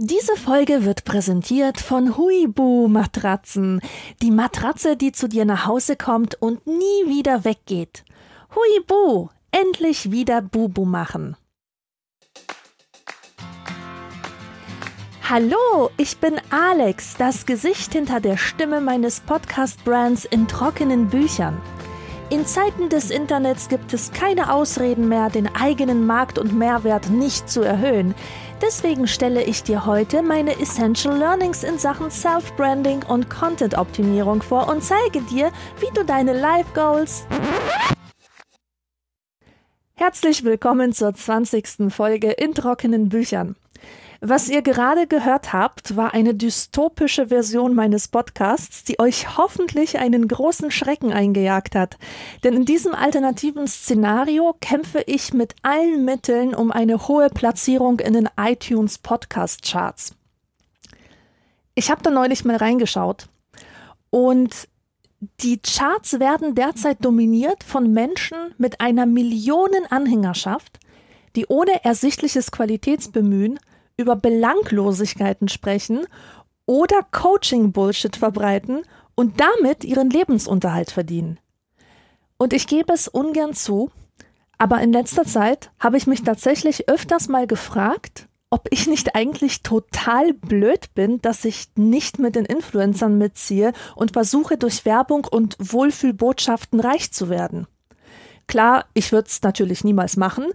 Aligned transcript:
Diese 0.00 0.36
Folge 0.36 0.84
wird 0.84 1.04
präsentiert 1.04 1.80
von 1.80 2.16
Huibu 2.16 2.86
Matratzen. 2.86 3.80
Die 4.22 4.30
Matratze, 4.30 4.96
die 4.96 5.10
zu 5.10 5.28
dir 5.28 5.44
nach 5.44 5.66
Hause 5.66 5.96
kommt 5.96 6.40
und 6.40 6.64
nie 6.68 7.08
wieder 7.08 7.44
weggeht. 7.44 8.04
Huibu, 8.54 9.26
endlich 9.50 10.12
wieder 10.12 10.40
Bubu 10.40 10.84
machen. 10.84 11.36
Hallo, 15.28 15.90
ich 15.96 16.18
bin 16.18 16.40
Alex, 16.50 17.16
das 17.16 17.44
Gesicht 17.44 17.92
hinter 17.92 18.20
der 18.20 18.36
Stimme 18.36 18.80
meines 18.80 19.18
Podcast-Brands 19.18 20.26
in 20.26 20.46
trockenen 20.46 21.08
Büchern. 21.08 21.60
In 22.30 22.44
Zeiten 22.44 22.90
des 22.90 23.10
Internets 23.10 23.70
gibt 23.70 23.94
es 23.94 24.12
keine 24.12 24.52
Ausreden 24.52 25.08
mehr, 25.08 25.30
den 25.30 25.48
eigenen 25.54 26.04
Markt 26.04 26.38
und 26.38 26.52
Mehrwert 26.52 27.08
nicht 27.08 27.48
zu 27.48 27.62
erhöhen. 27.62 28.14
Deswegen 28.60 29.06
stelle 29.06 29.44
ich 29.44 29.62
dir 29.62 29.86
heute 29.86 30.20
meine 30.20 30.58
Essential 30.60 31.16
Learnings 31.16 31.62
in 31.62 31.78
Sachen 31.78 32.10
Self-Branding 32.10 33.04
und 33.04 33.30
Content-Optimierung 33.30 34.42
vor 34.42 34.68
und 34.68 34.82
zeige 34.82 35.22
dir, 35.22 35.52
wie 35.78 35.94
du 35.94 36.04
deine 36.04 36.32
Life 36.32 36.72
Goals. 36.74 37.24
Herzlich 39.94 40.42
willkommen 40.42 40.92
zur 40.92 41.14
20. 41.14 41.90
Folge 41.90 42.32
in 42.32 42.52
trockenen 42.52 43.08
Büchern. 43.08 43.54
Was 44.20 44.48
ihr 44.48 44.62
gerade 44.62 45.06
gehört 45.06 45.52
habt, 45.52 45.96
war 45.96 46.12
eine 46.12 46.34
dystopische 46.34 47.28
Version 47.28 47.74
meines 47.74 48.08
Podcasts, 48.08 48.82
die 48.82 48.98
euch 48.98 49.38
hoffentlich 49.38 50.00
einen 50.00 50.26
großen 50.26 50.72
Schrecken 50.72 51.12
eingejagt 51.12 51.76
hat. 51.76 51.98
Denn 52.42 52.54
in 52.54 52.64
diesem 52.64 52.96
alternativen 52.96 53.68
Szenario 53.68 54.56
kämpfe 54.60 55.04
ich 55.06 55.32
mit 55.34 55.54
allen 55.62 56.04
Mitteln 56.04 56.52
um 56.52 56.72
eine 56.72 57.06
hohe 57.06 57.28
Platzierung 57.28 58.00
in 58.00 58.14
den 58.14 58.28
iTunes 58.36 58.98
Podcast 58.98 59.62
Charts. 59.62 60.16
Ich 61.76 61.88
habe 61.88 62.02
da 62.02 62.10
neulich 62.10 62.44
mal 62.44 62.56
reingeschaut 62.56 63.28
und 64.10 64.66
die 65.40 65.60
Charts 65.60 66.18
werden 66.18 66.56
derzeit 66.56 67.04
dominiert 67.04 67.62
von 67.62 67.92
Menschen 67.92 68.36
mit 68.58 68.80
einer 68.80 69.06
Millionen 69.06 69.86
Anhängerschaft, 69.86 70.80
die 71.36 71.46
ohne 71.46 71.84
ersichtliches 71.84 72.50
Qualitätsbemühen 72.50 73.60
über 73.98 74.16
Belanglosigkeiten 74.16 75.48
sprechen 75.48 76.06
oder 76.64 77.02
Coaching-Bullshit 77.10 78.16
verbreiten 78.16 78.82
und 79.14 79.40
damit 79.40 79.84
ihren 79.84 80.08
Lebensunterhalt 80.08 80.90
verdienen. 80.90 81.38
Und 82.38 82.52
ich 82.52 82.68
gebe 82.68 82.92
es 82.92 83.08
ungern 83.08 83.52
zu, 83.52 83.90
aber 84.56 84.80
in 84.80 84.92
letzter 84.92 85.24
Zeit 85.24 85.70
habe 85.80 85.96
ich 85.96 86.06
mich 86.06 86.22
tatsächlich 86.22 86.88
öfters 86.88 87.28
mal 87.28 87.46
gefragt, 87.46 88.28
ob 88.50 88.68
ich 88.70 88.86
nicht 88.86 89.14
eigentlich 89.14 89.62
total 89.62 90.32
blöd 90.32 90.94
bin, 90.94 91.20
dass 91.20 91.44
ich 91.44 91.68
nicht 91.74 92.18
mit 92.18 92.34
den 92.34 92.44
Influencern 92.44 93.18
mitziehe 93.18 93.72
und 93.94 94.12
versuche 94.12 94.56
durch 94.56 94.84
Werbung 94.84 95.26
und 95.30 95.56
Wohlfühlbotschaften 95.58 96.80
reich 96.80 97.12
zu 97.12 97.28
werden. 97.28 97.66
Klar, 98.46 98.86
ich 98.94 99.12
würde 99.12 99.28
es 99.28 99.42
natürlich 99.42 99.84
niemals 99.84 100.16
machen, 100.16 100.46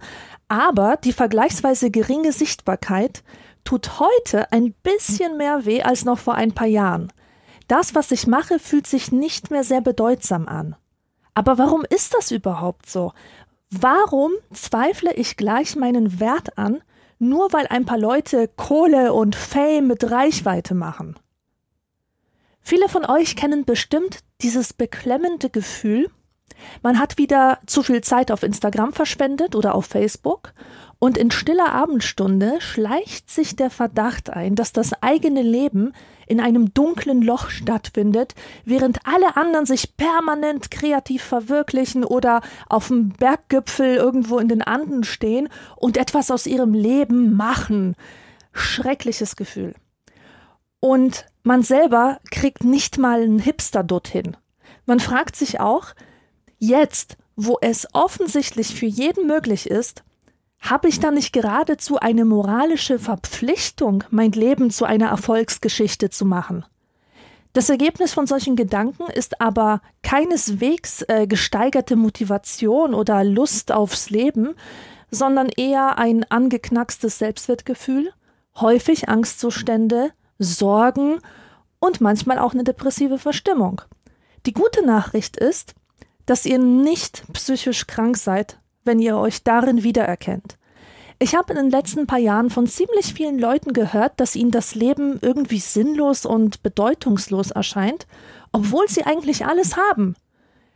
aber 0.54 0.96
die 0.98 1.12
vergleichsweise 1.12 1.90
geringe 1.90 2.30
Sichtbarkeit 2.30 3.24
tut 3.64 3.98
heute 3.98 4.52
ein 4.52 4.72
bisschen 4.84 5.36
mehr 5.36 5.64
weh 5.64 5.82
als 5.82 6.04
noch 6.04 6.20
vor 6.20 6.36
ein 6.36 6.52
paar 6.52 6.68
Jahren. 6.68 7.12
Das, 7.66 7.96
was 7.96 8.12
ich 8.12 8.28
mache, 8.28 8.60
fühlt 8.60 8.86
sich 8.86 9.10
nicht 9.10 9.50
mehr 9.50 9.64
sehr 9.64 9.80
bedeutsam 9.80 10.46
an. 10.46 10.76
Aber 11.34 11.58
warum 11.58 11.82
ist 11.90 12.14
das 12.14 12.30
überhaupt 12.30 12.88
so? 12.88 13.12
Warum 13.68 14.30
zweifle 14.52 15.12
ich 15.14 15.36
gleich 15.36 15.74
meinen 15.74 16.20
Wert 16.20 16.56
an, 16.56 16.84
nur 17.18 17.52
weil 17.52 17.66
ein 17.66 17.84
paar 17.84 17.98
Leute 17.98 18.46
Kohle 18.46 19.12
und 19.12 19.34
Fame 19.34 19.88
mit 19.88 20.08
Reichweite 20.08 20.76
machen? 20.76 21.18
Viele 22.60 22.88
von 22.88 23.04
euch 23.04 23.34
kennen 23.34 23.64
bestimmt 23.64 24.20
dieses 24.40 24.72
beklemmende 24.72 25.50
Gefühl, 25.50 26.12
man 26.82 26.98
hat 26.98 27.18
wieder 27.18 27.58
zu 27.66 27.82
viel 27.82 28.02
Zeit 28.02 28.30
auf 28.30 28.42
Instagram 28.42 28.92
verschwendet 28.92 29.54
oder 29.54 29.74
auf 29.74 29.86
Facebook 29.86 30.52
und 30.98 31.18
in 31.18 31.30
stiller 31.30 31.72
Abendstunde 31.72 32.60
schleicht 32.60 33.30
sich 33.30 33.56
der 33.56 33.70
Verdacht 33.70 34.30
ein, 34.30 34.54
dass 34.54 34.72
das 34.72 35.02
eigene 35.02 35.42
Leben 35.42 35.92
in 36.26 36.40
einem 36.40 36.72
dunklen 36.72 37.20
Loch 37.20 37.50
stattfindet, 37.50 38.34
während 38.64 39.00
alle 39.04 39.36
anderen 39.36 39.66
sich 39.66 39.96
permanent 39.96 40.70
kreativ 40.70 41.22
verwirklichen 41.22 42.04
oder 42.04 42.40
auf 42.68 42.88
dem 42.88 43.10
Berggipfel 43.10 43.96
irgendwo 43.96 44.38
in 44.38 44.48
den 44.48 44.62
Anden 44.62 45.04
stehen 45.04 45.50
und 45.76 45.98
etwas 45.98 46.30
aus 46.30 46.46
ihrem 46.46 46.72
Leben 46.72 47.36
machen. 47.36 47.96
Schreckliches 48.52 49.36
Gefühl. 49.36 49.74
Und 50.80 51.26
man 51.42 51.62
selber 51.62 52.18
kriegt 52.30 52.64
nicht 52.64 52.96
mal 52.96 53.22
einen 53.22 53.40
Hipster-Dutt 53.40 54.08
hin. 54.08 54.36
Man 54.86 55.00
fragt 55.00 55.36
sich 55.36 55.60
auch, 55.60 55.88
Jetzt, 56.66 57.18
wo 57.36 57.58
es 57.60 57.86
offensichtlich 57.92 58.74
für 58.74 58.86
jeden 58.86 59.26
möglich 59.26 59.68
ist, 59.68 60.02
habe 60.60 60.88
ich 60.88 60.98
da 60.98 61.10
nicht 61.10 61.34
geradezu 61.34 61.98
eine 61.98 62.24
moralische 62.24 62.98
Verpflichtung, 62.98 64.02
mein 64.08 64.32
Leben 64.32 64.70
zu 64.70 64.86
einer 64.86 65.08
Erfolgsgeschichte 65.08 66.08
zu 66.08 66.24
machen? 66.24 66.64
Das 67.52 67.68
Ergebnis 67.68 68.14
von 68.14 68.26
solchen 68.26 68.56
Gedanken 68.56 69.10
ist 69.12 69.42
aber 69.42 69.82
keineswegs 70.02 71.02
äh, 71.02 71.26
gesteigerte 71.26 71.96
Motivation 71.96 72.94
oder 72.94 73.24
Lust 73.24 73.70
aufs 73.70 74.08
Leben, 74.08 74.54
sondern 75.10 75.50
eher 75.50 75.98
ein 75.98 76.24
angeknackstes 76.30 77.18
Selbstwertgefühl, 77.18 78.10
häufig 78.58 79.10
Angstzustände, 79.10 80.12
Sorgen 80.38 81.18
und 81.78 82.00
manchmal 82.00 82.38
auch 82.38 82.54
eine 82.54 82.64
depressive 82.64 83.18
Verstimmung. 83.18 83.82
Die 84.46 84.54
gute 84.54 84.84
Nachricht 84.84 85.36
ist, 85.36 85.74
dass 86.26 86.46
ihr 86.46 86.58
nicht 86.58 87.24
psychisch 87.32 87.86
krank 87.86 88.16
seid, 88.16 88.58
wenn 88.84 88.98
ihr 88.98 89.16
euch 89.16 89.42
darin 89.42 89.82
wiedererkennt. 89.82 90.56
Ich 91.18 91.34
habe 91.34 91.52
in 91.52 91.56
den 91.56 91.70
letzten 91.70 92.06
paar 92.06 92.18
Jahren 92.18 92.50
von 92.50 92.66
ziemlich 92.66 93.14
vielen 93.14 93.38
Leuten 93.38 93.72
gehört, 93.72 94.18
dass 94.20 94.36
ihnen 94.36 94.50
das 94.50 94.74
Leben 94.74 95.18
irgendwie 95.22 95.60
sinnlos 95.60 96.26
und 96.26 96.62
bedeutungslos 96.62 97.50
erscheint, 97.50 98.06
obwohl 98.52 98.88
sie 98.88 99.04
eigentlich 99.04 99.46
alles 99.46 99.76
haben. 99.76 100.16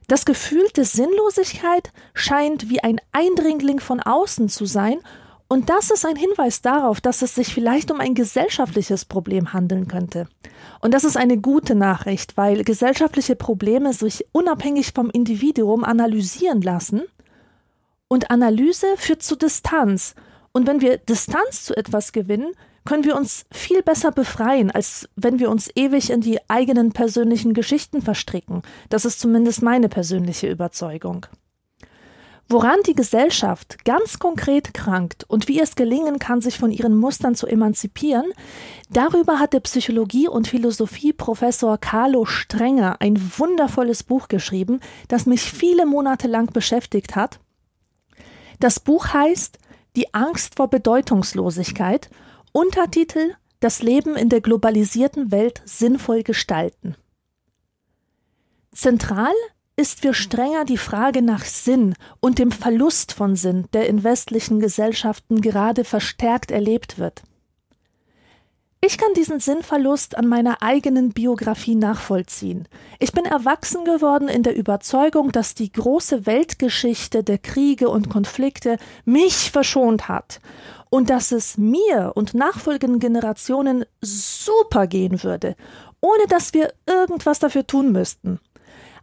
Das 0.06 0.24
Gefühl 0.24 0.66
der 0.74 0.84
Sinnlosigkeit 0.84 1.92
scheint 2.14 2.70
wie 2.70 2.82
ein 2.82 3.00
Eindringling 3.12 3.80
von 3.80 4.00
außen 4.00 4.48
zu 4.48 4.64
sein 4.64 5.00
und 5.48 5.70
das 5.70 5.90
ist 5.90 6.04
ein 6.04 6.16
Hinweis 6.16 6.60
darauf, 6.60 7.00
dass 7.00 7.22
es 7.22 7.34
sich 7.34 7.54
vielleicht 7.54 7.90
um 7.90 8.00
ein 8.00 8.14
gesellschaftliches 8.14 9.06
Problem 9.06 9.54
handeln 9.54 9.88
könnte. 9.88 10.28
Und 10.80 10.92
das 10.92 11.04
ist 11.04 11.16
eine 11.16 11.38
gute 11.38 11.74
Nachricht, 11.74 12.36
weil 12.36 12.64
gesellschaftliche 12.64 13.34
Probleme 13.34 13.94
sich 13.94 14.26
unabhängig 14.32 14.92
vom 14.94 15.08
Individuum 15.08 15.84
analysieren 15.84 16.60
lassen. 16.60 17.02
Und 18.08 18.30
Analyse 18.30 18.86
führt 18.96 19.22
zu 19.22 19.36
Distanz. 19.36 20.14
Und 20.52 20.66
wenn 20.66 20.82
wir 20.82 20.98
Distanz 20.98 21.64
zu 21.64 21.74
etwas 21.74 22.12
gewinnen, 22.12 22.52
können 22.84 23.04
wir 23.04 23.16
uns 23.16 23.46
viel 23.50 23.82
besser 23.82 24.12
befreien, 24.12 24.70
als 24.70 25.08
wenn 25.16 25.38
wir 25.38 25.50
uns 25.50 25.70
ewig 25.74 26.10
in 26.10 26.20
die 26.20 26.40
eigenen 26.48 26.92
persönlichen 26.92 27.54
Geschichten 27.54 28.02
verstricken. 28.02 28.62
Das 28.90 29.06
ist 29.06 29.20
zumindest 29.20 29.62
meine 29.62 29.88
persönliche 29.88 30.50
Überzeugung. 30.50 31.26
Woran 32.50 32.78
die 32.86 32.94
Gesellschaft 32.94 33.84
ganz 33.84 34.18
konkret 34.18 34.72
krankt 34.72 35.24
und 35.28 35.48
wie 35.48 35.60
es 35.60 35.74
gelingen 35.74 36.18
kann, 36.18 36.40
sich 36.40 36.58
von 36.58 36.70
ihren 36.70 36.96
Mustern 36.96 37.34
zu 37.34 37.46
emanzipieren, 37.46 38.24
darüber 38.88 39.38
hat 39.38 39.52
der 39.52 39.60
Psychologie- 39.60 40.28
und 40.28 40.48
Philosophie-Professor 40.48 41.76
Carlo 41.76 42.24
Strenger 42.24 43.02
ein 43.02 43.20
wundervolles 43.36 44.02
Buch 44.02 44.28
geschrieben, 44.28 44.80
das 45.08 45.26
mich 45.26 45.42
viele 45.42 45.84
Monate 45.84 46.26
lang 46.26 46.50
beschäftigt 46.50 47.16
hat. 47.16 47.38
Das 48.60 48.80
Buch 48.80 49.12
heißt 49.12 49.58
Die 49.94 50.14
Angst 50.14 50.54
vor 50.56 50.68
Bedeutungslosigkeit, 50.68 52.08
Untertitel 52.52 53.34
Das 53.60 53.82
Leben 53.82 54.16
in 54.16 54.30
der 54.30 54.40
globalisierten 54.40 55.30
Welt 55.30 55.60
sinnvoll 55.66 56.22
gestalten. 56.22 56.96
Zentral 58.72 59.34
ist 59.78 60.00
für 60.00 60.12
Strenger 60.12 60.64
die 60.64 60.76
Frage 60.76 61.22
nach 61.22 61.44
Sinn 61.44 61.94
und 62.18 62.40
dem 62.40 62.50
Verlust 62.50 63.12
von 63.12 63.36
Sinn, 63.36 63.66
der 63.72 63.88
in 63.88 64.02
westlichen 64.02 64.58
Gesellschaften 64.58 65.40
gerade 65.40 65.84
verstärkt 65.84 66.50
erlebt 66.50 66.98
wird. 66.98 67.22
Ich 68.80 68.98
kann 68.98 69.12
diesen 69.14 69.38
Sinnverlust 69.38 70.16
an 70.16 70.26
meiner 70.26 70.62
eigenen 70.62 71.10
Biografie 71.10 71.76
nachvollziehen. 71.76 72.66
Ich 72.98 73.12
bin 73.12 73.24
erwachsen 73.24 73.84
geworden 73.84 74.28
in 74.28 74.42
der 74.42 74.56
Überzeugung, 74.56 75.30
dass 75.30 75.54
die 75.54 75.70
große 75.70 76.26
Weltgeschichte 76.26 77.22
der 77.22 77.38
Kriege 77.38 77.88
und 77.88 78.08
Konflikte 78.08 78.78
mich 79.04 79.52
verschont 79.52 80.08
hat 80.08 80.40
und 80.90 81.08
dass 81.08 81.30
es 81.30 81.56
mir 81.56 82.12
und 82.16 82.34
nachfolgenden 82.34 82.98
Generationen 82.98 83.84
super 84.00 84.88
gehen 84.88 85.22
würde, 85.22 85.54
ohne 86.00 86.26
dass 86.28 86.52
wir 86.54 86.72
irgendwas 86.86 87.38
dafür 87.38 87.66
tun 87.66 87.92
müssten. 87.92 88.40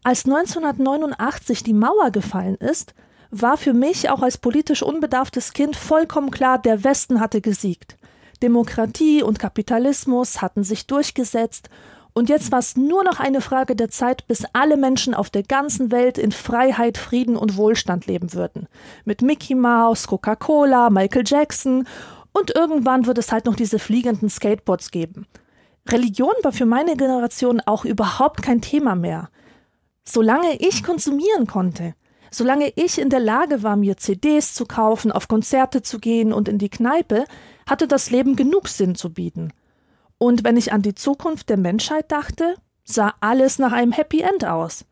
Als 0.05 0.25
1989 0.25 1.63
die 1.63 1.73
Mauer 1.73 2.11
gefallen 2.11 2.57
ist, 2.57 2.93
war 3.31 3.57
für 3.57 3.73
mich 3.73 4.11
auch 4.11 4.21
als 4.21 4.37
politisch 4.37 4.83
unbedarftes 4.83 5.51
Kind 5.53 5.75
vollkommen 5.75 6.29
klar, 6.29 6.59
der 6.59 6.83
Westen 6.83 7.19
hatte 7.19 7.41
gesiegt. 7.41 7.97
Demokratie 8.43 9.23
und 9.23 9.39
Kapitalismus 9.39 10.43
hatten 10.43 10.63
sich 10.63 10.85
durchgesetzt 10.85 11.71
und 12.13 12.29
jetzt 12.29 12.51
war 12.51 12.59
es 12.59 12.77
nur 12.77 13.03
noch 13.03 13.19
eine 13.19 13.41
Frage 13.41 13.75
der 13.75 13.89
Zeit, 13.89 14.27
bis 14.27 14.43
alle 14.53 14.77
Menschen 14.77 15.15
auf 15.15 15.31
der 15.31 15.41
ganzen 15.41 15.89
Welt 15.89 16.19
in 16.19 16.31
Freiheit, 16.31 16.99
Frieden 16.99 17.35
und 17.35 17.57
Wohlstand 17.57 18.05
leben 18.05 18.31
würden. 18.33 18.67
Mit 19.05 19.23
Mickey 19.23 19.55
Mouse, 19.55 20.05
Coca-Cola, 20.05 20.91
Michael 20.91 21.23
Jackson 21.25 21.87
und 22.31 22.53
irgendwann 22.53 23.07
wird 23.07 23.17
es 23.17 23.31
halt 23.31 23.47
noch 23.47 23.55
diese 23.55 23.79
fliegenden 23.79 24.29
Skateboards 24.29 24.91
geben. 24.91 25.25
Religion 25.89 26.35
war 26.43 26.51
für 26.51 26.67
meine 26.67 26.95
Generation 26.95 27.59
auch 27.65 27.85
überhaupt 27.85 28.43
kein 28.43 28.61
Thema 28.61 28.93
mehr. 28.93 29.29
Solange 30.07 30.55
ich 30.57 30.83
konsumieren 30.83 31.47
konnte, 31.47 31.95
solange 32.31 32.71
ich 32.75 32.99
in 32.99 33.09
der 33.09 33.19
Lage 33.19 33.63
war, 33.63 33.75
mir 33.75 33.97
CDs 33.97 34.53
zu 34.53 34.65
kaufen, 34.65 35.11
auf 35.11 35.27
Konzerte 35.27 35.81
zu 35.81 35.99
gehen 35.99 36.31
und 36.33 36.47
in 36.47 36.57
die 36.57 36.69
Kneipe, 36.69 37.25
hatte 37.67 37.87
das 37.87 38.11
Leben 38.11 38.35
genug 38.35 38.67
Sinn 38.67 38.95
zu 38.95 39.13
bieten. 39.13 39.51
Und 40.17 40.43
wenn 40.43 40.57
ich 40.57 40.71
an 40.71 40.81
die 40.81 40.95
Zukunft 40.95 41.49
der 41.49 41.57
Menschheit 41.57 42.11
dachte, 42.11 42.55
sah 42.83 43.13
alles 43.19 43.59
nach 43.59 43.71
einem 43.71 43.91
Happy 43.91 44.21
End 44.21 44.45
aus. 44.45 44.85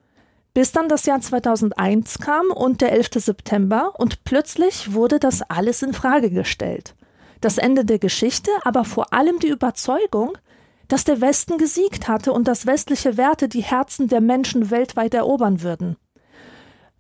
Bis 0.54 0.72
dann 0.72 0.90
das 0.90 1.06
Jahr 1.06 1.20
2001 1.20 2.20
kam 2.20 2.52
und 2.52 2.82
der 2.82 2.92
11. 2.92 3.10
September 3.16 3.94
und 3.98 4.24
plötzlich 4.24 4.94
wurde 4.94 5.20
das 5.20 5.42
alles 5.42 5.82
in 5.82 5.94
Frage 5.94 6.30
gestellt. 6.30 6.96
Das 7.42 7.58
Ende 7.58 7.86
der 7.86 8.00
Geschichte, 8.00 8.52
aber 8.64 8.86
vor 8.86 9.14
allem 9.14 9.40
die 9.40 9.50
Überzeugung, 9.50 10.38
dass 10.88 11.04
der 11.04 11.22
Westen 11.22 11.58
gesiegt 11.58 12.08
hatte 12.08 12.34
und 12.34 12.48
dass 12.48 12.66
westliche 12.66 13.18
Werte 13.18 13.48
die 13.48 13.64
Herzen 13.64 14.08
der 14.08 14.22
Menschen 14.22 14.70
weltweit 14.72 15.14
erobern 15.14 15.62
würden. 15.62 15.98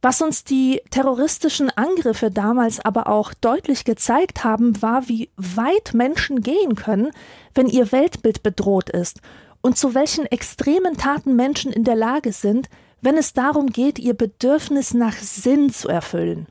Was 0.01 0.21
uns 0.21 0.43
die 0.43 0.81
terroristischen 0.89 1.69
Angriffe 1.69 2.29
damals 2.29 2.81
aber 2.81 3.07
auch 3.07 3.33
deutlich 3.33 3.85
gezeigt 3.85 4.43
haben, 4.43 4.81
war, 4.81 5.07
wie 5.07 5.29
weit 5.37 5.93
Menschen 5.93 6.41
gehen 6.41 6.75
können, 6.75 7.11
wenn 7.55 7.67
ihr 7.67 7.91
Weltbild 7.93 8.43
bedroht 8.43 8.89
ist 8.89 9.21
und 9.61 9.77
zu 9.77 9.95
welchen 9.95 10.25
extremen 10.25 10.97
Taten 10.97 11.37
Menschen 11.37 11.71
in 11.71 11.85
der 11.85 11.95
Lage 11.95 12.33
sind, 12.33 12.67
wenn 12.99 13.17
es 13.17 13.31
darum 13.31 13.67
geht, 13.67 13.97
ihr 13.97 14.13
Bedürfnis 14.13 14.93
nach 14.93 15.15
Sinn 15.15 15.71
zu 15.71 15.87
erfüllen. 15.87 16.47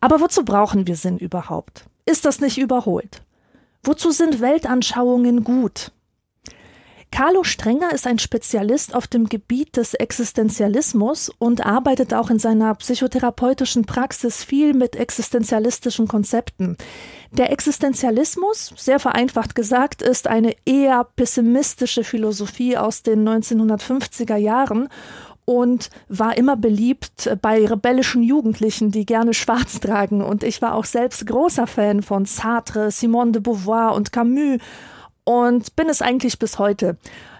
Aber 0.00 0.20
wozu 0.20 0.44
brauchen 0.44 0.86
wir 0.86 0.96
Sinn 0.96 1.18
überhaupt? 1.18 1.84
Ist 2.04 2.26
das 2.26 2.40
nicht 2.40 2.58
überholt? 2.58 3.22
Wozu 3.82 4.10
sind 4.10 4.40
Weltanschauungen 4.40 5.44
gut? 5.44 5.92
Carlo 7.10 7.42
Strenger 7.42 7.92
ist 7.92 8.06
ein 8.06 8.18
Spezialist 8.18 8.94
auf 8.94 9.06
dem 9.06 9.28
Gebiet 9.28 9.76
des 9.76 9.94
Existenzialismus 9.94 11.30
und 11.38 11.64
arbeitet 11.64 12.14
auch 12.14 12.30
in 12.30 12.38
seiner 12.38 12.74
psychotherapeutischen 12.74 13.86
Praxis 13.86 14.44
viel 14.44 14.74
mit 14.74 14.94
existenzialistischen 14.94 16.06
Konzepten. 16.06 16.76
Der 17.32 17.50
Existenzialismus, 17.50 18.72
sehr 18.76 19.00
vereinfacht 19.00 19.54
gesagt, 19.54 20.02
ist 20.02 20.26
eine 20.26 20.54
eher 20.64 21.04
pessimistische 21.16 22.04
Philosophie 22.04 22.76
aus 22.76 23.02
den 23.02 23.28
1950er 23.28 24.36
Jahren 24.36 24.88
und 25.44 25.88
war 26.08 26.36
immer 26.36 26.56
beliebt 26.56 27.36
bei 27.40 27.66
rebellischen 27.66 28.22
Jugendlichen, 28.22 28.90
die 28.90 29.06
gerne 29.06 29.32
schwarz 29.32 29.80
tragen. 29.80 30.22
Und 30.22 30.44
ich 30.44 30.60
war 30.60 30.74
auch 30.74 30.84
selbst 30.84 31.26
großer 31.26 31.66
Fan 31.66 32.02
von 32.02 32.26
Sartre, 32.26 32.90
Simone 32.90 33.32
de 33.32 33.40
Beauvoir 33.40 33.94
und 33.94 34.12
Camus 34.12 34.58
und 35.28 35.76
bin 35.76 35.90
es 35.90 36.00
eigentlich 36.00 36.38
bis 36.38 36.58
heute. 36.58 36.96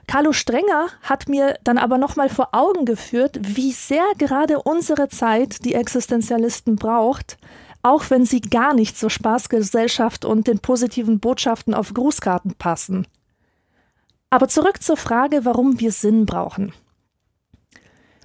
Carlo 0.07 0.35
Strenger 0.35 0.89
hat 1.01 1.27
mir 1.27 1.59
dann 1.65 1.79
aber 1.79 1.97
nochmal 1.97 2.29
vor 2.29 2.51
Augen 2.53 2.85
geführt, 2.85 3.39
wie 3.41 3.73
sehr 3.73 4.05
gerade 4.19 4.61
unsere 4.61 5.09
Zeit 5.09 5.65
die 5.65 5.73
Existenzialisten 5.73 6.77
braucht, 6.77 7.39
auch 7.83 8.11
wenn 8.11 8.27
sie 8.27 8.43
gar 8.43 8.75
nicht 8.75 8.99
zur 8.99 9.09
Spaßgesellschaft 9.09 10.27
und 10.27 10.49
den 10.49 10.59
positiven 10.59 11.19
Botschaften 11.19 11.73
auf 11.73 11.95
Grußkarten 11.95 12.57
passen. 12.57 13.07
Aber 14.29 14.49
zurück 14.49 14.83
zur 14.83 14.99
Frage, 14.99 15.47
warum 15.47 15.81
wir 15.81 15.91
Sinn 15.91 16.27
brauchen. 16.27 16.75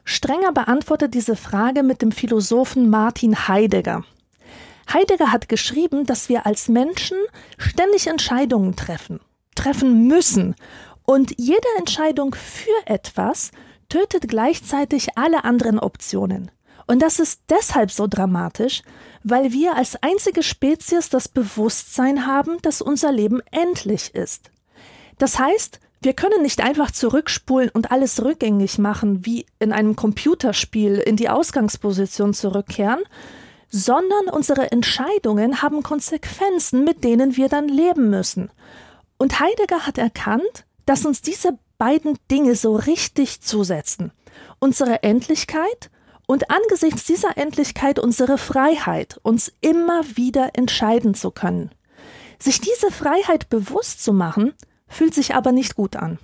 Strenger 0.04 0.52
beantwortet 0.52 1.14
diese 1.14 1.38
Frage 1.38 1.84
mit 1.84 2.02
dem 2.02 2.12
Philosophen 2.12 2.90
Martin 2.90 3.48
Heidegger. 3.48 4.04
Heidegger 4.92 5.32
hat 5.32 5.48
geschrieben, 5.48 6.06
dass 6.06 6.28
wir 6.28 6.46
als 6.46 6.68
Menschen 6.68 7.18
ständig 7.58 8.08
Entscheidungen 8.08 8.76
treffen 8.76 9.22
treffen 9.56 10.08
müssen. 10.08 10.56
Und 11.04 11.34
jede 11.38 11.68
Entscheidung 11.78 12.36
für 12.36 12.86
etwas 12.86 13.52
tötet 13.90 14.28
gleichzeitig 14.28 15.18
alle 15.18 15.44
anderen 15.44 15.80
Optionen. 15.80 16.52
Und 16.88 17.02
das 17.02 17.20
ist 17.20 17.42
deshalb 17.50 17.92
so 17.92 18.08
dramatisch, 18.08 18.82
weil 19.24 19.52
wir 19.52 19.76
als 19.76 20.02
einzige 20.02 20.44
Spezies 20.44 21.10
das 21.10 21.28
Bewusstsein 21.28 22.26
haben, 22.26 22.58
dass 22.62 22.82
unser 22.82 23.12
Leben 23.12 23.42
endlich 23.52 24.14
ist. 24.16 24.52
Das 25.18 25.40
heißt, 25.40 25.80
wir 26.02 26.14
können 26.14 26.42
nicht 26.42 26.62
einfach 26.62 26.92
zurückspulen 26.92 27.70
und 27.70 27.92
alles 27.92 28.22
rückgängig 28.24 28.78
machen, 28.78 29.26
wie 29.26 29.46
in 29.60 29.72
einem 29.72 29.96
Computerspiel 29.96 30.96
in 30.96 31.16
die 31.16 31.30
Ausgangsposition 31.30 32.34
zurückkehren, 32.34 33.00
sondern 33.70 34.28
unsere 34.30 34.72
Entscheidungen 34.72 35.62
haben 35.62 35.82
Konsequenzen, 35.82 36.84
mit 36.84 37.06
denen 37.06 37.38
wir 37.38 37.48
dann 37.48 37.70
leben 37.70 38.10
müssen. 38.10 38.52
Und 39.24 39.40
Heidegger 39.40 39.88
hat 39.88 39.98
erkannt, 39.98 40.66
dass 40.86 41.06
uns 41.06 41.22
diese 41.22 41.58
beiden 41.78 42.18
Dinge 42.30 42.56
so 42.56 42.76
richtig 42.76 43.40
zusetzen. 43.40 44.12
Unsere 44.60 45.02
Endlichkeit 45.02 45.90
und 46.28 46.52
angesichts 46.52 47.06
dieser 47.06 47.38
Endlichkeit 47.38 48.00
unsere 48.00 48.38
Freiheit, 48.38 49.22
uns 49.24 49.54
immer 49.62 50.04
wieder 50.18 50.58
entscheiden 50.58 51.14
zu 51.14 51.32
können. 51.32 51.72
Sich 52.38 52.60
diese 52.60 52.92
Freiheit 52.92 53.48
bewusst 53.48 54.04
zu 54.04 54.12
machen, 54.12 54.56
fühlt 54.90 55.14
sich 55.14 55.36
aber 55.36 55.54
nicht 55.54 55.78
gut 55.78 55.96
an. 55.96 56.20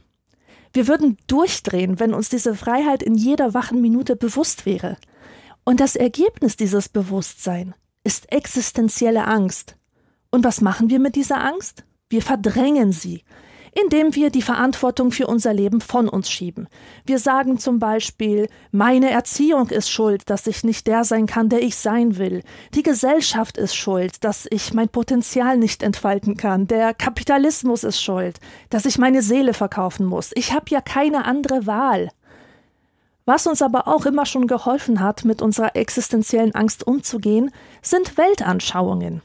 Wir 0.74 0.90
würden 0.90 1.18
durchdrehen, 1.28 2.02
wenn 2.02 2.14
uns 2.14 2.28
diese 2.28 2.54
Freiheit 2.54 3.02
in 3.02 3.16
jeder 3.16 3.54
wachen 3.54 3.80
Minute 3.80 4.18
bewusst 4.18 4.66
wäre. 4.66 4.98
Und 5.64 5.80
das 5.80 5.96
Ergebnis 5.96 6.58
dieses 6.58 6.90
Bewusstsein 6.90 7.76
ist 8.04 8.30
existenzielle 8.34 9.26
Angst. 9.26 9.78
Und 10.32 10.44
was 10.44 10.60
machen 10.60 10.90
wir 10.90 11.00
mit 11.00 11.16
dieser 11.16 11.42
Angst? 11.42 11.86
Wir 12.10 12.24
verdrängen 12.24 12.92
sie, 12.92 13.24
indem 13.80 14.16
wir 14.16 14.32
die 14.32 14.42
Verantwortung 14.42 15.12
für 15.12 15.28
unser 15.28 15.54
Leben 15.54 15.80
von 15.80 16.10
uns 16.10 16.30
schieben. 16.30 16.68
Wir 17.06 17.20
sagen 17.20 17.60
zum 17.60 17.78
Beispiel, 17.78 18.48
meine 18.72 19.12
Erziehung 19.12 19.70
ist 19.70 19.92
schuld, 19.92 20.28
dass 20.30 20.48
ich 20.48 20.64
nicht 20.64 20.88
der 20.88 21.04
sein 21.04 21.28
kann, 21.28 21.50
der 21.50 21.62
ich 21.62 21.76
sein 21.76 22.18
will. 22.18 22.42
Die 22.74 22.82
Gesellschaft 22.82 23.58
ist 23.58 23.76
schuld, 23.76 24.24
dass 24.24 24.48
ich 24.50 24.74
mein 24.74 24.90
Potenzial 24.90 25.58
nicht 25.58 25.84
entfalten 25.84 26.36
kann. 26.36 26.66
Der 26.66 26.96
Kapitalismus 26.96 27.84
ist 27.84 28.02
schuld, 28.02 28.40
dass 28.72 28.86
ich 28.86 28.98
meine 28.98 29.22
Seele 29.22 29.54
verkaufen 29.54 30.06
muss. 30.06 30.32
Ich 30.34 30.52
habe 30.52 30.66
ja 30.70 30.82
keine 30.82 31.26
andere 31.26 31.68
Wahl. 31.68 32.10
Was 33.26 33.46
uns 33.46 33.62
aber 33.62 33.88
auch 33.88 34.08
immer 34.08 34.26
schon 34.26 34.48
geholfen 34.48 35.02
hat, 35.02 35.26
mit 35.26 35.44
unserer 35.44 35.76
existenziellen 35.76 36.56
Angst 36.56 36.88
umzugehen, 36.88 37.52
sind 37.84 38.18
Weltanschauungen. 38.18 39.22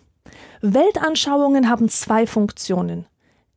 Weltanschauungen 0.66 1.68
haben 1.68 1.90
zwei 1.90 2.26
Funktionen. 2.26 3.04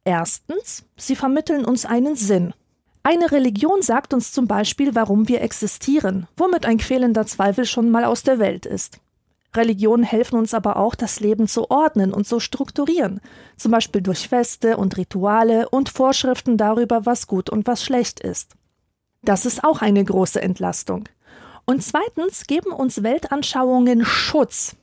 Erstens, 0.03 0.83
sie 0.97 1.15
vermitteln 1.15 1.63
uns 1.63 1.85
einen 1.85 2.17
Sinn. 2.17 2.53
Eine 3.01 3.31
Religion 3.31 3.81
sagt 3.81 4.13
uns 4.13 4.33
zum 4.33 4.45
Beispiel, 4.45 4.93
warum 4.93 5.29
wir 5.29 5.41
existieren, 5.41 6.27
womit 6.35 6.65
ein 6.65 6.79
quälender 6.79 7.25
Zweifel 7.25 7.65
schon 7.65 7.91
mal 7.91 8.03
aus 8.03 8.23
der 8.23 8.39
Welt 8.39 8.65
ist. 8.65 8.99
Religionen 9.55 10.03
helfen 10.03 10.37
uns 10.37 10.53
aber 10.53 10.75
auch, 10.75 10.95
das 10.95 11.21
Leben 11.21 11.47
zu 11.47 11.71
ordnen 11.71 12.13
und 12.13 12.27
zu 12.27 12.41
strukturieren, 12.41 13.21
zum 13.55 13.71
Beispiel 13.71 14.01
durch 14.01 14.27
Feste 14.27 14.75
und 14.75 14.97
Rituale 14.97 15.69
und 15.69 15.87
Vorschriften 15.87 16.57
darüber, 16.57 17.05
was 17.05 17.25
gut 17.25 17.49
und 17.49 17.67
was 17.67 17.85
schlecht 17.85 18.19
ist. 18.19 18.55
Das 19.21 19.45
ist 19.45 19.63
auch 19.63 19.81
eine 19.81 20.03
große 20.03 20.41
Entlastung. 20.41 21.07
Und 21.63 21.83
zweitens 21.83 22.47
geben 22.47 22.73
uns 22.73 23.01
Weltanschauungen 23.01 24.03
Schutz, 24.03 24.75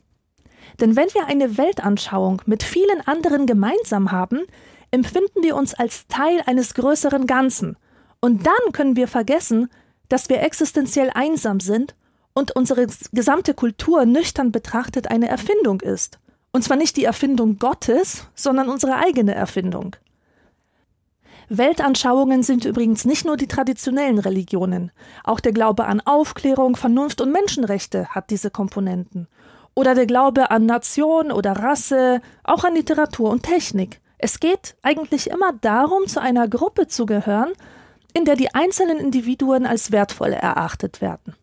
denn 0.81 0.97
wenn 0.97 1.09
wir 1.15 1.27
eine 1.27 1.57
Weltanschauung 1.57 2.43
mit 2.47 2.63
vielen 2.63 3.01
anderen 3.07 3.47
gemeinsam 3.47 4.11
haben, 4.13 4.41
empfinden 4.91 5.43
wir 5.43 5.57
uns 5.57 5.75
als 5.75 6.07
Teil 6.09 6.43
eines 6.47 6.75
größeren 6.75 7.27
Ganzen. 7.27 7.77
Und 8.21 8.47
dann 8.47 8.73
können 8.73 8.97
wir 8.97 9.09
vergessen, 9.09 9.69
dass 10.09 10.29
wir 10.29 10.43
existenziell 10.43 11.11
einsam 11.15 11.61
sind 11.61 11.95
und 12.33 12.55
unsere 12.55 12.87
gesamte 13.13 13.55
Kultur 13.55 14.05
nüchtern 14.07 14.53
betrachtet 14.53 15.11
eine 15.11 15.29
Erfindung 15.29 15.81
ist. 15.81 16.19
Und 16.53 16.63
zwar 16.63 16.77
nicht 16.77 16.97
die 16.97 17.05
Erfindung 17.05 17.59
Gottes, 17.59 18.29
sondern 18.35 18.69
unsere 18.69 18.97
eigene 18.97 19.35
Erfindung. 19.35 19.97
Weltanschauungen 21.49 22.43
sind 22.43 22.65
übrigens 22.65 23.05
nicht 23.05 23.25
nur 23.25 23.37
die 23.37 23.49
traditionellen 23.49 24.19
Religionen. 24.19 24.93
Auch 25.25 25.41
der 25.41 25.53
Glaube 25.53 25.87
an 25.87 26.01
Aufklärung, 26.01 26.77
Vernunft 26.77 27.21
und 27.21 27.33
Menschenrechte 27.33 28.09
hat 28.09 28.31
diese 28.31 28.51
Komponenten 28.51 29.29
oder 29.75 29.95
der 29.95 30.07
Glaube 30.07 30.51
an 30.51 30.67
Nation 30.67 31.33
oder 31.33 31.53
Rasse, 31.53 32.21
auch 32.43 32.65
an 32.65 32.75
Literatur 32.75 33.31
und 33.31 33.43
Technik. 33.43 34.01
Es 34.19 34.41
geht 34.41 34.77
eigentlich 34.83 35.31
immer 35.31 35.53
darum, 35.61 36.07
zu 36.07 36.21
einer 36.21 36.49
Gruppe 36.49 36.87
zu 36.87 37.07
gehören, 37.07 37.53
in 38.13 38.25
der 38.25 38.37
die 38.37 38.55
einzelnen 38.55 38.99
Individuen 38.99 39.67
als 39.67 39.91
wertvoll 39.91 40.33
erachtet 40.33 41.01
werden. 41.01 41.35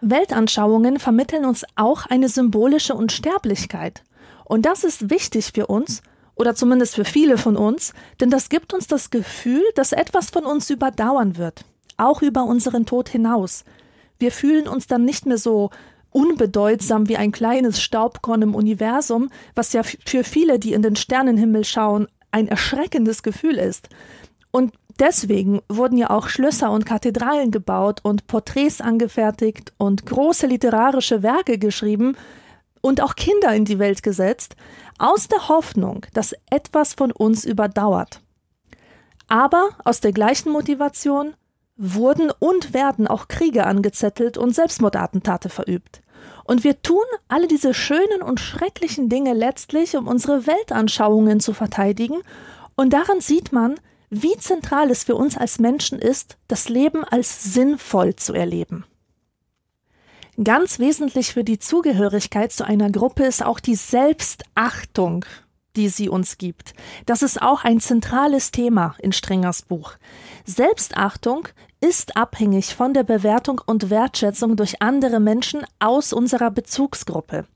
Weltanschauungen 0.00 0.98
vermitteln 0.98 1.44
uns 1.44 1.64
auch 1.76 2.06
eine 2.06 2.28
symbolische 2.28 2.94
Unsterblichkeit. 2.94 4.02
Und 4.44 4.66
das 4.66 4.82
ist 4.84 5.10
wichtig 5.10 5.52
für 5.54 5.66
uns, 5.66 6.02
Oder 6.34 6.54
zumindest 6.54 6.94
für 6.94 7.04
viele 7.04 7.36
von 7.38 7.56
uns, 7.56 7.92
denn 8.20 8.30
das 8.30 8.48
gibt 8.48 8.72
uns 8.72 8.86
das 8.86 9.10
Gefühl, 9.10 9.62
dass 9.74 9.92
etwas 9.92 10.30
von 10.30 10.44
uns 10.44 10.70
überdauern 10.70 11.36
wird, 11.36 11.64
auch 11.96 12.22
über 12.22 12.44
unseren 12.44 12.86
Tod 12.86 13.08
hinaus. 13.08 13.64
Wir 14.18 14.32
fühlen 14.32 14.66
uns 14.66 14.86
dann 14.86 15.04
nicht 15.04 15.26
mehr 15.26 15.38
so 15.38 15.70
unbedeutsam 16.12 17.08
wie 17.08 17.16
ein 17.16 17.32
kleines 17.32 17.80
Staubkorn 17.80 18.42
im 18.42 18.54
Universum, 18.54 19.30
was 19.54 19.72
ja 19.72 19.82
für 19.82 20.24
viele, 20.24 20.58
die 20.58 20.72
in 20.72 20.82
den 20.82 20.96
Sternenhimmel 20.96 21.64
schauen, 21.64 22.08
ein 22.30 22.48
erschreckendes 22.48 23.22
Gefühl 23.22 23.58
ist. 23.58 23.88
Und 24.50 24.74
deswegen 24.98 25.62
wurden 25.68 25.96
ja 25.96 26.10
auch 26.10 26.28
Schlösser 26.28 26.70
und 26.70 26.86
Kathedralen 26.86 27.50
gebaut 27.50 28.00
und 28.02 28.26
Porträts 28.26 28.80
angefertigt 28.80 29.72
und 29.78 30.06
große 30.06 30.46
literarische 30.46 31.22
Werke 31.22 31.58
geschrieben 31.58 32.16
und 32.80 33.00
auch 33.00 33.14
Kinder 33.14 33.54
in 33.54 33.64
die 33.64 33.78
Welt 33.78 34.02
gesetzt, 34.02 34.56
aus 34.98 35.28
der 35.28 35.48
Hoffnung, 35.48 36.06
dass 36.12 36.34
etwas 36.50 36.94
von 36.94 37.12
uns 37.12 37.44
überdauert. 37.44 38.20
Aber 39.28 39.70
aus 39.84 40.00
der 40.00 40.12
gleichen 40.12 40.52
Motivation 40.52 41.34
wurden 41.76 42.30
und 42.38 42.74
werden 42.74 43.06
auch 43.06 43.28
Kriege 43.28 43.66
angezettelt 43.66 44.38
und 44.38 44.54
Selbstmordattentate 44.54 45.48
verübt. 45.48 46.02
Und 46.44 46.64
wir 46.64 46.82
tun 46.82 47.04
alle 47.28 47.48
diese 47.48 47.74
schönen 47.74 48.22
und 48.22 48.40
schrecklichen 48.40 49.08
Dinge 49.08 49.32
letztlich, 49.32 49.96
um 49.96 50.06
unsere 50.06 50.46
Weltanschauungen 50.46 51.40
zu 51.40 51.52
verteidigen, 51.52 52.18
und 52.74 52.92
daran 52.92 53.20
sieht 53.20 53.52
man, 53.52 53.78
wie 54.08 54.36
zentral 54.38 54.90
es 54.90 55.04
für 55.04 55.14
uns 55.14 55.36
als 55.36 55.58
Menschen 55.58 55.98
ist, 55.98 56.36
das 56.48 56.68
Leben 56.68 57.04
als 57.04 57.54
sinnvoll 57.54 58.16
zu 58.16 58.32
erleben. 58.32 58.84
Ganz 60.42 60.78
wesentlich 60.78 61.32
für 61.32 61.44
die 61.44 61.58
Zugehörigkeit 61.58 62.52
zu 62.52 62.64
einer 62.64 62.90
Gruppe 62.90 63.24
ist 63.24 63.44
auch 63.44 63.60
die 63.60 63.74
Selbstachtung, 63.74 65.24
die 65.76 65.88
sie 65.88 66.08
uns 66.08 66.38
gibt. 66.38 66.74
Das 67.06 67.22
ist 67.22 67.40
auch 67.40 67.64
ein 67.64 67.80
zentrales 67.80 68.50
Thema 68.50 68.94
in 68.98 69.12
Strengers 69.12 69.62
Buch. 69.62 69.92
Selbstachtung 70.44 71.48
ist 71.80 72.16
abhängig 72.16 72.74
von 72.74 72.94
der 72.94 73.04
Bewertung 73.04 73.60
und 73.64 73.90
Wertschätzung 73.90 74.56
durch 74.56 74.80
andere 74.82 75.20
Menschen 75.20 75.64
aus 75.78 76.12
unserer 76.12 76.50
Bezugsgruppe. 76.50 77.46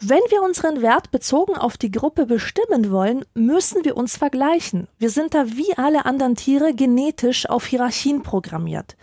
Wenn 0.00 0.20
wir 0.28 0.42
unseren 0.42 0.82
Wert 0.82 1.10
bezogen 1.10 1.56
auf 1.56 1.78
die 1.78 1.90
Gruppe 1.90 2.26
bestimmen 2.26 2.90
wollen, 2.90 3.24
müssen 3.32 3.84
wir 3.84 3.96
uns 3.96 4.16
vergleichen. 4.16 4.86
Wir 4.98 5.08
sind 5.08 5.34
da 5.34 5.46
wie 5.46 5.76
alle 5.76 6.04
anderen 6.04 6.34
Tiere 6.34 6.74
genetisch 6.74 7.48
auf 7.48 7.66
Hierarchien 7.66 8.22
programmiert. 8.22 8.96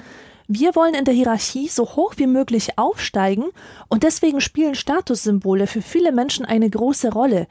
Wir 0.48 0.76
wollen 0.76 0.94
in 0.94 1.06
der 1.06 1.14
Hierarchie 1.14 1.70
so 1.70 1.96
hoch 1.96 2.16
wie 2.18 2.28
möglich 2.28 2.78
aufsteigen 2.78 3.46
und 3.88 4.04
deswegen 4.04 4.42
spielen 4.42 4.76
Statussymbole 4.76 5.66
für 5.66 5.82
viele 5.82 6.12
Menschen 6.12 6.46
eine 6.46 6.70
große 6.70 7.12
Rolle. 7.12 7.48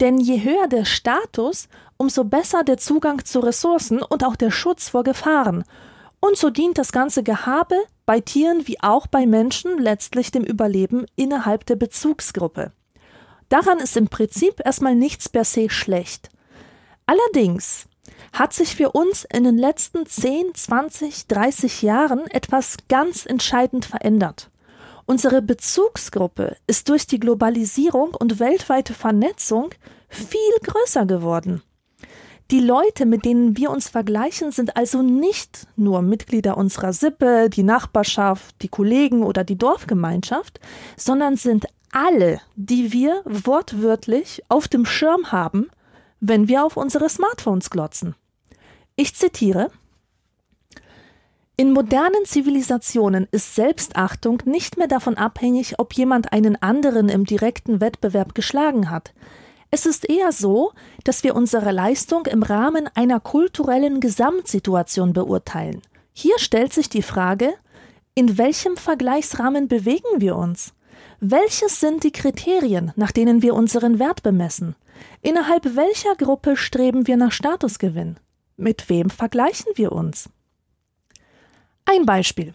Denn 0.00 0.18
je 0.18 0.42
höher 0.42 0.68
der 0.68 0.84
Status, 0.84 1.68
umso 1.96 2.24
besser 2.24 2.64
der 2.64 2.78
Zugang 2.78 3.24
zu 3.24 3.40
Ressourcen 3.40 4.02
und 4.02 4.24
auch 4.24 4.36
der 4.36 4.50
Schutz 4.50 4.88
vor 4.88 5.04
Gefahren. 5.04 5.64
Und 6.20 6.36
so 6.36 6.50
dient 6.50 6.78
das 6.78 6.92
ganze 6.92 7.22
Gehabe 7.22 7.76
bei 8.06 8.20
Tieren 8.20 8.66
wie 8.66 8.80
auch 8.80 9.06
bei 9.06 9.26
Menschen 9.26 9.78
letztlich 9.78 10.30
dem 10.30 10.42
Überleben 10.42 11.06
innerhalb 11.16 11.66
der 11.66 11.76
Bezugsgruppe. 11.76 12.72
Daran 13.48 13.78
ist 13.78 13.96
im 13.96 14.08
Prinzip 14.08 14.60
erstmal 14.64 14.94
nichts 14.94 15.28
per 15.28 15.44
se 15.44 15.70
schlecht. 15.70 16.30
Allerdings 17.06 17.86
hat 18.32 18.52
sich 18.52 18.74
für 18.74 18.92
uns 18.92 19.24
in 19.32 19.44
den 19.44 19.58
letzten 19.58 20.06
10, 20.06 20.54
20, 20.54 21.28
30 21.28 21.82
Jahren 21.82 22.26
etwas 22.28 22.76
ganz 22.88 23.26
entscheidend 23.26 23.84
verändert. 23.84 24.50
Unsere 25.06 25.42
Bezugsgruppe 25.42 26.56
ist 26.66 26.88
durch 26.88 27.06
die 27.06 27.20
Globalisierung 27.20 28.14
und 28.14 28.40
weltweite 28.40 28.94
Vernetzung 28.94 29.70
viel 30.08 30.38
größer 30.62 31.04
geworden. 31.04 31.62
Die 32.50 32.60
Leute, 32.60 33.06
mit 33.06 33.24
denen 33.24 33.56
wir 33.56 33.70
uns 33.70 33.88
vergleichen, 33.88 34.52
sind 34.52 34.76
also 34.76 35.02
nicht 35.02 35.66
nur 35.76 36.02
Mitglieder 36.02 36.56
unserer 36.56 36.92
Sippe, 36.92 37.48
die 37.50 37.62
Nachbarschaft, 37.62 38.56
die 38.62 38.68
Kollegen 38.68 39.22
oder 39.22 39.44
die 39.44 39.56
Dorfgemeinschaft, 39.56 40.60
sondern 40.96 41.36
sind 41.36 41.66
alle, 41.90 42.40
die 42.56 42.92
wir 42.92 43.22
wortwörtlich 43.24 44.42
auf 44.48 44.68
dem 44.68 44.84
Schirm 44.84 45.32
haben, 45.32 45.70
wenn 46.20 46.48
wir 46.48 46.64
auf 46.64 46.76
unsere 46.76 47.08
Smartphones 47.08 47.70
glotzen. 47.70 48.14
Ich 48.96 49.14
zitiere 49.14 49.70
in 51.56 51.72
modernen 51.72 52.24
Zivilisationen 52.24 53.28
ist 53.30 53.54
Selbstachtung 53.54 54.42
nicht 54.44 54.76
mehr 54.76 54.88
davon 54.88 55.16
abhängig, 55.16 55.78
ob 55.78 55.92
jemand 55.94 56.32
einen 56.32 56.60
anderen 56.60 57.08
im 57.08 57.24
direkten 57.24 57.80
Wettbewerb 57.80 58.34
geschlagen 58.34 58.90
hat. 58.90 59.14
Es 59.70 59.86
ist 59.86 60.08
eher 60.08 60.32
so, 60.32 60.72
dass 61.04 61.22
wir 61.22 61.36
unsere 61.36 61.70
Leistung 61.70 62.26
im 62.26 62.42
Rahmen 62.42 62.88
einer 62.94 63.20
kulturellen 63.20 64.00
Gesamtsituation 64.00 65.12
beurteilen. 65.12 65.80
Hier 66.12 66.38
stellt 66.38 66.72
sich 66.72 66.88
die 66.88 67.02
Frage, 67.02 67.54
in 68.14 68.38
welchem 68.38 68.76
Vergleichsrahmen 68.76 69.68
bewegen 69.68 70.18
wir 70.20 70.36
uns? 70.36 70.74
Welches 71.20 71.80
sind 71.80 72.04
die 72.04 72.12
Kriterien, 72.12 72.92
nach 72.96 73.12
denen 73.12 73.42
wir 73.42 73.54
unseren 73.54 73.98
Wert 73.98 74.22
bemessen? 74.22 74.74
Innerhalb 75.22 75.76
welcher 75.76 76.14
Gruppe 76.16 76.56
streben 76.56 77.06
wir 77.06 77.16
nach 77.16 77.32
Statusgewinn? 77.32 78.16
Mit 78.56 78.88
wem 78.88 79.10
vergleichen 79.10 79.72
wir 79.74 79.92
uns? 79.92 80.28
Ein 81.86 82.06
Beispiel. 82.06 82.54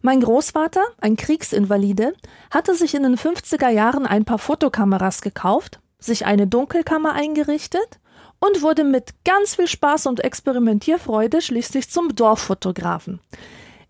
Mein 0.00 0.20
Großvater, 0.20 0.82
ein 1.00 1.16
Kriegsinvalide, 1.16 2.14
hatte 2.50 2.74
sich 2.74 2.94
in 2.94 3.02
den 3.02 3.16
50er 3.16 3.68
Jahren 3.68 4.06
ein 4.06 4.24
paar 4.24 4.38
Fotokameras 4.38 5.20
gekauft, 5.20 5.80
sich 5.98 6.26
eine 6.26 6.46
Dunkelkammer 6.46 7.12
eingerichtet 7.12 8.00
und 8.40 8.62
wurde 8.62 8.84
mit 8.84 9.14
ganz 9.24 9.56
viel 9.56 9.66
Spaß 9.66 10.06
und 10.06 10.24
Experimentierfreude 10.24 11.40
schließlich 11.40 11.90
zum 11.90 12.14
Dorffotografen. 12.14 13.20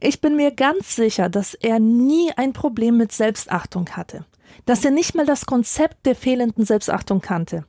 Ich 0.00 0.20
bin 0.20 0.36
mir 0.36 0.50
ganz 0.50 0.96
sicher, 0.96 1.28
dass 1.28 1.54
er 1.54 1.78
nie 1.78 2.30
ein 2.36 2.52
Problem 2.52 2.96
mit 2.96 3.12
Selbstachtung 3.12 3.88
hatte, 3.90 4.24
dass 4.66 4.84
er 4.84 4.90
nicht 4.90 5.14
mal 5.14 5.26
das 5.26 5.46
Konzept 5.46 6.04
der 6.04 6.14
fehlenden 6.16 6.64
Selbstachtung 6.64 7.20
kannte. 7.20 7.64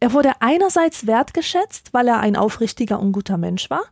Er 0.00 0.12
wurde 0.12 0.32
einerseits 0.40 1.06
wertgeschätzt, 1.06 1.92
weil 1.92 2.06
er 2.08 2.20
ein 2.20 2.36
aufrichtiger 2.36 3.00
und 3.00 3.12
guter 3.12 3.36
Mensch 3.36 3.68
war, 3.70 3.82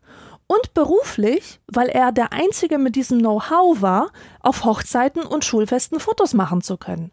und 0.46 0.74
beruflich, 0.74 1.60
weil 1.66 1.88
er 1.88 2.12
der 2.12 2.32
Einzige 2.32 2.78
mit 2.78 2.96
diesem 2.96 3.18
Know-how 3.18 3.80
war, 3.82 4.10
auf 4.40 4.64
Hochzeiten 4.64 5.22
und 5.22 5.44
Schulfesten 5.44 6.00
Fotos 6.00 6.34
machen 6.34 6.62
zu 6.62 6.76
können. 6.76 7.10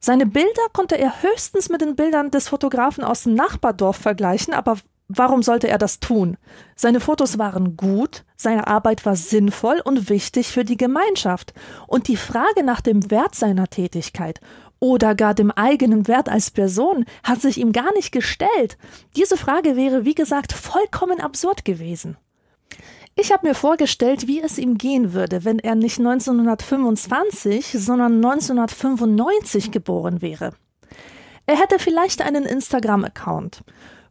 Seine 0.00 0.26
Bilder 0.26 0.62
konnte 0.72 0.96
er 0.98 1.22
höchstens 1.22 1.68
mit 1.68 1.80
den 1.80 1.96
Bildern 1.96 2.30
des 2.30 2.48
Fotografen 2.48 3.02
aus 3.02 3.22
dem 3.22 3.34
Nachbardorf 3.34 3.96
vergleichen, 3.96 4.52
aber 4.52 4.76
warum 5.08 5.42
sollte 5.42 5.68
er 5.68 5.78
das 5.78 6.00
tun? 6.00 6.36
Seine 6.74 7.00
Fotos 7.00 7.38
waren 7.38 7.76
gut, 7.76 8.24
seine 8.36 8.66
Arbeit 8.66 9.06
war 9.06 9.16
sinnvoll 9.16 9.80
und 9.82 10.08
wichtig 10.10 10.48
für 10.48 10.64
die 10.64 10.76
Gemeinschaft. 10.76 11.54
Und 11.86 12.08
die 12.08 12.16
Frage 12.16 12.62
nach 12.62 12.80
dem 12.80 13.10
Wert 13.10 13.34
seiner 13.34 13.68
Tätigkeit 13.68 14.40
oder 14.78 15.14
gar 15.14 15.34
dem 15.34 15.50
eigenen 15.50 16.06
Wert 16.06 16.28
als 16.28 16.50
Person 16.50 17.06
hat 17.22 17.40
sich 17.40 17.58
ihm 17.58 17.72
gar 17.72 17.92
nicht 17.94 18.12
gestellt. 18.12 18.76
Diese 19.16 19.36
Frage 19.36 19.76
wäre, 19.76 20.04
wie 20.04 20.14
gesagt, 20.14 20.52
vollkommen 20.52 21.20
absurd 21.20 21.64
gewesen. 21.64 22.16
Ich 23.18 23.32
habe 23.32 23.48
mir 23.48 23.54
vorgestellt, 23.54 24.26
wie 24.26 24.42
es 24.42 24.58
ihm 24.58 24.76
gehen 24.76 25.14
würde, 25.14 25.46
wenn 25.46 25.58
er 25.58 25.74
nicht 25.74 25.98
1925, 25.98 27.74
sondern 27.78 28.16
1995 28.16 29.70
geboren 29.70 30.20
wäre. 30.20 30.52
Er 31.46 31.58
hätte 31.58 31.78
vielleicht 31.78 32.20
einen 32.20 32.44
Instagram-Account, 32.44 33.62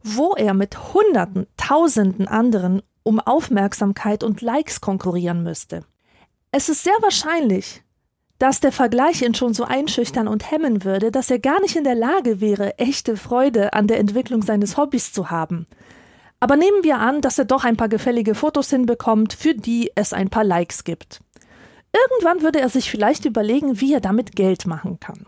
wo 0.02 0.34
er 0.34 0.54
mit 0.54 0.92
Hunderten, 0.92 1.46
Tausenden 1.56 2.26
anderen 2.26 2.82
um 3.04 3.20
Aufmerksamkeit 3.20 4.24
und 4.24 4.40
Likes 4.40 4.80
konkurrieren 4.80 5.44
müsste. 5.44 5.84
Es 6.50 6.68
ist 6.68 6.82
sehr 6.82 6.96
wahrscheinlich, 7.00 7.84
dass 8.40 8.58
der 8.58 8.72
Vergleich 8.72 9.22
ihn 9.22 9.34
schon 9.34 9.54
so 9.54 9.62
einschüchtern 9.62 10.26
und 10.26 10.50
hemmen 10.50 10.82
würde, 10.82 11.12
dass 11.12 11.30
er 11.30 11.38
gar 11.38 11.60
nicht 11.60 11.76
in 11.76 11.84
der 11.84 11.94
Lage 11.94 12.40
wäre, 12.40 12.76
echte 12.78 13.16
Freude 13.16 13.72
an 13.72 13.86
der 13.86 14.00
Entwicklung 14.00 14.42
seines 14.42 14.76
Hobbys 14.76 15.12
zu 15.12 15.30
haben. 15.30 15.68
Aber 16.40 16.56
nehmen 16.56 16.82
wir 16.84 16.98
an, 16.98 17.20
dass 17.20 17.38
er 17.38 17.44
doch 17.44 17.64
ein 17.64 17.76
paar 17.76 17.88
gefällige 17.88 18.34
Fotos 18.34 18.70
hinbekommt, 18.70 19.32
für 19.32 19.54
die 19.54 19.90
es 19.94 20.12
ein 20.12 20.28
paar 20.28 20.44
Likes 20.44 20.84
gibt. 20.84 21.20
Irgendwann 21.92 22.42
würde 22.42 22.60
er 22.60 22.68
sich 22.68 22.90
vielleicht 22.90 23.24
überlegen, 23.24 23.80
wie 23.80 23.94
er 23.94 24.00
damit 24.00 24.36
Geld 24.36 24.66
machen 24.66 25.00
kann. 25.00 25.26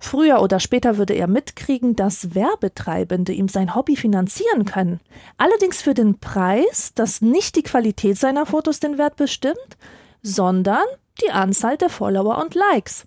Früher 0.00 0.40
oder 0.40 0.60
später 0.60 0.96
würde 0.96 1.14
er 1.14 1.26
mitkriegen, 1.26 1.96
dass 1.96 2.34
Werbetreibende 2.34 3.32
ihm 3.32 3.48
sein 3.48 3.74
Hobby 3.74 3.96
finanzieren 3.96 4.64
können. 4.64 5.00
Allerdings 5.38 5.82
für 5.82 5.94
den 5.94 6.20
Preis, 6.20 6.92
dass 6.94 7.20
nicht 7.20 7.56
die 7.56 7.64
Qualität 7.64 8.16
seiner 8.16 8.46
Fotos 8.46 8.78
den 8.78 8.96
Wert 8.96 9.16
bestimmt, 9.16 9.76
sondern 10.22 10.84
die 11.20 11.30
Anzahl 11.30 11.76
der 11.76 11.90
Follower 11.90 12.38
und 12.38 12.54
Likes. 12.54 13.06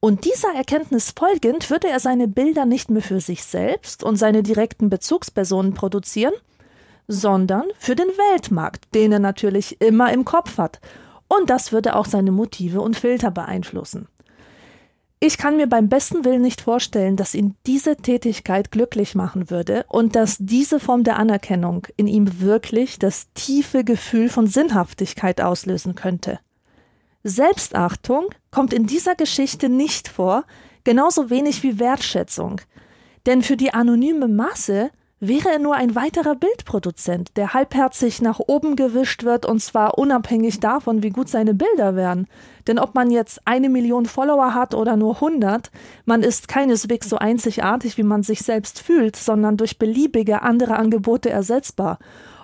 Und 0.00 0.24
dieser 0.24 0.54
Erkenntnis 0.54 1.12
folgend 1.16 1.70
würde 1.70 1.88
er 1.88 2.00
seine 2.00 2.28
Bilder 2.28 2.64
nicht 2.64 2.90
mehr 2.90 3.02
für 3.02 3.20
sich 3.20 3.44
selbst 3.44 4.02
und 4.02 4.16
seine 4.16 4.42
direkten 4.42 4.88
Bezugspersonen 4.88 5.74
produzieren, 5.74 6.34
sondern 7.08 7.64
für 7.78 7.94
den 7.94 8.08
Weltmarkt, 8.08 8.94
den 8.94 9.12
er 9.12 9.18
natürlich 9.18 9.80
immer 9.80 10.12
im 10.12 10.24
Kopf 10.24 10.58
hat. 10.58 10.80
Und 11.28 11.50
das 11.50 11.72
würde 11.72 11.96
auch 11.96 12.06
seine 12.06 12.32
Motive 12.32 12.80
und 12.80 12.96
Filter 12.96 13.30
beeinflussen. 13.30 14.08
Ich 15.20 15.38
kann 15.38 15.56
mir 15.56 15.66
beim 15.66 15.88
besten 15.88 16.24
Willen 16.26 16.42
nicht 16.42 16.60
vorstellen, 16.60 17.16
dass 17.16 17.34
ihn 17.34 17.54
diese 17.66 17.96
Tätigkeit 17.96 18.70
glücklich 18.70 19.14
machen 19.14 19.48
würde 19.48 19.86
und 19.88 20.16
dass 20.16 20.36
diese 20.38 20.78
Form 20.78 21.02
der 21.02 21.18
Anerkennung 21.18 21.86
in 21.96 22.06
ihm 22.06 22.40
wirklich 22.40 22.98
das 22.98 23.32
tiefe 23.32 23.84
Gefühl 23.84 24.28
von 24.28 24.46
Sinnhaftigkeit 24.46 25.40
auslösen 25.40 25.94
könnte. 25.94 26.40
Selbstachtung 27.22 28.26
kommt 28.50 28.74
in 28.74 28.86
dieser 28.86 29.14
Geschichte 29.14 29.70
nicht 29.70 30.08
vor, 30.08 30.44
genauso 30.84 31.30
wenig 31.30 31.62
wie 31.62 31.78
Wertschätzung. 31.78 32.60
Denn 33.24 33.42
für 33.42 33.56
die 33.56 33.72
anonyme 33.72 34.28
Masse 34.28 34.90
wäre 35.28 35.50
er 35.50 35.58
nur 35.58 35.74
ein 35.74 35.94
weiterer 35.94 36.34
Bildproduzent, 36.34 37.36
der 37.36 37.54
halbherzig 37.54 38.22
nach 38.22 38.38
oben 38.38 38.76
gewischt 38.76 39.24
wird 39.24 39.46
und 39.46 39.60
zwar 39.60 39.98
unabhängig 39.98 40.60
davon, 40.60 41.02
wie 41.02 41.10
gut 41.10 41.28
seine 41.28 41.54
Bilder 41.54 41.96
wären. 41.96 42.26
Denn 42.66 42.78
ob 42.78 42.94
man 42.94 43.10
jetzt 43.10 43.40
eine 43.44 43.68
Million 43.68 44.06
Follower 44.06 44.54
hat 44.54 44.74
oder 44.74 44.96
nur 44.96 45.16
100, 45.16 45.70
man 46.04 46.22
ist 46.22 46.48
keineswegs 46.48 47.08
so 47.08 47.16
einzigartig, 47.16 47.98
wie 47.98 48.02
man 48.02 48.22
sich 48.22 48.40
selbst 48.40 48.80
fühlt, 48.80 49.16
sondern 49.16 49.56
durch 49.56 49.78
beliebige 49.78 50.42
andere 50.42 50.76
Angebote 50.76 51.30
ersetzbar. 51.30 51.98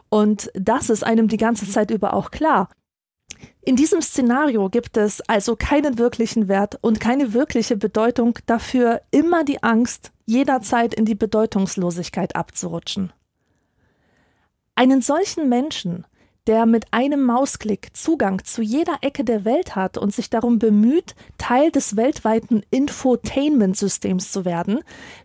Und 0.08 0.50
das 0.54 0.90
ist 0.90 1.04
einem 1.04 1.28
die 1.28 1.36
ganze 1.36 1.70
Zeit 1.70 1.90
über 1.90 2.14
auch 2.14 2.30
klar. 2.30 2.68
In 3.62 3.76
diesem 3.76 4.00
Szenario 4.00 4.68
gibt 4.68 4.96
es 4.96 5.20
also 5.28 5.54
keinen 5.54 5.98
wirklichen 5.98 6.48
Wert 6.48 6.78
und 6.80 6.98
keine 6.98 7.34
wirkliche 7.34 7.76
Bedeutung, 7.76 8.38
dafür 8.46 9.02
immer 9.10 9.44
die 9.44 9.62
Angst, 9.62 10.12
jederzeit 10.24 10.94
in 10.94 11.04
die 11.04 11.14
Bedeutungslosigkeit 11.14 12.36
abzurutschen. 12.36 13.12
Einen 14.74 15.02
solchen 15.02 15.48
Menschen, 15.48 16.06
der 16.46 16.66
mit 16.66 16.86
einem 16.92 17.22
Mausklick 17.22 17.96
Zugang 17.96 18.42
zu 18.44 18.62
jeder 18.62 18.98
Ecke 19.02 19.24
der 19.24 19.44
Welt 19.44 19.76
hat 19.76 19.98
und 19.98 20.14
sich 20.14 20.30
darum 20.30 20.58
bemüht, 20.58 21.14
Teil 21.38 21.70
des 21.70 21.96
weltweiten 21.96 22.62
Infotainment-Systems 22.70 24.32
zu 24.32 24.44
werden, 24.44 24.80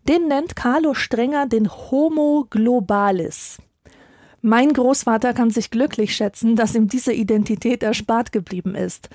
den 0.08 0.28
nennt 0.28 0.56
Carlo 0.56 0.94
Strenger 0.94 1.48
den 1.48 1.72
Homo 1.72 2.48
globalis. 2.50 3.60
Mein 4.46 4.74
Großvater 4.74 5.34
kann 5.34 5.50
sich 5.50 5.72
glücklich 5.72 6.16
schätzen, 6.16 6.56
dass 6.56 6.75
ihm 6.75 6.88
diese 6.88 7.12
Identität 7.12 7.82
erspart 7.82 8.32
geblieben 8.32 8.75
ist. 8.75 9.10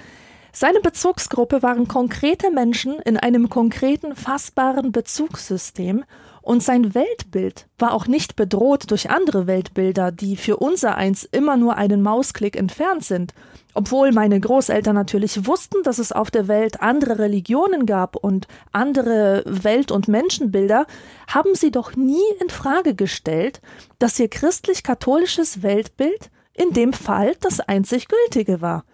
Seine 0.52 0.80
Bezugsgruppe 0.80 1.62
waren 1.62 1.86
konkrete 1.86 2.50
Menschen 2.50 2.98
in 3.04 3.16
einem 3.16 3.48
konkreten, 3.48 4.16
fassbaren 4.16 4.90
Bezugssystem 4.90 6.02
und 6.42 6.62
sein 6.62 6.94
Weltbild 6.94 7.66
war 7.78 7.92
auch 7.92 8.06
nicht 8.06 8.36
bedroht 8.36 8.90
durch 8.90 9.10
andere 9.10 9.46
Weltbilder, 9.46 10.10
die 10.10 10.36
für 10.36 10.56
unser 10.56 10.96
eins 10.96 11.24
immer 11.24 11.56
nur 11.56 11.76
einen 11.76 12.02
Mausklick 12.02 12.56
entfernt 12.56 13.04
sind. 13.04 13.34
Obwohl 13.72 14.10
meine 14.12 14.40
Großeltern 14.40 14.94
natürlich 14.94 15.46
wussten, 15.46 15.82
dass 15.84 15.98
es 15.98 16.12
auf 16.12 16.30
der 16.30 16.48
Welt 16.48 16.80
andere 16.80 17.18
Religionen 17.18 17.86
gab 17.86 18.16
und 18.16 18.48
andere 18.72 19.44
Welt- 19.46 19.92
und 19.92 20.08
Menschenbilder, 20.08 20.86
haben 21.28 21.54
sie 21.54 21.70
doch 21.70 21.94
nie 21.94 22.18
in 22.40 22.48
Frage 22.48 22.94
gestellt, 22.94 23.60
dass 23.98 24.18
ihr 24.18 24.28
christlich-katholisches 24.28 25.62
Weltbild 25.62 26.30
in 26.52 26.72
dem 26.72 26.92
Fall 26.92 27.36
das 27.40 27.60
einzig 27.60 28.08
gültige 28.08 28.60
war. 28.60 28.84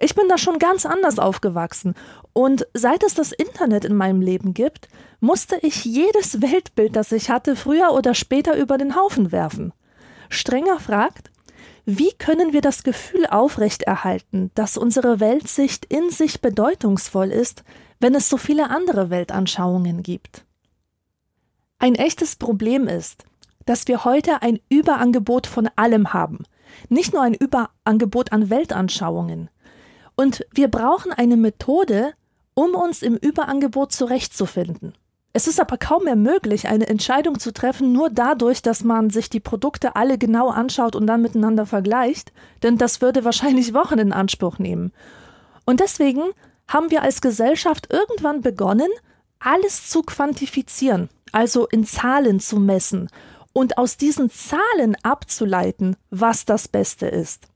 Ich 0.00 0.14
bin 0.14 0.28
da 0.28 0.36
schon 0.36 0.58
ganz 0.58 0.84
anders 0.84 1.18
aufgewachsen. 1.18 1.94
Und 2.34 2.66
seit 2.74 3.04
es 3.04 3.14
das 3.14 3.32
Internet 3.32 3.84
in 3.84 3.94
meinem 3.94 4.20
Leben 4.20 4.54
gibt, 4.54 4.88
musste 5.20 5.56
ich 5.62 5.84
jedes 5.84 6.42
Weltbild, 6.42 6.96
das 6.96 7.12
ich 7.12 7.30
hatte, 7.30 7.56
früher 7.56 7.92
oder 7.92 8.12
später 8.12 8.56
über 8.56 8.76
den 8.76 8.96
Haufen 8.96 9.32
werfen. 9.32 9.72
Strenger 10.28 10.80
fragt, 10.80 11.30
wie 11.86 12.12
können 12.12 12.52
wir 12.52 12.60
das 12.60 12.82
Gefühl 12.82 13.26
aufrechterhalten, 13.26 14.50
dass 14.54 14.76
unsere 14.76 15.20
Weltsicht 15.20 15.84
in 15.84 16.10
sich 16.10 16.40
bedeutungsvoll 16.40 17.30
ist, 17.30 17.62
wenn 18.00 18.14
es 18.14 18.28
so 18.28 18.36
viele 18.36 18.68
andere 18.68 19.10
Weltanschauungen 19.10 20.02
gibt? 20.02 20.44
Ein 21.78 21.94
echtes 21.94 22.34
Problem 22.34 22.88
ist, 22.88 23.24
dass 23.64 23.86
wir 23.86 24.04
heute 24.04 24.42
ein 24.42 24.58
Überangebot 24.68 25.46
von 25.46 25.70
allem 25.76 26.12
haben, 26.12 26.44
nicht 26.88 27.12
nur 27.12 27.22
ein 27.22 27.34
Überangebot 27.34 28.32
an 28.32 28.50
Weltanschauungen. 28.50 29.50
Und 30.16 30.44
wir 30.52 30.68
brauchen 30.68 31.12
eine 31.12 31.36
Methode, 31.36 32.14
um 32.54 32.74
uns 32.74 33.02
im 33.02 33.16
Überangebot 33.16 33.92
zurechtzufinden. 33.92 34.94
Es 35.36 35.48
ist 35.48 35.58
aber 35.58 35.78
kaum 35.78 36.04
mehr 36.04 36.14
möglich, 36.14 36.68
eine 36.68 36.86
Entscheidung 36.86 37.40
zu 37.40 37.52
treffen, 37.52 37.92
nur 37.92 38.08
dadurch, 38.08 38.62
dass 38.62 38.84
man 38.84 39.10
sich 39.10 39.28
die 39.28 39.40
Produkte 39.40 39.96
alle 39.96 40.16
genau 40.16 40.48
anschaut 40.48 40.94
und 40.94 41.08
dann 41.08 41.22
miteinander 41.22 41.66
vergleicht, 41.66 42.32
denn 42.62 42.78
das 42.78 43.00
würde 43.00 43.24
wahrscheinlich 43.24 43.74
Wochen 43.74 43.98
in 43.98 44.12
Anspruch 44.12 44.60
nehmen. 44.60 44.92
Und 45.66 45.80
deswegen 45.80 46.22
haben 46.68 46.92
wir 46.92 47.02
als 47.02 47.20
Gesellschaft 47.20 47.92
irgendwann 47.92 48.42
begonnen, 48.42 48.90
alles 49.40 49.88
zu 49.88 50.02
quantifizieren, 50.02 51.08
also 51.32 51.66
in 51.66 51.84
Zahlen 51.84 52.38
zu 52.38 52.60
messen 52.60 53.08
und 53.52 53.76
aus 53.76 53.96
diesen 53.96 54.30
Zahlen 54.30 54.96
abzuleiten, 55.02 55.96
was 56.10 56.44
das 56.44 56.68
Beste 56.68 57.06
ist. 57.06 57.48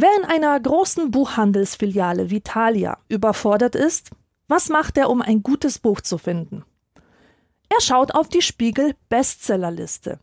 Wer 0.00 0.16
in 0.16 0.24
einer 0.26 0.60
großen 0.60 1.10
Buchhandelsfiliale 1.10 2.30
wie 2.30 2.40
Thalia 2.40 2.98
überfordert 3.08 3.74
ist, 3.74 4.10
was 4.46 4.68
macht 4.68 4.96
er, 4.96 5.10
um 5.10 5.22
ein 5.22 5.42
gutes 5.42 5.80
Buch 5.80 6.00
zu 6.00 6.18
finden? 6.18 6.64
Er 7.68 7.80
schaut 7.80 8.14
auf 8.14 8.28
die 8.28 8.40
Spiegel 8.40 8.94
Bestsellerliste. 9.08 10.20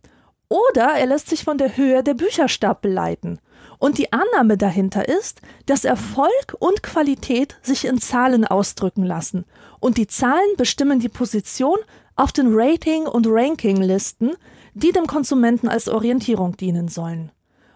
Oder 0.47 0.93
er 0.93 1.07
lässt 1.07 1.27
sich 1.27 1.43
von 1.43 1.57
der 1.57 1.75
Höhe 1.75 2.03
der 2.03 2.13
Bücherstapel 2.13 2.89
leiten. 2.89 3.41
Und 3.77 3.97
die 3.97 4.13
Annahme 4.13 4.55
dahinter 4.55 5.09
ist, 5.09 5.41
dass 5.65 5.83
Erfolg 5.83 6.55
und 6.57 6.81
Qualität 6.81 7.57
sich 7.61 7.83
in 7.83 7.99
Zahlen 7.99 8.45
ausdrücken 8.45 9.03
lassen. 9.03 9.43
Und 9.81 9.97
die 9.97 10.07
Zahlen 10.07 10.55
bestimmen 10.55 11.01
die 11.01 11.09
Position 11.09 11.79
auf 12.15 12.31
den 12.31 12.47
Rating- 12.51 13.07
und 13.07 13.27
Rankinglisten, 13.27 14.37
die 14.73 14.93
dem 14.93 15.05
Konsumenten 15.05 15.67
als 15.67 15.89
Orientierung 15.89 16.55
dienen 16.55 16.87
sollen. 16.87 17.33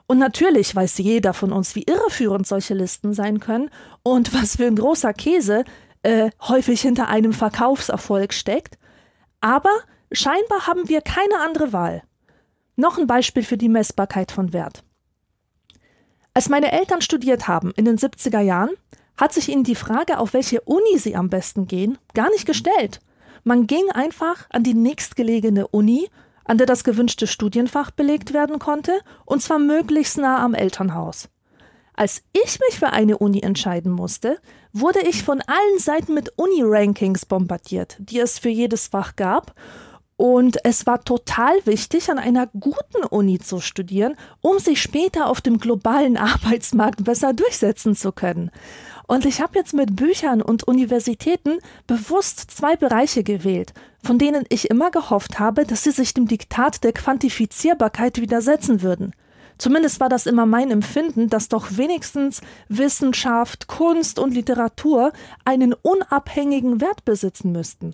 Und 0.10 0.18
natürlich 0.18 0.76
weiß 0.76 0.98
jeder 0.98 1.36
von 1.36 1.54
uns, 1.54 1.76
wie 1.76 1.84
irreführend 1.84 2.48
solche 2.48 2.74
Listen 2.74 3.14
sein 3.14 3.40
können 3.40 3.70
und 4.02 4.34
was 4.34 4.56
für 4.56 4.66
ein 4.66 4.76
großer 4.76 5.14
Käse 5.14 5.66
äh, 6.02 6.32
häufig 6.42 6.82
hinter 6.82 7.10
einem 7.10 7.32
Verkaufserfolg 7.32 8.34
steckt. 8.34 8.80
Aber 9.40 9.70
scheinbar 10.12 10.66
haben 10.66 10.90
wir 10.90 11.02
keine 11.02 11.40
andere 11.46 11.74
Wahl. 11.74 12.02
Noch 12.76 12.98
ein 12.98 13.06
Beispiel 13.06 13.44
für 13.44 13.56
die 13.56 13.70
Messbarkeit 13.70 14.32
von 14.32 14.52
Wert. 14.52 14.84
Als 16.34 16.50
meine 16.50 16.72
Eltern 16.72 17.02
studiert 17.02 17.48
haben 17.48 17.72
in 17.76 17.86
den 17.86 18.00
70er 18.00 18.40
Jahren, 18.40 18.72
hat 19.16 19.32
sich 19.32 19.48
ihnen 19.48 19.64
die 19.64 19.76
Frage, 19.76 20.18
auf 20.18 20.34
welche 20.34 20.62
Uni 20.62 20.98
sie 20.98 21.16
am 21.16 21.30
besten 21.30 21.68
gehen, 21.68 22.00
gar 22.16 22.32
nicht 22.32 22.48
gestellt. 22.48 23.00
Man 23.44 23.68
ging 23.68 23.92
einfach 23.92 24.48
an 24.50 24.64
die 24.64 24.74
nächstgelegene 24.74 25.68
Uni 25.68 26.10
an 26.50 26.58
der 26.58 26.66
das 26.66 26.84
gewünschte 26.84 27.28
Studienfach 27.28 27.92
belegt 27.92 28.34
werden 28.34 28.58
konnte, 28.58 29.00
und 29.26 29.44
zwar 29.44 29.60
möglichst 29.60 30.18
nah 30.18 30.44
am 30.44 30.56
Elternhaus. 30.56 31.30
Als 31.94 32.24
ich 32.34 32.60
mich 32.60 32.80
für 32.80 32.90
eine 32.90 33.20
Uni 33.20 33.42
entscheiden 33.42 33.92
musste, 33.92 34.40
wurde 34.74 35.02
ich 35.02 35.24
von 35.24 35.42
allen 35.42 35.80
Seiten 35.80 36.16
mit 36.16 36.34
Uni-Rankings 36.38 37.28
bombardiert, 37.28 37.98
die 38.00 38.20
es 38.20 38.40
für 38.40 38.50
jedes 38.50 38.88
Fach 38.88 39.16
gab, 39.16 39.54
und 40.18 40.58
es 40.66 40.86
war 40.86 41.06
total 41.06 41.66
wichtig, 41.66 42.10
an 42.10 42.18
einer 42.18 42.48
guten 42.48 43.06
Uni 43.10 43.40
zu 43.40 43.62
studieren, 43.62 44.16
um 44.42 44.60
sich 44.60 44.82
später 44.82 45.28
auf 45.28 45.40
dem 45.40 45.60
globalen 45.60 46.18
Arbeitsmarkt 46.18 47.06
besser 47.06 47.32
durchsetzen 47.32 47.96
zu 47.96 48.12
können. 48.12 48.52
Und 49.08 49.26
ich 49.26 49.40
habe 49.40 49.58
jetzt 49.58 49.74
mit 49.74 49.96
Büchern 49.96 50.42
und 50.42 50.64
Universitäten 50.66 51.60
bewusst 51.88 52.52
zwei 52.52 52.76
Bereiche 52.76 53.24
gewählt, 53.24 53.74
von 54.04 54.18
denen 54.18 54.46
ich 54.50 54.70
immer 54.70 54.92
gehofft 54.92 55.40
habe, 55.40 55.66
dass 55.66 55.84
sie 55.84 55.92
sich 55.92 56.14
dem 56.14 56.28
Diktat 56.28 56.84
der 56.84 56.94
Quantifizierbarkeit 56.94 58.20
widersetzen 58.22 58.82
würden. 58.82 59.14
Zumindest 59.58 60.00
war 60.00 60.08
das 60.08 60.26
immer 60.26 60.46
mein 60.46 60.72
Empfinden, 60.72 61.28
dass 61.28 61.50
doch 61.50 61.68
wenigstens 61.72 62.42
Wissenschaft, 62.70 63.68
Kunst 63.68 64.18
und 64.18 64.34
Literatur 64.34 65.12
einen 65.44 65.74
unabhängigen 65.74 66.80
Wert 66.80 67.04
besitzen 67.04 67.52
müssten. 67.52 67.94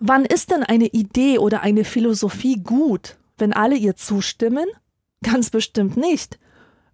Wann 0.00 0.26
ist 0.26 0.50
denn 0.50 0.62
eine 0.62 0.86
Idee 0.86 1.38
oder 1.38 1.62
eine 1.62 1.84
Philosophie 1.84 2.56
gut, 2.62 3.16
wenn 3.38 3.54
alle 3.54 3.74
ihr 3.74 3.96
zustimmen? 3.96 4.66
Ganz 5.22 5.48
bestimmt 5.48 5.96
nicht. 5.96 6.38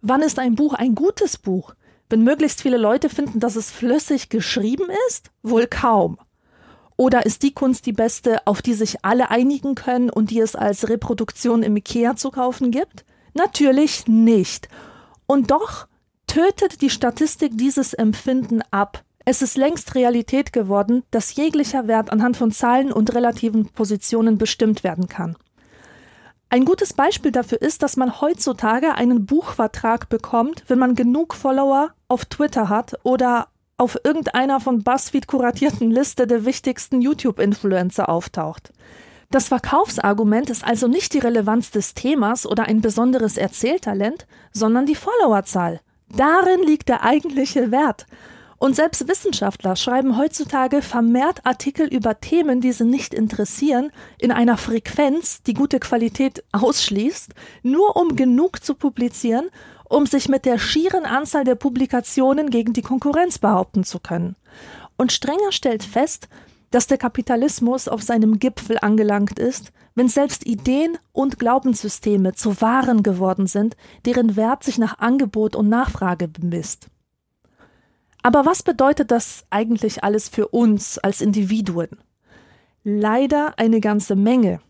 Wann 0.00 0.22
ist 0.22 0.38
ein 0.38 0.54
Buch 0.54 0.74
ein 0.74 0.94
gutes 0.94 1.36
Buch? 1.36 1.74
Wenn 2.08 2.22
möglichst 2.22 2.62
viele 2.62 2.76
Leute 2.76 3.08
finden, 3.08 3.40
dass 3.40 3.56
es 3.56 3.70
flüssig 3.70 4.28
geschrieben 4.28 4.86
ist? 5.08 5.30
Wohl 5.42 5.66
kaum. 5.66 6.18
Oder 6.96 7.26
ist 7.26 7.42
die 7.42 7.52
Kunst 7.52 7.86
die 7.86 7.92
beste, 7.92 8.46
auf 8.46 8.62
die 8.62 8.74
sich 8.74 9.04
alle 9.04 9.30
einigen 9.30 9.74
können 9.74 10.10
und 10.10 10.30
die 10.30 10.40
es 10.40 10.54
als 10.54 10.88
Reproduktion 10.88 11.62
im 11.62 11.76
Ikea 11.76 12.16
zu 12.16 12.30
kaufen 12.30 12.70
gibt? 12.70 13.04
Natürlich 13.34 14.06
nicht. 14.06 14.68
Und 15.26 15.50
doch 15.50 15.88
tötet 16.26 16.82
die 16.82 16.90
Statistik 16.90 17.58
dieses 17.58 17.94
Empfinden 17.94 18.62
ab. 18.70 19.02
Es 19.24 19.42
ist 19.42 19.56
längst 19.56 19.94
Realität 19.94 20.52
geworden, 20.52 21.02
dass 21.10 21.34
jeglicher 21.34 21.88
Wert 21.88 22.12
anhand 22.12 22.36
von 22.36 22.52
Zahlen 22.52 22.92
und 22.92 23.14
relativen 23.14 23.68
Positionen 23.70 24.38
bestimmt 24.38 24.84
werden 24.84 25.08
kann. 25.08 25.36
Ein 26.50 26.64
gutes 26.64 26.92
Beispiel 26.92 27.32
dafür 27.32 27.60
ist, 27.60 27.82
dass 27.82 27.96
man 27.96 28.20
heutzutage 28.20 28.94
einen 28.94 29.26
Buchvertrag 29.26 30.08
bekommt, 30.08 30.62
wenn 30.68 30.78
man 30.78 30.94
genug 30.94 31.34
Follower 31.34 31.90
auf 32.06 32.26
Twitter 32.26 32.68
hat 32.68 32.94
oder 33.02 33.48
auf 33.76 33.98
irgendeiner 34.04 34.60
von 34.60 34.82
BuzzFeed 34.82 35.26
kuratierten 35.26 35.90
Liste 35.90 36.26
der 36.26 36.44
wichtigsten 36.44 37.00
YouTube-Influencer 37.00 38.08
auftaucht. 38.08 38.72
Das 39.30 39.48
Verkaufsargument 39.48 40.48
ist 40.50 40.64
also 40.64 40.86
nicht 40.86 41.12
die 41.12 41.18
Relevanz 41.18 41.70
des 41.70 41.94
Themas 41.94 42.46
oder 42.46 42.64
ein 42.64 42.80
besonderes 42.80 43.36
Erzähltalent, 43.36 44.26
sondern 44.52 44.86
die 44.86 44.94
Followerzahl. 44.94 45.80
Darin 46.08 46.62
liegt 46.62 46.88
der 46.88 47.02
eigentliche 47.02 47.72
Wert. 47.72 48.06
Und 48.58 48.76
selbst 48.76 49.08
Wissenschaftler 49.08 49.74
schreiben 49.76 50.16
heutzutage 50.16 50.80
vermehrt 50.80 51.44
Artikel 51.44 51.86
über 51.86 52.20
Themen, 52.20 52.60
die 52.60 52.72
sie 52.72 52.84
nicht 52.84 53.12
interessieren, 53.12 53.90
in 54.18 54.30
einer 54.30 54.56
Frequenz, 54.56 55.42
die 55.42 55.54
gute 55.54 55.80
Qualität 55.80 56.44
ausschließt, 56.52 57.34
nur 57.62 57.96
um 57.96 58.14
genug 58.16 58.64
zu 58.64 58.74
publizieren, 58.74 59.50
um 59.94 60.06
sich 60.06 60.28
mit 60.28 60.44
der 60.44 60.58
schieren 60.58 61.04
Anzahl 61.04 61.44
der 61.44 61.54
Publikationen 61.54 62.50
gegen 62.50 62.72
die 62.72 62.82
Konkurrenz 62.82 63.38
behaupten 63.38 63.84
zu 63.84 64.00
können. 64.00 64.34
Und 64.96 65.12
Strenger 65.12 65.52
stellt 65.52 65.84
fest, 65.84 66.28
dass 66.70 66.88
der 66.88 66.98
Kapitalismus 66.98 67.86
auf 67.86 68.02
seinem 68.02 68.40
Gipfel 68.40 68.78
angelangt 68.80 69.38
ist, 69.38 69.72
wenn 69.94 70.08
selbst 70.08 70.44
Ideen 70.46 70.98
und 71.12 71.38
Glaubenssysteme 71.38 72.32
zu 72.32 72.60
Waren 72.60 73.04
geworden 73.04 73.46
sind, 73.46 73.76
deren 74.04 74.34
Wert 74.34 74.64
sich 74.64 74.78
nach 74.78 74.98
Angebot 74.98 75.54
und 75.54 75.68
Nachfrage 75.68 76.26
bemisst. 76.26 76.88
Aber 78.22 78.44
was 78.44 78.64
bedeutet 78.64 79.12
das 79.12 79.44
eigentlich 79.50 80.02
alles 80.02 80.28
für 80.28 80.48
uns 80.48 80.98
als 80.98 81.20
Individuen? 81.20 81.90
Leider 82.82 83.58
eine 83.58 83.80
ganze 83.80 84.16
Menge, 84.16 84.60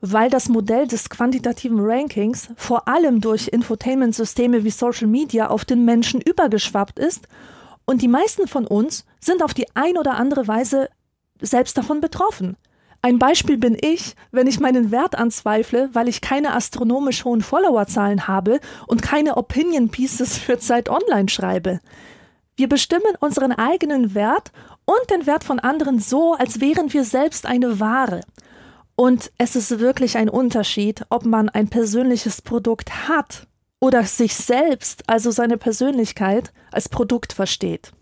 weil 0.00 0.30
das 0.30 0.48
Modell 0.48 0.86
des 0.86 1.10
quantitativen 1.10 1.80
Rankings 1.80 2.48
vor 2.56 2.88
allem 2.88 3.20
durch 3.20 3.48
Infotainment-Systeme 3.48 4.64
wie 4.64 4.70
Social 4.70 5.06
Media 5.06 5.48
auf 5.48 5.64
den 5.64 5.84
Menschen 5.84 6.20
übergeschwappt 6.20 6.98
ist 6.98 7.26
und 7.84 8.02
die 8.02 8.08
meisten 8.08 8.46
von 8.46 8.66
uns 8.66 9.06
sind 9.18 9.42
auf 9.42 9.54
die 9.54 9.66
ein 9.74 9.96
oder 9.96 10.14
andere 10.14 10.46
Weise 10.46 10.88
selbst 11.40 11.78
davon 11.78 12.00
betroffen. 12.00 12.56
Ein 13.00 13.18
Beispiel 13.18 13.58
bin 13.58 13.76
ich, 13.80 14.16
wenn 14.32 14.48
ich 14.48 14.58
meinen 14.58 14.90
Wert 14.90 15.16
anzweifle, 15.16 15.88
weil 15.92 16.08
ich 16.08 16.20
keine 16.20 16.54
astronomisch 16.54 17.24
hohen 17.24 17.42
Followerzahlen 17.42 18.26
habe 18.26 18.60
und 18.88 19.02
keine 19.02 19.36
Opinion 19.36 19.88
Pieces 19.88 20.36
für 20.36 20.58
Zeit 20.58 20.88
Online 20.88 21.28
schreibe. 21.28 21.80
Wir 22.56 22.68
bestimmen 22.68 23.14
unseren 23.20 23.52
eigenen 23.52 24.14
Wert 24.14 24.50
und 24.84 25.10
den 25.10 25.26
Wert 25.26 25.44
von 25.44 25.60
anderen 25.60 26.00
so, 26.00 26.34
als 26.34 26.60
wären 26.60 26.92
wir 26.92 27.04
selbst 27.04 27.46
eine 27.46 27.78
Ware. 27.78 28.22
Und 29.00 29.30
es 29.38 29.54
ist 29.54 29.78
wirklich 29.78 30.16
ein 30.16 30.28
Unterschied, 30.28 31.06
ob 31.08 31.24
man 31.24 31.48
ein 31.48 31.68
persönliches 31.68 32.42
Produkt 32.42 33.08
hat 33.08 33.46
oder 33.78 34.02
sich 34.02 34.34
selbst, 34.34 35.08
also 35.08 35.30
seine 35.30 35.56
Persönlichkeit, 35.56 36.52
als 36.72 36.88
Produkt 36.88 37.32
versteht. 37.32 37.92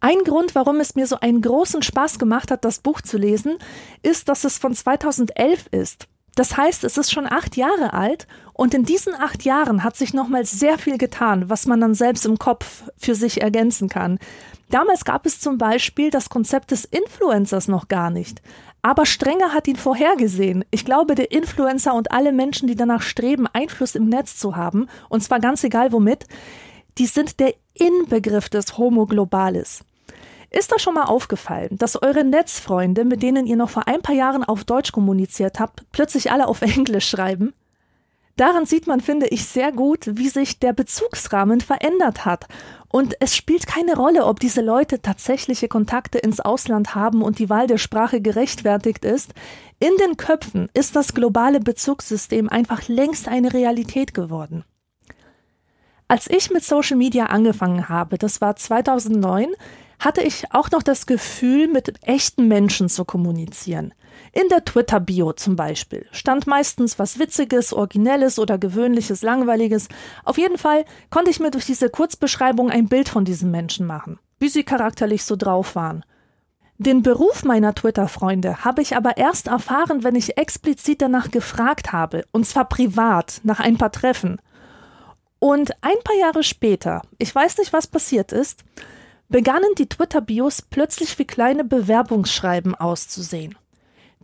Ein 0.00 0.18
Grund, 0.24 0.56
warum 0.56 0.80
es 0.80 0.96
mir 0.96 1.06
so 1.06 1.20
einen 1.20 1.42
großen 1.42 1.82
Spaß 1.82 2.18
gemacht 2.18 2.50
hat, 2.50 2.64
das 2.64 2.80
Buch 2.80 3.00
zu 3.02 3.18
lesen, 3.18 3.56
ist, 4.02 4.28
dass 4.28 4.42
es 4.42 4.58
von 4.58 4.74
2011 4.74 5.68
ist. 5.70 6.08
Das 6.34 6.56
heißt, 6.56 6.82
es 6.82 6.98
ist 6.98 7.12
schon 7.12 7.30
acht 7.30 7.56
Jahre 7.56 7.92
alt 7.92 8.26
und 8.52 8.74
in 8.74 8.82
diesen 8.82 9.14
acht 9.14 9.44
Jahren 9.44 9.84
hat 9.84 9.96
sich 9.96 10.12
nochmal 10.12 10.44
sehr 10.44 10.76
viel 10.76 10.98
getan, 10.98 11.48
was 11.48 11.66
man 11.66 11.80
dann 11.80 11.94
selbst 11.94 12.26
im 12.26 12.40
Kopf 12.40 12.82
für 12.96 13.14
sich 13.14 13.42
ergänzen 13.42 13.88
kann. 13.88 14.18
Damals 14.70 15.04
gab 15.04 15.24
es 15.24 15.38
zum 15.38 15.56
Beispiel 15.56 16.10
das 16.10 16.30
Konzept 16.30 16.72
des 16.72 16.84
Influencers 16.84 17.68
noch 17.68 17.86
gar 17.86 18.10
nicht. 18.10 18.42
Aber 18.86 19.04
Strenger 19.04 19.52
hat 19.52 19.66
ihn 19.66 19.74
vorhergesehen. 19.74 20.64
Ich 20.70 20.84
glaube, 20.84 21.16
der 21.16 21.32
Influencer 21.32 21.92
und 21.92 22.12
alle 22.12 22.30
Menschen, 22.30 22.68
die 22.68 22.76
danach 22.76 23.02
streben, 23.02 23.48
Einfluss 23.52 23.96
im 23.96 24.08
Netz 24.08 24.38
zu 24.38 24.54
haben, 24.54 24.86
und 25.08 25.24
zwar 25.24 25.40
ganz 25.40 25.64
egal 25.64 25.90
womit, 25.90 26.26
die 26.96 27.06
sind 27.06 27.40
der 27.40 27.52
Inbegriff 27.74 28.48
des 28.48 28.78
Homo 28.78 29.06
Globalis. 29.06 29.80
Ist 30.50 30.70
das 30.70 30.82
schon 30.82 30.94
mal 30.94 31.06
aufgefallen, 31.06 31.76
dass 31.78 32.00
eure 32.00 32.22
Netzfreunde, 32.22 33.04
mit 33.04 33.24
denen 33.24 33.48
ihr 33.48 33.56
noch 33.56 33.70
vor 33.70 33.88
ein 33.88 34.02
paar 34.02 34.14
Jahren 34.14 34.44
auf 34.44 34.62
Deutsch 34.62 34.92
kommuniziert 34.92 35.58
habt, 35.58 35.82
plötzlich 35.90 36.30
alle 36.30 36.46
auf 36.46 36.62
Englisch 36.62 37.08
schreiben? 37.08 37.54
Daran 38.36 38.66
sieht 38.66 38.86
man, 38.86 39.00
finde 39.00 39.26
ich, 39.26 39.46
sehr 39.46 39.72
gut, 39.72 40.10
wie 40.12 40.28
sich 40.28 40.60
der 40.60 40.74
Bezugsrahmen 40.74 41.60
verändert 41.60 42.24
hat. 42.24 42.46
Und 42.88 43.14
es 43.20 43.34
spielt 43.34 43.66
keine 43.66 43.96
Rolle, 43.96 44.24
ob 44.26 44.40
diese 44.40 44.60
Leute 44.60 45.02
tatsächliche 45.02 45.68
Kontakte 45.68 46.18
ins 46.18 46.40
Ausland 46.40 46.94
haben 46.94 47.22
und 47.22 47.38
die 47.38 47.50
Wahl 47.50 47.66
der 47.66 47.78
Sprache 47.78 48.20
gerechtfertigt 48.20 49.04
ist. 49.04 49.34
In 49.78 49.92
den 50.00 50.16
Köpfen 50.16 50.68
ist 50.72 50.96
das 50.96 51.12
globale 51.12 51.60
Bezugssystem 51.60 52.48
einfach 52.48 52.88
längst 52.88 53.28
eine 53.28 53.52
Realität 53.52 54.14
geworden. 54.14 54.64
Als 56.08 56.28
ich 56.30 56.50
mit 56.50 56.64
Social 56.64 56.96
Media 56.96 57.26
angefangen 57.26 57.88
habe, 57.88 58.16
das 58.16 58.40
war 58.40 58.54
2009, 58.54 59.48
hatte 59.98 60.22
ich 60.22 60.44
auch 60.52 60.70
noch 60.70 60.82
das 60.82 61.06
Gefühl, 61.06 61.68
mit 61.68 61.94
echten 62.02 62.48
Menschen 62.48 62.88
zu 62.88 63.04
kommunizieren. 63.04 63.92
In 64.32 64.48
der 64.48 64.64
Twitter-Bio 64.64 65.32
zum 65.32 65.56
Beispiel 65.56 66.06
stand 66.12 66.46
meistens 66.46 66.98
was 66.98 67.18
Witziges, 67.18 67.72
Originelles 67.72 68.38
oder 68.38 68.58
Gewöhnliches, 68.58 69.22
Langweiliges. 69.22 69.88
Auf 70.24 70.38
jeden 70.38 70.58
Fall 70.58 70.84
konnte 71.10 71.30
ich 71.30 71.40
mir 71.40 71.50
durch 71.50 71.66
diese 71.66 71.90
Kurzbeschreibung 71.90 72.70
ein 72.70 72.88
Bild 72.88 73.08
von 73.08 73.24
diesen 73.24 73.50
Menschen 73.50 73.86
machen, 73.86 74.18
wie 74.38 74.48
sie 74.48 74.64
charakterlich 74.64 75.24
so 75.24 75.36
drauf 75.36 75.74
waren. 75.74 76.04
Den 76.78 77.02
Beruf 77.02 77.44
meiner 77.44 77.74
Twitter-Freunde 77.74 78.64
habe 78.64 78.82
ich 78.82 78.96
aber 78.96 79.16
erst 79.16 79.46
erfahren, 79.46 80.04
wenn 80.04 80.14
ich 80.14 80.36
explizit 80.36 81.00
danach 81.00 81.30
gefragt 81.30 81.92
habe, 81.92 82.26
und 82.32 82.46
zwar 82.46 82.68
privat, 82.68 83.40
nach 83.44 83.60
ein 83.60 83.78
paar 83.78 83.92
Treffen. 83.92 84.40
Und 85.38 85.72
ein 85.80 85.96
paar 86.04 86.16
Jahre 86.16 86.42
später, 86.42 87.02
ich 87.18 87.34
weiß 87.34 87.58
nicht, 87.58 87.72
was 87.72 87.86
passiert 87.86 88.32
ist, 88.32 88.62
begannen 89.28 89.70
die 89.78 89.88
Twitter-Bios 89.88 90.62
plötzlich 90.62 91.18
wie 91.18 91.24
kleine 91.24 91.64
Bewerbungsschreiben 91.64 92.74
auszusehen. 92.74 93.56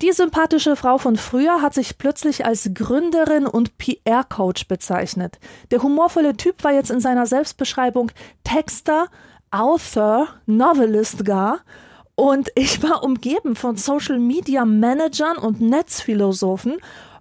Die 0.03 0.11
sympathische 0.11 0.75
Frau 0.75 0.99
von 0.99 1.17
früher 1.17 1.63
hat 1.63 1.75
sich 1.75 1.97
plötzlich 1.97 2.45
als 2.45 2.71
Gründerin 2.75 3.47
und 3.47 3.79
PR-Coach 3.79 4.67
bezeichnet. 4.67 5.39
Der 5.71 5.81
humorvolle 5.81 6.37
Typ 6.37 6.65
war 6.65 6.73
jetzt 6.73 6.91
in 6.91 6.99
seiner 6.99 7.25
Selbstbeschreibung 7.25 8.11
Texter, 8.43 9.07
Author, 9.53 10.27
Novelist 10.47 11.25
gar. 11.25 11.61
Und 12.17 12.51
ich 12.57 12.83
war 12.83 13.05
umgeben 13.05 13.55
von 13.55 13.77
Social 13.77 14.19
Media 14.19 14.65
Managern 14.65 15.37
und 15.37 15.61
Netzphilosophen 15.61 16.79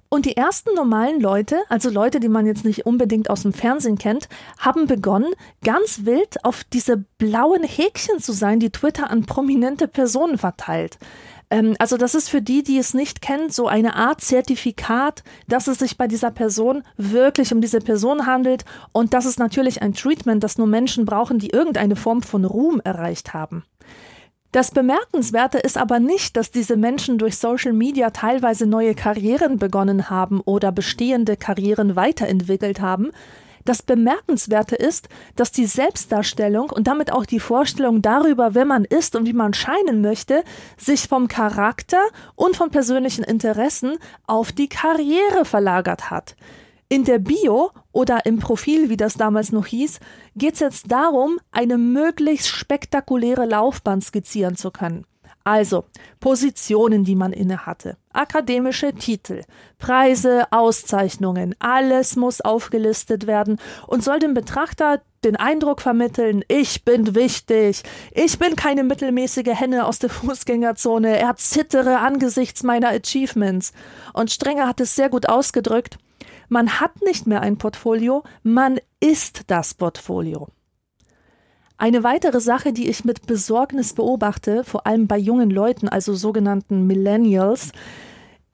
und 0.09 0.25
die 0.25 0.35
ersten 0.35 0.73
normalen 0.73 1.21
Leute, 1.21 1.61
also 1.69 1.89
Leute, 1.89 2.19
die 2.19 2.27
man 2.27 2.45
jetzt 2.45 2.65
nicht 2.65 2.85
unbedingt 2.85 3.29
aus 3.29 3.43
dem 3.43 3.53
Fernsehen 3.53 3.97
kennt, 3.97 4.27
haben 4.57 4.85
begonnen, 4.85 5.31
ganz 5.63 6.01
wild 6.03 6.43
auf 6.43 6.65
diese 6.65 6.97
blauen 7.17 7.63
Häkchen 7.63 8.19
zu 8.19 8.33
sein, 8.33 8.59
die 8.59 8.71
Twitter 8.71 9.09
an 9.09 9.25
prominente 9.25 9.87
Personen 9.87 10.37
verteilt. 10.37 10.97
Ähm, 11.51 11.75
also 11.77 11.97
das 11.97 12.15
ist 12.15 12.29
für 12.29 12.41
die, 12.41 12.63
die 12.63 12.79
es 12.79 12.95
nicht 12.95 13.21
kennen, 13.21 13.51
so 13.51 13.67
eine 13.67 13.95
Art 13.95 14.21
Zertifikat, 14.21 15.23
dass 15.47 15.67
es 15.67 15.77
sich 15.77 15.97
bei 15.97 16.07
dieser 16.07 16.31
Person 16.31 16.81
wirklich 16.97 17.53
um 17.53 17.61
diese 17.61 17.79
Person 17.79 18.25
handelt. 18.25 18.65
Und 18.93 19.13
das 19.13 19.25
ist 19.25 19.37
natürlich 19.37 19.83
ein 19.83 19.93
Treatment, 19.93 20.43
das 20.43 20.57
nur 20.57 20.67
Menschen 20.67 21.05
brauchen, 21.05 21.37
die 21.37 21.49
irgendeine 21.51 21.95
Form 21.95 22.23
von 22.23 22.45
Ruhm 22.45 22.81
erreicht 22.83 23.33
haben. 23.33 23.63
Das 24.51 24.71
Bemerkenswerte 24.71 25.59
ist 25.59 25.77
aber 25.77 25.99
nicht, 25.99 26.35
dass 26.35 26.51
diese 26.51 26.75
Menschen 26.75 27.17
durch 27.17 27.37
Social 27.37 27.71
Media 27.71 28.09
teilweise 28.09 28.65
neue 28.65 28.95
Karrieren 28.95 29.57
begonnen 29.57 30.09
haben 30.09 30.41
oder 30.41 30.73
bestehende 30.73 31.37
Karrieren 31.37 31.95
weiterentwickelt 31.95 32.81
haben. 32.81 33.11
Das 33.65 33.83
Bemerkenswerte 33.83 34.75
ist, 34.75 35.09
dass 35.35 35.51
die 35.51 35.65
Selbstdarstellung 35.65 36.69
und 36.69 36.87
damit 36.87 37.11
auch 37.11 37.25
die 37.25 37.39
Vorstellung 37.39 38.01
darüber, 38.01 38.55
wer 38.55 38.65
man 38.65 38.85
ist 38.85 39.15
und 39.15 39.25
wie 39.25 39.33
man 39.33 39.53
scheinen 39.53 40.01
möchte, 40.01 40.43
sich 40.77 41.07
vom 41.07 41.27
Charakter 41.27 42.01
und 42.35 42.55
von 42.55 42.71
persönlichen 42.71 43.23
Interessen 43.23 43.97
auf 44.27 44.51
die 44.51 44.69
Karriere 44.69 45.45
verlagert 45.45 46.09
hat. 46.09 46.35
In 46.89 47.05
der 47.05 47.19
Bio 47.19 47.71
oder 47.93 48.25
im 48.25 48.39
Profil, 48.39 48.89
wie 48.89 48.97
das 48.97 49.13
damals 49.13 49.51
noch 49.53 49.65
hieß, 49.65 49.99
geht 50.35 50.55
es 50.55 50.59
jetzt 50.59 50.91
darum, 50.91 51.39
eine 51.51 51.77
möglichst 51.77 52.49
spektakuläre 52.49 53.45
Laufbahn 53.45 54.01
skizzieren 54.01 54.57
zu 54.57 54.71
können. 54.71 55.05
Also 55.43 55.85
Positionen, 56.19 57.03
die 57.03 57.15
man 57.15 57.33
innehatte, 57.33 57.97
akademische 58.13 58.93
Titel, 58.93 59.43
Preise, 59.79 60.45
Auszeichnungen, 60.51 61.55
alles 61.59 62.15
muss 62.15 62.41
aufgelistet 62.41 63.25
werden 63.25 63.59
und 63.87 64.03
soll 64.03 64.19
dem 64.19 64.33
Betrachter 64.33 65.01
den 65.23 65.35
Eindruck 65.35 65.81
vermitteln, 65.81 66.43
ich 66.47 66.83
bin 66.83 67.15
wichtig, 67.15 67.83
ich 68.11 68.39
bin 68.39 68.55
keine 68.55 68.83
mittelmäßige 68.83 69.53
Henne 69.53 69.85
aus 69.85 69.99
der 69.99 70.09
Fußgängerzone, 70.11 71.17
er 71.17 71.35
zittere 71.35 71.99
angesichts 71.99 72.63
meiner 72.63 72.89
Achievements. 72.89 73.73
Und 74.13 74.31
Strenger 74.31 74.67
hat 74.67 74.79
es 74.79 74.95
sehr 74.95 75.09
gut 75.09 75.29
ausgedrückt, 75.29 75.97
man 76.49 76.79
hat 76.79 77.01
nicht 77.01 77.27
mehr 77.27 77.41
ein 77.41 77.57
Portfolio, 77.57 78.23
man 78.43 78.79
ist 78.99 79.43
das 79.47 79.73
Portfolio. 79.73 80.49
Eine 81.81 82.03
weitere 82.03 82.39
Sache, 82.41 82.73
die 82.73 82.89
ich 82.89 83.05
mit 83.05 83.25
Besorgnis 83.25 83.93
beobachte, 83.93 84.63
vor 84.63 84.85
allem 84.85 85.07
bei 85.07 85.17
jungen 85.17 85.49
Leuten, 85.49 85.89
also 85.89 86.13
sogenannten 86.13 86.85
Millennials, 86.85 87.71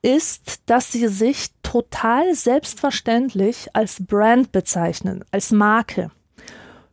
ist, 0.00 0.62
dass 0.64 0.90
sie 0.92 1.08
sich 1.08 1.48
total 1.62 2.34
selbstverständlich 2.34 3.68
als 3.74 4.02
Brand 4.02 4.50
bezeichnen, 4.50 5.26
als 5.30 5.52
Marke. 5.52 6.10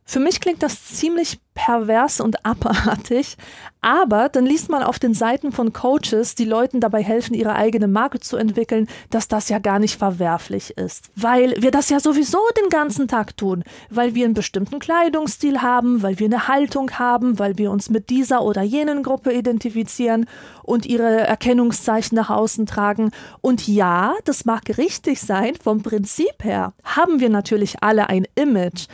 Für 0.08 0.20
mich 0.20 0.40
klingt 0.40 0.62
das 0.62 0.84
ziemlich 0.84 1.40
pervers 1.52 2.20
und 2.20 2.46
abartig, 2.46 3.36
aber 3.80 4.28
dann 4.28 4.46
liest 4.46 4.68
man 4.68 4.84
auf 4.84 5.00
den 5.00 5.14
Seiten 5.14 5.50
von 5.50 5.72
Coaches, 5.72 6.36
die 6.36 6.44
Leuten 6.44 6.80
dabei 6.80 7.02
helfen, 7.02 7.34
ihre 7.34 7.56
eigene 7.56 7.88
Marke 7.88 8.20
zu 8.20 8.36
entwickeln, 8.36 8.86
dass 9.10 9.26
das 9.26 9.48
ja 9.48 9.58
gar 9.58 9.80
nicht 9.80 9.98
verwerflich 9.98 10.76
ist, 10.76 11.10
weil 11.16 11.54
wir 11.58 11.72
das 11.72 11.90
ja 11.90 11.98
sowieso 11.98 12.38
den 12.56 12.68
ganzen 12.68 13.08
Tag 13.08 13.36
tun, 13.36 13.64
weil 13.90 14.14
wir 14.14 14.26
einen 14.26 14.34
bestimmten 14.34 14.78
Kleidungsstil 14.78 15.60
haben, 15.60 16.02
weil 16.04 16.20
wir 16.20 16.26
eine 16.26 16.46
Haltung 16.46 16.92
haben, 16.92 17.40
weil 17.40 17.58
wir 17.58 17.72
uns 17.72 17.90
mit 17.90 18.08
dieser 18.08 18.42
oder 18.42 18.62
jenen 18.62 19.02
Gruppe 19.02 19.32
identifizieren 19.32 20.26
und 20.62 20.86
ihre 20.86 21.26
Erkennungszeichen 21.26 22.14
nach 22.14 22.30
außen 22.30 22.66
tragen. 22.66 23.10
Und 23.40 23.66
ja, 23.66 24.14
das 24.24 24.44
mag 24.44 24.62
richtig 24.78 25.20
sein, 25.20 25.54
vom 25.60 25.82
Prinzip 25.82 26.44
her. 26.44 26.74
Haben 26.84 27.18
wir 27.18 27.30
natürlich 27.30 27.82
alle 27.82 28.08
ein 28.08 28.26
Image, 28.36 28.86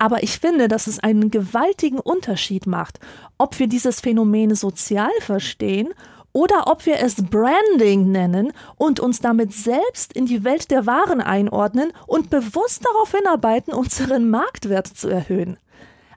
aber 0.00 0.22
ich 0.22 0.38
finde, 0.38 0.66
dass 0.66 0.86
es 0.86 0.98
einen 0.98 1.30
gewaltigen 1.30 2.00
Unterschied 2.00 2.66
macht, 2.66 2.98
ob 3.36 3.58
wir 3.58 3.66
dieses 3.66 4.00
Phänomen 4.00 4.54
sozial 4.54 5.10
verstehen 5.20 5.90
oder 6.32 6.68
ob 6.68 6.86
wir 6.86 7.00
es 7.00 7.16
Branding 7.16 8.10
nennen 8.10 8.52
und 8.76 8.98
uns 8.98 9.20
damit 9.20 9.52
selbst 9.52 10.14
in 10.14 10.24
die 10.24 10.42
Welt 10.42 10.70
der 10.70 10.86
Waren 10.86 11.20
einordnen 11.20 11.92
und 12.06 12.30
bewusst 12.30 12.82
darauf 12.84 13.12
hinarbeiten, 13.12 13.74
unseren 13.74 14.30
Marktwert 14.30 14.86
zu 14.86 15.08
erhöhen. 15.08 15.58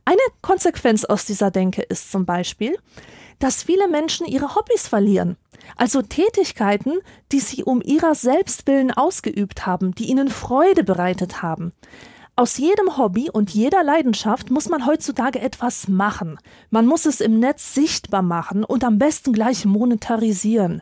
Eine 0.06 0.22
Konsequenz 0.42 1.04
aus 1.04 1.26
dieser 1.26 1.52
Denke 1.52 1.82
ist 1.82 2.10
zum 2.10 2.26
Beispiel, 2.26 2.78
dass 3.40 3.64
viele 3.64 3.90
Menschen 3.90 4.26
ihre 4.26 4.56
Hobbys 4.56 4.88
verlieren. 4.88 5.36
Also 5.76 6.02
Tätigkeiten, 6.02 7.00
die 7.34 7.42
sie 7.42 7.66
um 7.66 7.82
ihrer 7.82 8.16
Selbstwillen 8.16 8.92
ausgeübt 8.92 9.66
haben, 9.66 9.94
die 9.94 10.06
ihnen 10.06 10.30
Freude 10.30 10.86
bereitet 10.86 11.42
haben. 11.42 11.74
Aus 12.36 12.58
jedem 12.58 12.98
Hobby 12.98 13.30
und 13.32 13.52
jeder 13.52 13.84
Leidenschaft 13.84 14.50
muss 14.50 14.68
man 14.68 14.88
heutzutage 14.88 15.40
etwas 15.40 15.88
machen. 15.88 16.40
Man 16.72 16.88
muss 16.88 17.06
es 17.06 17.22
im 17.22 17.40
Netz 17.40 17.76
sichtbar 17.76 18.24
machen 18.24 18.64
und 18.64 18.84
am 18.84 18.98
besten 18.98 19.34
gleich 19.34 19.66
monetarisieren. 19.66 20.82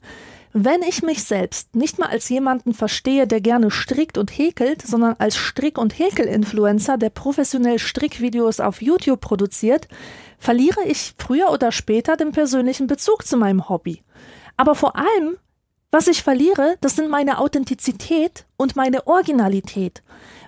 Wenn 0.53 0.81
ich 0.81 1.03
mich 1.03 1.25
selbst 1.25 1.75
nicht 1.75 1.99
mal 1.99 2.07
als 2.07 2.29
jemanden 2.29 2.73
verstehe, 2.73 3.27
der 3.27 3.41
gerne 3.41 3.69
strickt 3.69 4.17
und 4.17 4.29
häkelt, 4.31 4.81
sondern 4.81 5.15
als 5.19 5.35
Strick- 5.35 5.77
und 5.77 5.99
Häkel-Influencer, 5.99 6.97
der 6.97 7.09
professionell 7.09 7.79
Strickvideos 7.79 8.61
auf 8.61 8.81
YouTube 8.81 9.19
produziert, 9.19 9.89
verliere 10.39 10.85
ich 10.85 11.15
früher 11.17 11.49
oder 11.51 11.73
später 11.73 12.15
den 12.15 12.31
persönlichen 12.31 12.87
Bezug 12.87 13.25
zu 13.25 13.35
meinem 13.35 13.67
Hobby. 13.67 14.03
Aber 14.55 14.73
vor 14.73 14.95
allem, 14.95 15.35
was 15.91 16.07
ich 16.07 16.23
verliere, 16.23 16.77
das 16.79 16.95
sind 16.95 17.09
meine 17.09 17.39
Authentizität 17.39 18.45
und 18.55 18.77
meine 18.77 19.05
Originalität 19.05 20.01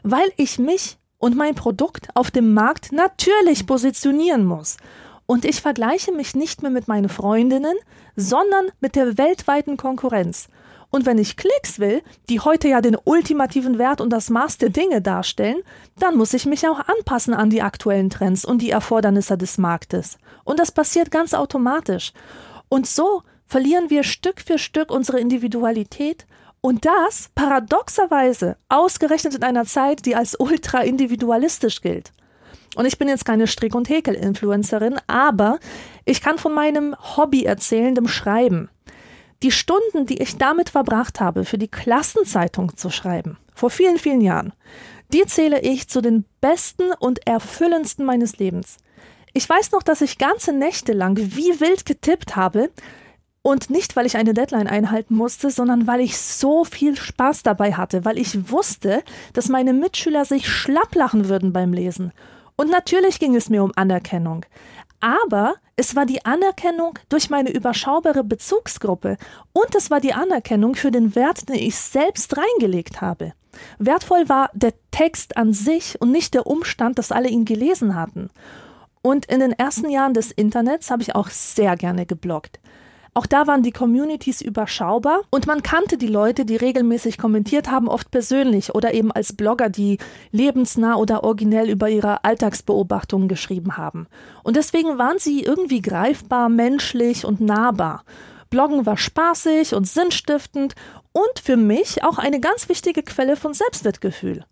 weil 0.04 0.32
ich 0.38 0.60
mich 0.60 0.98
und 1.18 1.36
mein 1.36 1.56
Produkt 1.56 2.10
auf 2.16 2.32
dem 2.32 2.54
Markt 2.54 2.92
natürlich 2.92 3.66
positionieren 3.66 4.46
muss. 4.46 4.78
Und 5.26 5.46
ich 5.46 5.62
vergleiche 5.62 6.12
mich 6.12 6.36
nicht 6.36 6.62
mehr 6.62 6.72
mit 6.72 6.88
meinen 6.88 7.10
Freundinnen, 7.10 7.76
sondern 8.16 8.66
mit 8.82 8.96
der 8.96 9.18
weltweiten 9.18 9.78
Konkurrenz. 9.78 10.50
Und 10.94 11.08
wenn 11.08 11.18
ich 11.18 11.38
Klicks 11.38 11.80
will, 11.80 12.04
die 12.30 12.39
heute 12.39 12.68
ja 12.68 12.80
den 12.80 12.98
ultimativen 13.04 13.80
Wert 13.80 14.00
und 14.00 14.12
das 14.12 14.30
Maß 14.30 14.60
der 14.60 14.70
Dinge 14.70 15.02
darstellen, 15.02 15.63
dann 15.98 16.16
muss 16.18 16.36
ich 16.36 16.46
mich 16.46 16.68
auch 16.68 16.80
anpassen 16.80 17.34
an 17.34 17.50
die 17.50 17.63
aktuellen 17.63 18.12
Trends 18.12 18.46
und 18.46 18.62
die 18.62 18.70
Erfordernisse 18.70 19.36
des 19.36 19.58
Marktes. 19.58 20.20
Und 20.44 20.60
das 20.60 20.72
passiert 20.72 21.10
ganz 21.10 21.34
automatisch. 21.34 22.13
Und 22.70 22.86
so 22.86 23.24
verlieren 23.48 23.89
wir 23.89 24.04
Stück 24.04 24.39
für 24.39 24.60
Stück 24.60 24.92
unsere 24.92 25.20
Individualität 25.20 26.28
und 26.63 26.86
das 26.86 27.30
paradoxerweise 27.36 28.56
ausgerechnet 28.69 29.36
in 29.36 29.43
einer 29.43 29.65
Zeit, 29.65 30.06
die 30.06 30.15
als 30.15 30.39
ultra 30.39 30.80
individualistisch 30.80 31.82
gilt. 31.82 32.13
Und 32.76 32.86
ich 32.86 32.97
bin 32.97 33.10
jetzt 33.10 33.26
keine 33.26 33.47
Strick- 33.47 33.76
und 33.76 33.89
Häkel-Influencerin, 33.89 34.95
aber 35.06 35.60
ich 36.06 36.21
kann 36.21 36.38
von 36.38 36.54
meinem 36.54 36.95
Hobby 37.17 37.43
erzählen, 37.43 37.93
dem 37.93 38.08
Schreiben. 38.08 38.69
Die 39.43 39.52
Stunden, 39.52 40.06
die 40.06 40.21
ich 40.21 40.38
damit 40.38 40.69
verbracht 40.69 41.19
habe, 41.19 41.43
für 41.43 41.58
die 41.58 41.67
Klassenzeitung 41.67 42.78
zu 42.78 42.89
schreiben, 42.89 43.38
vor 43.54 43.69
vielen, 43.69 43.99
vielen 43.99 44.21
Jahren, 44.21 44.54
die 45.12 45.26
zähle 45.26 45.60
ich 45.60 45.89
zu 45.89 45.99
den 45.99 46.23
besten 46.39 46.93
und 46.97 47.28
erfüllendsten 47.28 48.06
meines 48.06 48.38
Lebens. 48.38 48.78
Ich 49.34 49.49
weiß 49.49 49.71
noch, 49.71 49.84
dass 49.84 49.99
ich 49.99 50.17
ganze 50.17 50.54
Nächte 50.54 50.93
lang 50.93 51.17
wie 51.17 51.60
wild 51.60 51.86
getippt 51.86 52.38
habe, 52.38 52.69
und 53.44 53.70
nicht, 53.70 53.96
weil 53.96 54.06
ich 54.06 54.18
eine 54.18 54.34
Deadline 54.34 54.68
einhalten 54.68 55.16
musste, 55.16 55.52
sondern 55.52 55.86
weil 55.86 56.00
ich 56.00 56.18
so 56.18 56.64
viel 56.64 56.96
Spaß 56.96 57.44
dabei 57.44 57.74
hatte, 57.74 58.06
weil 58.06 58.18
ich 58.18 58.50
wusste, 58.50 59.04
dass 59.34 59.50
meine 59.50 59.74
Mitschüler 59.74 60.26
sich 60.26 60.48
schlapplachen 60.48 61.30
würden 61.30 61.54
beim 61.54 61.74
Lesen. 61.74 62.14
Und 62.56 62.72
natürlich 62.72 63.20
ging 63.20 63.36
es 63.36 63.50
mir 63.50 63.64
um 63.64 63.74
Anerkennung. 63.76 64.46
Aber 65.02 65.56
es 65.76 65.96
war 65.98 66.06
die 66.06 66.24
Anerkennung 66.24 66.98
durch 67.10 67.30
meine 67.30 67.52
überschaubare 67.52 68.24
Bezugsgruppe 68.24 69.18
und 69.52 69.76
es 69.76 69.92
war 69.92 70.00
die 70.00 70.14
Anerkennung 70.14 70.76
für 70.76 70.92
den 70.92 71.14
Wert, 71.14 71.50
den 71.50 71.56
ich 71.56 71.76
selbst 71.76 72.38
reingelegt 72.38 73.02
habe. 73.02 73.34
Wertvoll 73.78 74.30
war 74.30 74.50
der 74.54 74.74
Text 74.92 75.36
an 75.36 75.52
sich 75.52 76.00
und 76.00 76.12
nicht 76.12 76.34
der 76.34 76.48
Umstand, 76.48 76.98
dass 76.98 77.12
alle 77.12 77.28
ihn 77.28 77.44
gelesen 77.44 77.96
hatten. 77.96 78.30
Und 79.02 79.26
in 79.26 79.42
den 79.42 79.52
ersten 79.52 79.90
Jahren 79.90 80.14
des 80.14 80.32
Internets 80.32 80.90
habe 80.90 81.02
ich 81.02 81.14
auch 81.14 81.28
sehr 81.28 81.76
gerne 81.76 82.06
gebloggt. 82.06 82.62
Auch 83.15 83.28
da 83.28 83.45
waren 83.45 83.62
die 83.62 83.71
Communities 83.71 84.41
überschaubar 84.41 85.21
und 85.30 85.45
man 85.45 85.62
kannte 85.62 85.97
die 85.97 86.08
Leute, 86.08 86.45
die 86.45 86.56
regelmäßig 86.56 87.19
kommentiert 87.19 87.69
haben, 87.69 87.88
oft 87.88 88.10
persönlich 88.10 88.73
oder 88.73 88.93
eben 88.93 89.12
als 89.12 89.34
Blogger, 89.34 89.69
die 89.69 89.99
lebensnah 90.32 90.95
oder 90.95 91.23
originell 91.23 91.69
über 91.69 91.89
ihre 91.89 92.23
Alltagsbeobachtungen 92.23 93.28
geschrieben 93.28 93.78
haben. 93.78 94.08
Und 94.41 94.56
deswegen 94.56 94.97
waren 94.97 95.19
sie 95.19 95.43
irgendwie 95.43 95.82
greifbar, 95.82 96.49
menschlich 96.49 97.23
und 97.23 97.39
nahbar. 97.39 98.04
Bloggen 98.49 98.86
war 98.88 98.97
spaßig 98.97 99.76
und 99.76 99.88
sinnstiftend 99.88 100.73
und 101.12 101.39
für 101.43 101.58
mich 101.58 102.04
auch 102.04 102.17
eine 102.17 102.39
ganz 102.39 102.67
wichtige 102.67 103.04
Quelle 103.04 103.36
von 103.36 103.54
Selbstwertgefühl. 103.54 104.43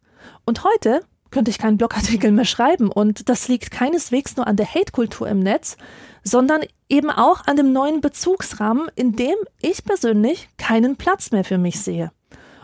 Und 0.46 0.64
heute 0.64 1.02
könnte 1.32 1.50
ich 1.50 1.58
keinen 1.58 1.78
Blogartikel 1.78 2.32
mehr 2.32 2.46
schreiben 2.46 2.92
und 2.92 3.28
das 3.30 3.48
liegt 3.48 3.72
keineswegs 3.72 4.36
nur 4.38 4.46
an 4.46 4.58
der 4.58 4.68
Hate-Kultur 4.68 5.28
im 5.28 5.40
Netz, 5.40 5.78
sondern 6.24 6.62
eben 6.90 7.10
auch 7.10 7.46
an 7.48 7.56
dem 7.56 7.74
neuen 7.74 8.02
Bezugsrahmen, 8.02 8.90
in 8.96 9.16
dem 9.16 9.36
ich 9.62 9.84
persönlich 9.84 10.50
keinen 10.58 10.96
Platz 10.96 11.32
mehr 11.32 11.44
für 11.44 11.58
mich 11.58 11.80
sehe. 11.80 12.12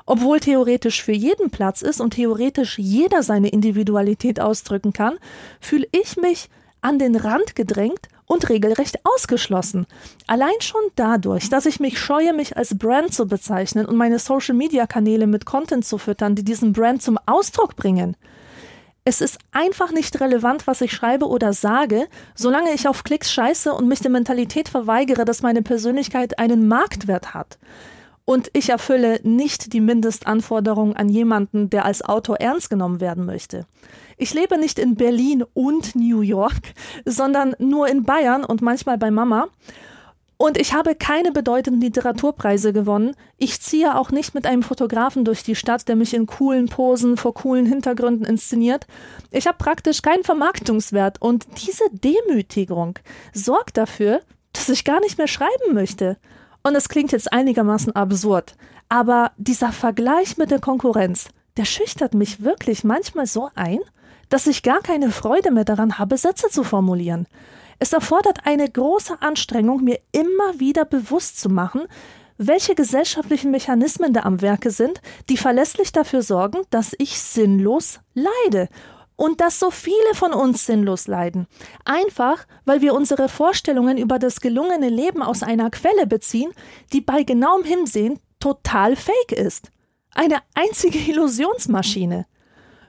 Obwohl 0.06 0.40
theoretisch 0.40 1.04
für 1.04 1.12
jeden 1.12 1.50
Platz 1.50 1.82
ist 1.82 2.00
und 2.00 2.12
theoretisch 2.12 2.80
jeder 2.80 3.24
seine 3.24 3.50
Individualität 3.50 4.40
ausdrücken 4.40 4.94
kann, 4.94 5.18
fühle 5.60 5.88
ich 5.92 6.16
mich 6.16 6.50
an 6.82 6.98
den 6.98 7.16
Rand 7.16 7.56
gedrängt 7.56 8.08
und 8.26 8.50
regelrecht 8.50 9.00
ausgeschlossen. 9.04 9.86
Allein 10.28 10.60
schon 10.60 10.82
dadurch, 10.96 11.50
dass 11.50 11.66
ich 11.66 11.80
mich 11.80 12.00
scheue, 12.00 12.34
mich 12.34 12.56
als 12.56 12.78
Brand 12.78 13.14
zu 13.14 13.28
bezeichnen 13.28 13.86
und 13.86 13.96
meine 13.96 14.20
Social-Media-Kanäle 14.20 15.28
mit 15.28 15.46
Content 15.46 15.86
zu 15.86 15.98
füttern, 15.98 16.36
die 16.36 16.44
diesen 16.44 16.74
Brand 16.74 17.02
zum 17.02 17.18
Ausdruck 17.26 17.76
bringen. 17.76 18.16
Es 19.10 19.22
ist 19.22 19.40
einfach 19.54 19.94
nicht 19.94 20.20
relevant, 20.20 20.68
was 20.68 20.82
ich 20.82 20.92
schreibe 20.92 21.30
oder 21.30 21.54
sage, 21.54 22.10
solange 22.36 22.74
ich 22.74 22.90
auf 22.90 23.06
Klicks 23.06 23.32
scheiße 23.32 23.72
und 23.72 23.88
mich 23.88 24.02
der 24.02 24.12
Mentalität 24.12 24.68
verweigere, 24.68 25.24
dass 25.24 25.42
meine 25.42 25.62
Persönlichkeit 25.62 26.40
einen 26.40 26.68
Marktwert 26.68 27.34
hat. 27.34 27.58
Und 28.26 28.50
ich 28.52 28.68
erfülle 28.68 29.22
nicht 29.24 29.72
die 29.72 29.80
Mindestanforderungen 29.80 30.98
an 30.98 31.08
jemanden, 31.08 31.70
der 31.70 31.86
als 31.86 32.02
Autor 32.02 32.42
ernst 32.42 32.70
genommen 32.70 33.00
werden 33.00 33.26
möchte. 33.26 33.66
Ich 34.18 34.34
lebe 34.34 34.58
nicht 34.58 34.78
in 34.78 34.96
Berlin 34.96 35.46
und 35.54 35.96
New 35.96 36.20
York, 36.20 36.74
sondern 37.06 37.56
nur 37.60 37.88
in 37.88 38.04
Bayern 38.04 38.44
und 38.44 38.62
manchmal 38.62 38.98
bei 38.98 39.10
Mama. 39.10 39.48
Und 40.38 40.60
ich 40.60 40.74
habe 40.74 40.94
keine 40.94 41.32
bedeutenden 41.32 41.82
Literaturpreise 41.82 42.72
gewonnen. 42.72 43.16
Ich 43.38 43.60
ziehe 43.60 43.98
auch 43.98 44.12
nicht 44.12 44.36
mit 44.36 44.46
einem 44.46 44.62
Fotografen 44.62 45.26
durch 45.26 45.42
die 45.42 45.56
Stadt, 45.56 45.88
der 45.88 45.96
mich 45.96 46.14
in 46.14 46.28
coolen 46.28 46.68
Posen 46.68 47.18
vor 47.18 47.34
coolen 47.34 47.66
Hintergründen 47.66 48.26
inszeniert. 48.26 48.86
Ich 49.32 49.48
habe 49.48 49.58
praktisch 49.58 50.04
keinen 50.04 50.24
Vermarktungswert 50.24 51.20
und 51.22 51.48
diese 51.66 51.86
Demütigung 51.92 53.00
sorgt 53.34 53.78
dafür, 53.78 54.22
dass 54.54 54.70
ich 54.70 54.86
gar 54.86 55.00
nicht 55.00 55.18
mehr 55.18 55.28
schreiben 55.28 55.74
möchte. 55.74 56.18
Und 56.64 56.76
es 56.76 56.88
klingt 56.88 57.12
jetzt 57.12 57.32
einigermaßen 57.34 57.96
absurd, 57.96 58.56
aber 58.90 59.32
dieser 59.38 59.72
Vergleich 59.72 60.38
mit 60.38 60.52
der 60.52 60.60
Konkurrenz, 60.60 61.30
der 61.56 61.66
schüchtert 61.66 62.14
mich 62.14 62.44
wirklich 62.44 62.84
manchmal 62.84 63.26
so 63.26 63.50
ein, 63.56 63.80
dass 64.30 64.48
ich 64.48 64.64
gar 64.64 64.82
keine 64.82 65.12
Freude 65.12 65.52
mehr 65.52 65.66
daran 65.66 65.98
habe, 65.98 66.18
Sätze 66.18 66.50
zu 66.50 66.64
formulieren. 66.64 67.26
Es 67.80 67.94
erfordert 67.94 68.40
eine 68.46 68.70
große 68.70 69.22
Anstrengung, 69.22 69.84
mir 69.84 70.00
immer 70.12 70.60
wieder 70.60 70.86
bewusst 70.86 71.40
zu 71.40 71.50
machen, 71.50 71.84
welche 72.38 72.76
gesellschaftlichen 72.76 73.52
Mechanismen 73.52 74.14
da 74.14 74.22
am 74.22 74.42
Werke 74.42 74.72
sind, 74.72 75.02
die 75.30 75.38
verlässlich 75.38 75.92
dafür 75.92 76.22
sorgen, 76.22 76.60
dass 76.70 76.96
ich 76.98 77.20
sinnlos 77.20 78.00
leide 78.14 78.70
und 79.16 79.42
dass 79.42 79.60
so 79.60 79.72
viele 79.72 80.14
von 80.14 80.34
uns 80.34 80.66
sinnlos 80.66 81.08
leiden. 81.08 81.48
Einfach, 81.84 82.46
weil 82.66 82.82
wir 82.82 82.94
unsere 82.94 83.28
Vorstellungen 83.30 83.98
über 83.98 84.20
das 84.20 84.40
gelungene 84.40 84.90
Leben 84.90 85.24
aus 85.24 85.44
einer 85.44 85.70
Quelle 85.72 86.08
beziehen, 86.08 86.52
die 86.94 87.02
bei 87.02 87.24
genauem 87.24 87.64
Hinsehen 87.64 88.20
total 88.40 88.96
fake 88.96 89.32
ist. 89.32 89.72
Eine 90.14 90.38
einzige 90.54 91.00
Illusionsmaschine. 91.12 92.28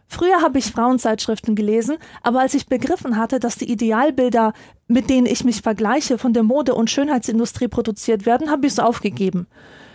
Früher 0.09 0.41
habe 0.41 0.59
ich 0.59 0.73
Frauenzeitschriften 0.73 1.55
gelesen, 1.55 1.99
aber 2.23 2.41
als 2.41 2.55
ich 2.55 2.67
begriffen 2.67 3.19
hatte, 3.19 3.39
dass 3.39 3.57
die 3.57 3.71
Idealbilder, 3.71 4.55
mit 4.87 5.11
denen 5.11 5.27
ich 5.27 5.45
mich 5.45 5.61
vergleiche, 5.61 6.17
von 6.17 6.33
der 6.33 6.43
Mode- 6.43 6.75
und 6.75 6.91
Schönheitsindustrie 6.91 7.69
produziert 7.69 8.25
werden, 8.25 8.51
habe 8.51 8.67
ich 8.67 8.73
es 8.73 8.79
aufgegeben. 8.79 9.47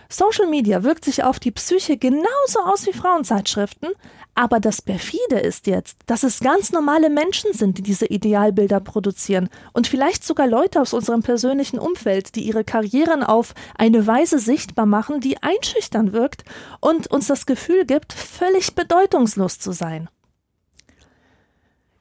Social 0.08 0.46
Media 0.46 0.84
wirkt 0.84 1.04
sich 1.04 1.24
auf 1.24 1.40
die 1.40 1.50
Psyche 1.50 1.96
genauso 1.96 2.60
aus 2.64 2.86
wie 2.86 2.92
Frauenzeitschriften, 2.92 3.88
aber 4.34 4.60
das 4.60 4.82
perfide 4.82 5.38
ist 5.38 5.66
jetzt, 5.66 5.98
dass 6.06 6.22
es 6.22 6.40
ganz 6.40 6.72
normale 6.72 7.10
Menschen 7.10 7.52
sind, 7.52 7.78
die 7.78 7.82
diese 7.82 8.06
Idealbilder 8.06 8.80
produzieren 8.80 9.48
und 9.72 9.86
vielleicht 9.86 10.24
sogar 10.24 10.46
Leute 10.46 10.80
aus 10.80 10.92
unserem 10.92 11.22
persönlichen 11.22 11.78
Umfeld, 11.78 12.34
die 12.34 12.42
ihre 12.42 12.64
Karrieren 12.64 13.22
auf 13.22 13.54
eine 13.76 14.06
Weise 14.06 14.38
sichtbar 14.38 14.86
machen, 14.86 15.20
die 15.20 15.42
einschüchtern 15.42 16.12
wirkt 16.12 16.44
und 16.80 17.06
uns 17.08 17.26
das 17.26 17.46
Gefühl 17.46 17.84
gibt, 17.84 18.12
völlig 18.12 18.74
bedeutungslos 18.74 19.58
zu 19.58 19.72
sein. 19.72 20.08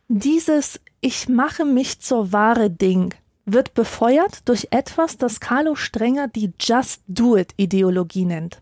Dieses 0.07 0.79
Ich 1.01 1.29
mache 1.29 1.65
mich 1.65 1.99
zur 1.99 2.31
Ware 2.31 2.69
Ding 2.69 3.13
wird 3.45 3.73
befeuert 3.73 4.47
durch 4.47 4.67
etwas, 4.71 5.17
das 5.17 5.39
Carlo 5.39 5.75
Strenger 5.75 6.27
die 6.27 6.53
Just 6.59 7.01
Do 7.07 7.35
It 7.35 7.53
Ideologie 7.57 8.25
nennt. 8.25 8.61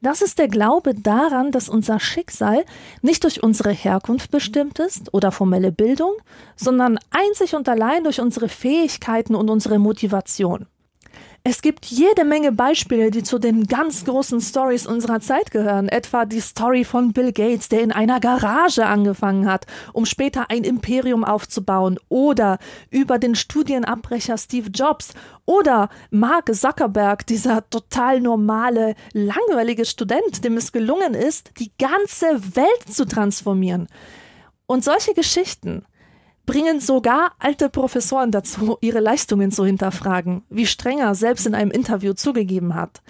Das 0.00 0.22
ist 0.22 0.38
der 0.38 0.46
Glaube 0.46 0.94
daran, 0.94 1.50
dass 1.50 1.68
unser 1.68 1.98
Schicksal 1.98 2.64
nicht 3.02 3.24
durch 3.24 3.42
unsere 3.42 3.72
Herkunft 3.72 4.30
bestimmt 4.30 4.78
ist 4.78 5.12
oder 5.12 5.32
formelle 5.32 5.72
Bildung, 5.72 6.12
sondern 6.54 6.98
einzig 7.10 7.54
und 7.56 7.68
allein 7.68 8.04
durch 8.04 8.20
unsere 8.20 8.48
Fähigkeiten 8.48 9.34
und 9.34 9.50
unsere 9.50 9.78
Motivation. 9.80 10.66
Es 11.50 11.62
gibt 11.62 11.86
jede 11.86 12.26
Menge 12.26 12.52
Beispiele, 12.52 13.10
die 13.10 13.22
zu 13.22 13.38
den 13.38 13.66
ganz 13.66 14.04
großen 14.04 14.38
Stories 14.42 14.86
unserer 14.86 15.20
Zeit 15.20 15.50
gehören. 15.50 15.88
Etwa 15.88 16.26
die 16.26 16.42
Story 16.42 16.84
von 16.84 17.14
Bill 17.14 17.32
Gates, 17.32 17.70
der 17.70 17.80
in 17.80 17.90
einer 17.90 18.20
Garage 18.20 18.84
angefangen 18.84 19.50
hat, 19.50 19.64
um 19.94 20.04
später 20.04 20.50
ein 20.50 20.62
Imperium 20.62 21.24
aufzubauen. 21.24 21.98
Oder 22.10 22.58
über 22.90 23.18
den 23.18 23.34
Studienabbrecher 23.34 24.36
Steve 24.36 24.68
Jobs. 24.68 25.14
Oder 25.46 25.88
Mark 26.10 26.54
Zuckerberg, 26.54 27.26
dieser 27.26 27.66
total 27.70 28.20
normale, 28.20 28.94
langweilige 29.14 29.86
Student, 29.86 30.44
dem 30.44 30.58
es 30.58 30.70
gelungen 30.70 31.14
ist, 31.14 31.52
die 31.60 31.72
ganze 31.78 32.56
Welt 32.56 32.92
zu 32.94 33.06
transformieren. 33.06 33.86
Und 34.66 34.84
solche 34.84 35.14
Geschichten, 35.14 35.86
bringen 36.48 36.80
sogar 36.80 37.32
alte 37.38 37.68
Professoren 37.68 38.30
dazu, 38.30 38.78
ihre 38.80 39.00
Leistungen 39.00 39.52
zu 39.52 39.66
hinterfragen, 39.66 40.44
wie 40.48 40.64
Strenger 40.64 41.14
selbst 41.14 41.46
in 41.46 41.54
einem 41.54 41.70
Interview 41.70 42.14
zugegeben 42.14 42.74
hat. 42.74 43.02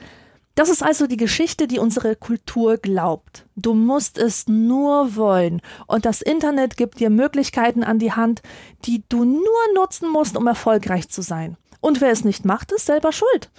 Das 0.57 0.69
ist 0.69 0.83
also 0.83 1.07
die 1.07 1.17
Geschichte, 1.17 1.69
die 1.69 1.79
unsere 1.79 2.17
Kultur 2.17 2.79
glaubt. 2.79 3.47
Du 3.55 3.75
musst 3.75 4.19
es 4.19 4.49
nur 4.49 5.15
wollen. 5.15 5.63
Und 5.87 6.05
das 6.05 6.21
Internet 6.21 6.77
gibt 6.77 6.99
dir 6.99 7.11
Möglichkeiten 7.11 7.85
an 7.85 8.01
die 8.01 8.11
Hand, 8.11 8.43
die 8.85 9.05
du 9.09 9.25
nur 9.25 9.73
nutzen 9.73 10.11
musst, 10.11 10.37
um 10.37 10.49
erfolgreich 10.49 11.09
zu 11.09 11.23
sein. 11.23 11.57
Und 11.81 12.01
wer 12.01 12.11
es 12.11 12.25
nicht 12.25 12.45
macht, 12.45 12.73
ist 12.73 12.87
selber 12.87 13.13
schuld. 13.13 13.53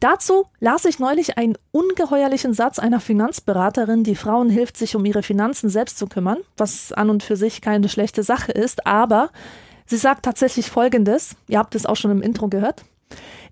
Dazu 0.00 0.46
las 0.60 0.84
ich 0.84 1.00
neulich 1.00 1.38
einen 1.38 1.58
ungeheuerlichen 1.72 2.54
Satz 2.54 2.78
einer 2.78 3.00
Finanzberaterin, 3.00 4.04
die 4.04 4.14
Frauen 4.14 4.48
hilft, 4.48 4.76
sich 4.76 4.94
um 4.94 5.04
ihre 5.04 5.24
Finanzen 5.24 5.68
selbst 5.70 5.98
zu 5.98 6.06
kümmern, 6.06 6.38
was 6.56 6.92
an 6.92 7.10
und 7.10 7.24
für 7.24 7.36
sich 7.36 7.60
keine 7.60 7.88
schlechte 7.88 8.22
Sache 8.22 8.52
ist, 8.52 8.86
aber 8.86 9.30
sie 9.86 9.96
sagt 9.96 10.24
tatsächlich 10.24 10.70
Folgendes, 10.70 11.34
ihr 11.48 11.58
habt 11.58 11.74
es 11.74 11.84
auch 11.84 11.96
schon 11.96 12.12
im 12.12 12.22
Intro 12.22 12.48
gehört. 12.48 12.84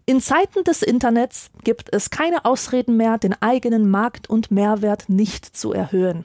In 0.08 0.20
Zeiten 0.20 0.62
des 0.62 0.82
Internets 0.82 1.50
gibt 1.64 1.92
es 1.92 2.10
keine 2.10 2.44
Ausreden 2.44 2.96
mehr, 2.96 3.18
den 3.18 3.34
eigenen 3.42 3.90
Markt- 3.90 4.30
und 4.30 4.52
Mehrwert 4.52 5.08
nicht 5.08 5.56
zu 5.56 5.72
erhöhen. 5.72 6.24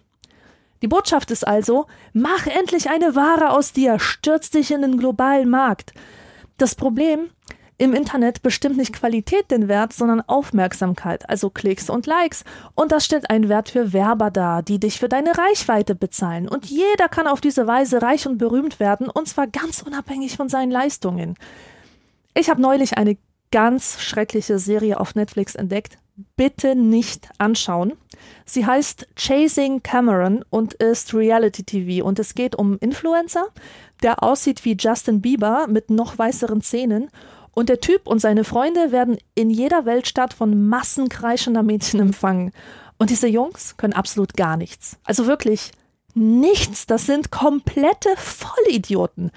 Die 0.84 0.88
Botschaft 0.88 1.32
ist 1.32 1.48
also, 1.48 1.88
mach 2.14 2.46
endlich 2.46 2.92
eine 2.92 3.16
Ware 3.16 3.52
aus 3.52 3.74
dir, 3.74 3.98
stürz 3.98 4.52
dich 4.52 4.70
in 4.70 4.84
den 4.84 4.98
globalen 5.00 5.50
Markt. 5.50 5.94
Das 6.58 6.76
Problem, 6.76 7.32
im 7.82 7.96
Internet 7.96 8.44
bestimmt 8.44 8.78
nicht 8.78 8.94
Qualität 8.94 9.50
den 9.50 9.68
Wert, 9.68 9.92
sondern 9.92 10.22
Aufmerksamkeit, 10.22 11.28
also 11.28 11.50
Klicks 11.50 11.90
und 11.90 12.06
Likes. 12.06 12.44
Und 12.76 12.92
das 12.92 13.04
stellt 13.04 13.32
einen 13.32 13.50
Wert 13.50 13.70
für 13.70 13.92
Werber 13.92 14.30
dar, 14.30 14.62
die 14.62 14.80
dich 14.80 15.00
für 15.00 15.10
deine 15.10 15.36
Reichweite 15.36 15.96
bezahlen. 15.96 16.48
Und 16.48 16.68
jeder 16.68 17.10
kann 17.10 17.26
auf 17.26 17.42
diese 17.42 17.66
Weise 17.66 18.04
reich 18.04 18.28
und 18.28 18.38
berühmt 18.38 18.80
werden, 18.80 19.10
und 19.10 19.28
zwar 19.28 19.48
ganz 19.48 19.82
unabhängig 19.82 20.38
von 20.38 20.48
seinen 20.48 20.70
Leistungen. 20.70 21.34
Ich 22.36 22.52
habe 22.52 22.62
neulich 22.62 23.00
eine 23.00 23.18
ganz 23.52 24.00
schreckliche 24.00 24.60
Serie 24.60 25.00
auf 25.00 25.16
Netflix 25.16 25.56
entdeckt. 25.56 25.98
Bitte 26.36 26.76
nicht 26.76 27.30
anschauen. 27.40 27.94
Sie 28.46 28.64
heißt 28.64 29.08
Chasing 29.16 29.82
Cameron 29.82 30.46
und 30.52 30.76
ist 30.76 31.16
Reality 31.16 31.64
TV 31.64 32.06
und 32.06 32.20
es 32.20 32.36
geht 32.36 32.56
um 32.56 32.78
Influencer, 32.78 33.48
der 34.04 34.22
aussieht 34.22 34.66
wie 34.66 34.78
Justin 34.80 35.20
Bieber 35.20 35.66
mit 35.68 35.90
noch 35.90 36.20
weißeren 36.20 36.62
Zähnen 36.62 37.10
und 37.54 37.70
der 37.70 37.82
Typ 37.82 38.08
und 38.08 38.20
seine 38.20 38.44
Freunde 38.44 38.92
werden 38.92 39.18
in 39.36 39.50
jeder 39.50 39.86
Weltstadt 39.86 40.34
von 40.34 40.68
Massen 40.68 41.10
kreischender 41.10 41.64
Mädchen 41.64 42.00
empfangen. 42.00 42.52
Und 42.98 43.10
diese 43.10 43.28
Jungs 43.28 43.78
können 43.78 43.94
absolut 43.94 44.36
gar 44.36 44.58
nichts. 44.58 44.98
Also 45.04 45.28
wirklich 45.28 45.72
nichts. 46.14 46.86
Das 46.86 47.06
sind 47.06 47.32
komplette 47.32 48.10
Vollidioten. 48.18 49.32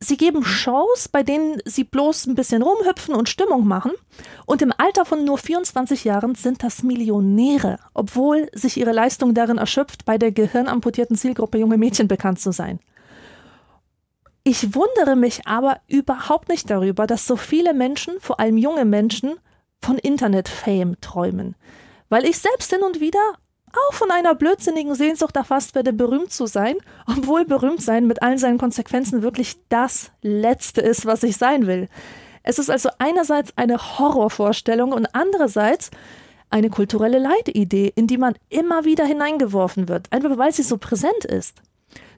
Sie 0.00 0.16
geben 0.18 0.44
Shows, 0.44 1.08
bei 1.08 1.22
denen 1.22 1.60
sie 1.64 1.84
bloß 1.84 2.26
ein 2.26 2.34
bisschen 2.34 2.62
rumhüpfen 2.62 3.14
und 3.14 3.28
Stimmung 3.28 3.66
machen. 3.66 3.92
Und 4.44 4.60
im 4.60 4.72
Alter 4.76 5.06
von 5.06 5.24
nur 5.24 5.38
24 5.38 6.04
Jahren 6.04 6.34
sind 6.34 6.62
das 6.62 6.82
Millionäre, 6.82 7.78
obwohl 7.94 8.48
sich 8.52 8.76
ihre 8.76 8.92
Leistung 8.92 9.32
darin 9.32 9.56
erschöpft, 9.56 10.04
bei 10.04 10.18
der 10.18 10.30
gehirnamputierten 10.30 11.16
Zielgruppe 11.16 11.58
junge 11.58 11.78
Mädchen 11.78 12.06
bekannt 12.06 12.38
zu 12.38 12.52
sein. 12.52 12.80
Ich 14.46 14.74
wundere 14.74 15.16
mich 15.16 15.46
aber 15.46 15.80
überhaupt 15.88 16.50
nicht 16.50 16.68
darüber, 16.68 17.06
dass 17.06 17.26
so 17.26 17.34
viele 17.34 17.72
Menschen, 17.72 18.20
vor 18.20 18.40
allem 18.40 18.58
junge 18.58 18.84
Menschen, 18.84 19.36
von 19.80 19.96
Internet-Fame 19.96 21.00
träumen. 21.00 21.56
Weil 22.10 22.26
ich 22.26 22.38
selbst 22.38 22.70
hin 22.70 22.82
und 22.82 23.00
wieder 23.00 23.18
auch 23.72 23.94
von 23.94 24.10
einer 24.10 24.34
blödsinnigen 24.34 24.94
Sehnsucht 24.94 25.34
erfasst 25.34 25.74
werde, 25.74 25.94
berühmt 25.94 26.30
zu 26.30 26.44
sein, 26.44 26.76
obwohl 27.06 27.46
berühmt 27.46 27.80
sein 27.80 28.06
mit 28.06 28.22
allen 28.22 28.36
seinen 28.36 28.58
Konsequenzen 28.58 29.22
wirklich 29.22 29.56
das 29.70 30.12
Letzte 30.20 30.82
ist, 30.82 31.06
was 31.06 31.22
ich 31.22 31.38
sein 31.38 31.66
will. 31.66 31.88
Es 32.42 32.58
ist 32.58 32.68
also 32.68 32.90
einerseits 32.98 33.56
eine 33.56 33.98
Horrorvorstellung 33.98 34.92
und 34.92 35.06
andererseits 35.14 35.90
eine 36.50 36.68
kulturelle 36.68 37.18
Leitidee, 37.18 37.92
in 37.96 38.06
die 38.06 38.18
man 38.18 38.34
immer 38.50 38.84
wieder 38.84 39.06
hineingeworfen 39.06 39.88
wird, 39.88 40.12
einfach 40.12 40.36
weil 40.36 40.52
sie 40.52 40.62
so 40.62 40.76
präsent 40.76 41.24
ist. 41.24 41.62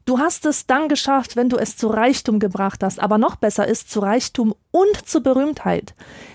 Du 0.06 0.20
hast 0.20 0.46
es 0.46 0.66
dann 0.66 0.88
geschafft, 0.88 1.34
wenn 1.34 1.48
du 1.48 1.56
es 1.56 1.76
zu 1.76 1.88
Reichtum 1.88 2.38
gebracht 2.38 2.84
hast, 2.84 3.00
aber 3.00 3.18
noch 3.18 3.34
besser 3.34 3.66
ist 3.66 3.90
zu 3.90 3.98
Reichtum 3.98 4.54
und 4.70 5.08
zu 5.08 5.20
Berühmtheit. 5.20 5.94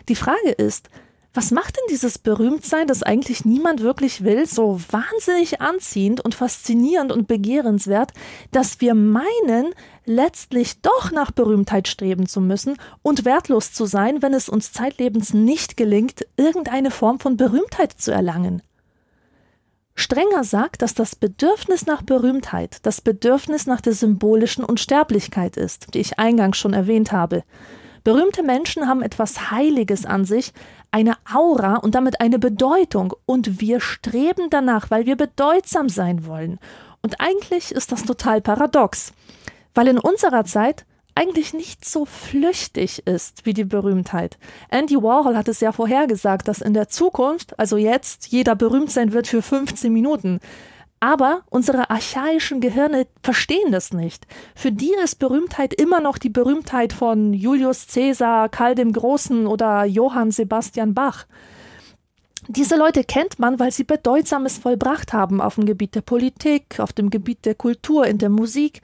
Die 0.10 0.16
Frage 0.16 0.52
ist, 0.52 0.90
was 1.34 1.52
macht 1.52 1.78
denn 1.78 1.86
dieses 1.90 2.18
Berühmtsein, 2.18 2.88
das 2.88 3.02
eigentlich 3.02 3.46
niemand 3.46 3.80
wirklich 3.80 4.26
will, 4.26 4.46
so 4.46 4.82
wahnsinnig 4.90 5.62
anziehend 5.62 6.20
und 6.20 6.36
faszinierend 6.36 7.14
und 7.14 7.30
begehrenswert, 7.30 8.12
dass 8.52 8.82
wir 8.82 8.94
meinen, 8.94 9.74
letztlich 10.04 10.82
doch 10.82 11.14
nach 11.14 11.32
Berühmtheit 11.32 11.88
streben 11.88 12.28
zu 12.28 12.42
müssen 12.42 12.76
und 13.02 13.24
wertlos 13.24 13.72
zu 13.72 13.86
sein, 13.86 14.22
wenn 14.22 14.34
es 14.34 14.50
uns 14.50 14.74
zeitlebens 14.74 15.34
nicht 15.34 15.78
gelingt, 15.78 16.28
irgendeine 16.36 16.92
Form 16.92 17.22
von 17.22 17.38
Berühmtheit 17.38 17.94
zu 17.94 18.12
erlangen? 18.12 18.62
Strenger 20.02 20.44
sagt, 20.44 20.82
dass 20.82 20.94
das 20.94 21.16
Bedürfnis 21.16 21.86
nach 21.86 22.02
Berühmtheit 22.02 22.80
das 22.84 23.02
Bedürfnis 23.02 23.68
nach 23.68 23.82
der 23.82 23.94
symbolischen 23.94 24.66
Unsterblichkeit 24.66 25.58
ist, 25.58 25.94
die 25.94 26.00
ich 26.00 26.20
eingangs 26.20 26.58
schon 26.58 26.74
erwähnt 26.74 27.12
habe. 27.12 27.44
Berühmte 28.04 28.42
Menschen 28.42 28.88
haben 28.88 29.04
etwas 29.04 29.52
Heiliges 29.52 30.06
an 30.06 30.26
sich, 30.26 30.54
eine 30.90 31.18
Aura 31.32 31.76
und 31.76 31.94
damit 31.94 32.20
eine 32.20 32.40
Bedeutung, 32.40 33.14
und 33.28 33.62
wir 33.62 33.80
streben 33.80 34.50
danach, 34.50 34.90
weil 34.90 35.06
wir 35.06 35.16
bedeutsam 35.16 35.88
sein 35.88 36.26
wollen. 36.26 36.60
Und 37.04 37.22
eigentlich 37.22 37.72
ist 37.72 37.92
das 37.92 38.04
total 38.04 38.42
paradox, 38.42 39.14
weil 39.76 39.88
in 39.88 40.00
unserer 40.00 40.46
Zeit 40.46 40.86
eigentlich 41.16 41.54
nicht 41.54 41.86
so 41.86 42.06
flüchtig 42.06 43.06
ist 43.06 43.46
wie 43.46 43.54
die 43.54 43.66
Berühmtheit. 43.66 44.38
Andy 44.70 44.96
Warhol 44.96 45.36
hat 45.36 45.48
es 45.48 45.60
ja 45.60 45.72
vorhergesagt, 45.72 46.48
dass 46.48 46.62
in 46.62 46.74
der 46.74 46.90
Zukunft, 46.90 47.58
also 47.60 47.78
jetzt, 47.78 48.28
jeder 48.28 48.56
berühmt 48.56 48.92
sein 48.92 49.14
wird 49.14 49.28
für 49.28 49.42
15 49.42 49.92
Minuten. 49.92 50.40
Aber 51.00 51.42
unsere 51.50 51.90
archaischen 51.90 52.62
Gehirne 52.62 53.08
verstehen 53.24 53.72
das 53.72 53.92
nicht. 53.92 54.28
Für 54.54 54.72
die 54.72 54.94
ist 55.04 55.16
Berühmtheit 55.16 55.74
immer 55.74 56.00
noch 56.00 56.20
die 56.20 56.30
Berühmtheit 56.30 56.94
von 56.94 57.34
Julius 57.34 57.88
Caesar, 57.88 58.50
Karl 58.50 58.76
dem 58.76 58.94
Großen 58.94 59.48
oder 59.48 59.84
Johann 59.86 60.30
Sebastian 60.30 60.94
Bach. 60.94 61.26
Diese 62.48 62.76
Leute 62.76 63.04
kennt 63.04 63.40
man, 63.40 63.60
weil 63.60 63.72
sie 63.72 63.84
Bedeutsames 63.84 64.60
vollbracht 64.60 65.12
haben 65.14 65.42
auf 65.42 65.56
dem 65.56 65.66
Gebiet 65.66 65.96
der 65.96 66.02
Politik, 66.02 66.80
auf 66.80 66.94
dem 66.94 67.10
Gebiet 67.10 67.46
der 67.46 67.56
Kultur, 67.56 68.06
in 68.06 68.20
der 68.20 68.30
Musik. 68.30 68.82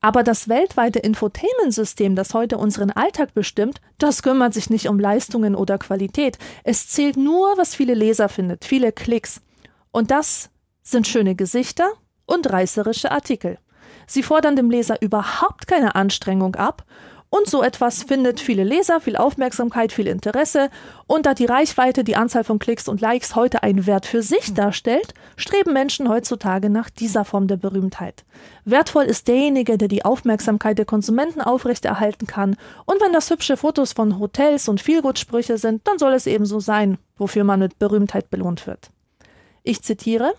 Aber 0.00 0.22
das 0.22 0.48
weltweite 0.48 0.98
Infotainment-System, 0.98 2.16
das 2.16 2.32
heute 2.32 2.56
unseren 2.56 2.90
Alltag 2.90 3.34
bestimmt, 3.34 3.80
das 3.98 4.22
kümmert 4.22 4.54
sich 4.54 4.70
nicht 4.70 4.88
um 4.88 4.98
Leistungen 4.98 5.54
oder 5.54 5.76
Qualität. 5.76 6.38
Es 6.64 6.88
zählt 6.88 7.16
nur, 7.16 7.56
was 7.58 7.74
viele 7.74 7.94
Leser 7.94 8.28
findet, 8.28 8.64
viele 8.64 8.92
Klicks. 8.92 9.42
Und 9.90 10.10
das 10.10 10.50
sind 10.82 11.06
schöne 11.06 11.34
Gesichter 11.34 11.90
und 12.24 12.50
reißerische 12.50 13.10
Artikel. 13.10 13.58
Sie 14.06 14.22
fordern 14.22 14.56
dem 14.56 14.70
Leser 14.70 15.02
überhaupt 15.02 15.66
keine 15.66 15.94
Anstrengung 15.94 16.56
ab 16.56 16.84
und 17.30 17.48
so 17.48 17.62
etwas 17.62 18.02
findet 18.02 18.40
viele 18.40 18.64
Leser, 18.64 19.00
viel 19.00 19.16
Aufmerksamkeit, 19.16 19.92
viel 19.92 20.08
Interesse. 20.08 20.68
Und 21.06 21.26
da 21.26 21.34
die 21.34 21.44
Reichweite, 21.44 22.02
die 22.02 22.16
Anzahl 22.16 22.42
von 22.42 22.58
Klicks 22.58 22.88
und 22.88 23.00
Likes 23.00 23.36
heute 23.36 23.62
einen 23.62 23.86
Wert 23.86 24.04
für 24.04 24.20
sich 24.20 24.52
darstellt, 24.52 25.14
streben 25.36 25.72
Menschen 25.72 26.08
heutzutage 26.08 26.70
nach 26.70 26.90
dieser 26.90 27.24
Form 27.24 27.46
der 27.46 27.56
Berühmtheit. 27.56 28.24
Wertvoll 28.64 29.04
ist 29.04 29.28
derjenige, 29.28 29.78
der 29.78 29.86
die 29.86 30.04
Aufmerksamkeit 30.04 30.76
der 30.76 30.86
Konsumenten 30.86 31.40
aufrechterhalten 31.40 32.26
kann. 32.26 32.56
Und 32.84 33.00
wenn 33.00 33.12
das 33.12 33.30
hübsche 33.30 33.56
Fotos 33.56 33.92
von 33.92 34.18
Hotels 34.18 34.68
und 34.68 34.80
Feelgood-Sprüche 34.80 35.56
sind, 35.56 35.86
dann 35.86 35.98
soll 35.98 36.14
es 36.14 36.26
eben 36.26 36.46
so 36.46 36.58
sein, 36.58 36.98
wofür 37.16 37.44
man 37.44 37.60
mit 37.60 37.78
Berühmtheit 37.78 38.28
belohnt 38.30 38.66
wird. 38.66 38.90
Ich 39.62 39.82
zitiere 39.82 40.34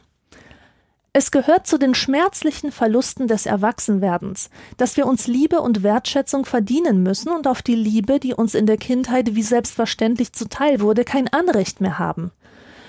es 1.14 1.32
gehört 1.32 1.68
zu 1.68 1.78
den 1.78 1.94
schmerzlichen 1.94 2.72
Verlusten 2.72 3.28
des 3.28 3.46
Erwachsenwerdens, 3.46 4.50
dass 4.78 4.96
wir 4.96 5.06
uns 5.06 5.28
Liebe 5.28 5.60
und 5.60 5.84
Wertschätzung 5.84 6.46
verdienen 6.46 7.04
müssen 7.04 7.34
und 7.34 7.48
auf 7.48 7.62
die 7.62 7.76
Liebe, 7.76 8.18
die 8.18 8.34
uns 8.34 8.56
in 8.56 8.66
der 8.66 8.78
Kindheit 8.78 9.36
wie 9.36 9.44
selbstverständlich 9.44 10.32
zuteil 10.32 10.80
wurde, 10.80 11.04
kein 11.04 11.28
Anrecht 11.28 11.82
mehr 11.82 12.00
haben. 12.00 12.32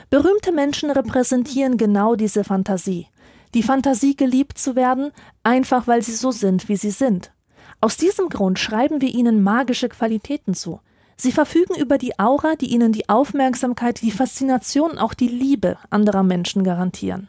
Berühmte 0.09 0.53
Menschen 0.53 0.91
repräsentieren 0.91 1.79
genau 1.79 2.15
diese 2.15 2.45
Fantasie. 2.45 3.09
Die 3.55 3.65
Fantasie, 3.65 4.15
geliebt 4.15 4.57
zu 4.57 4.77
werden, 4.77 5.11
einfach 5.43 5.89
weil 5.89 6.03
sie 6.03 6.15
so 6.15 6.31
sind, 6.31 6.69
wie 6.69 6.77
sie 6.77 6.93
sind. 6.93 7.33
Aus 7.81 7.97
diesem 7.97 8.29
Grund 8.29 8.61
schreiben 8.61 9.01
wir 9.01 9.13
ihnen 9.13 9.43
magische 9.43 9.89
Qualitäten 9.89 10.55
zu. 10.55 10.81
Sie 11.17 11.33
verfügen 11.33 11.75
über 11.75 11.99
die 11.99 12.19
Aura, 12.21 12.55
die 12.55 12.67
ihnen 12.67 12.93
die 12.93 13.09
Aufmerksamkeit, 13.09 14.01
die 14.01 14.13
Faszination, 14.13 14.97
auch 14.97 15.15
die 15.15 15.29
Liebe 15.29 15.77
anderer 15.91 16.23
Menschen 16.23 16.63
garantieren. 16.63 17.29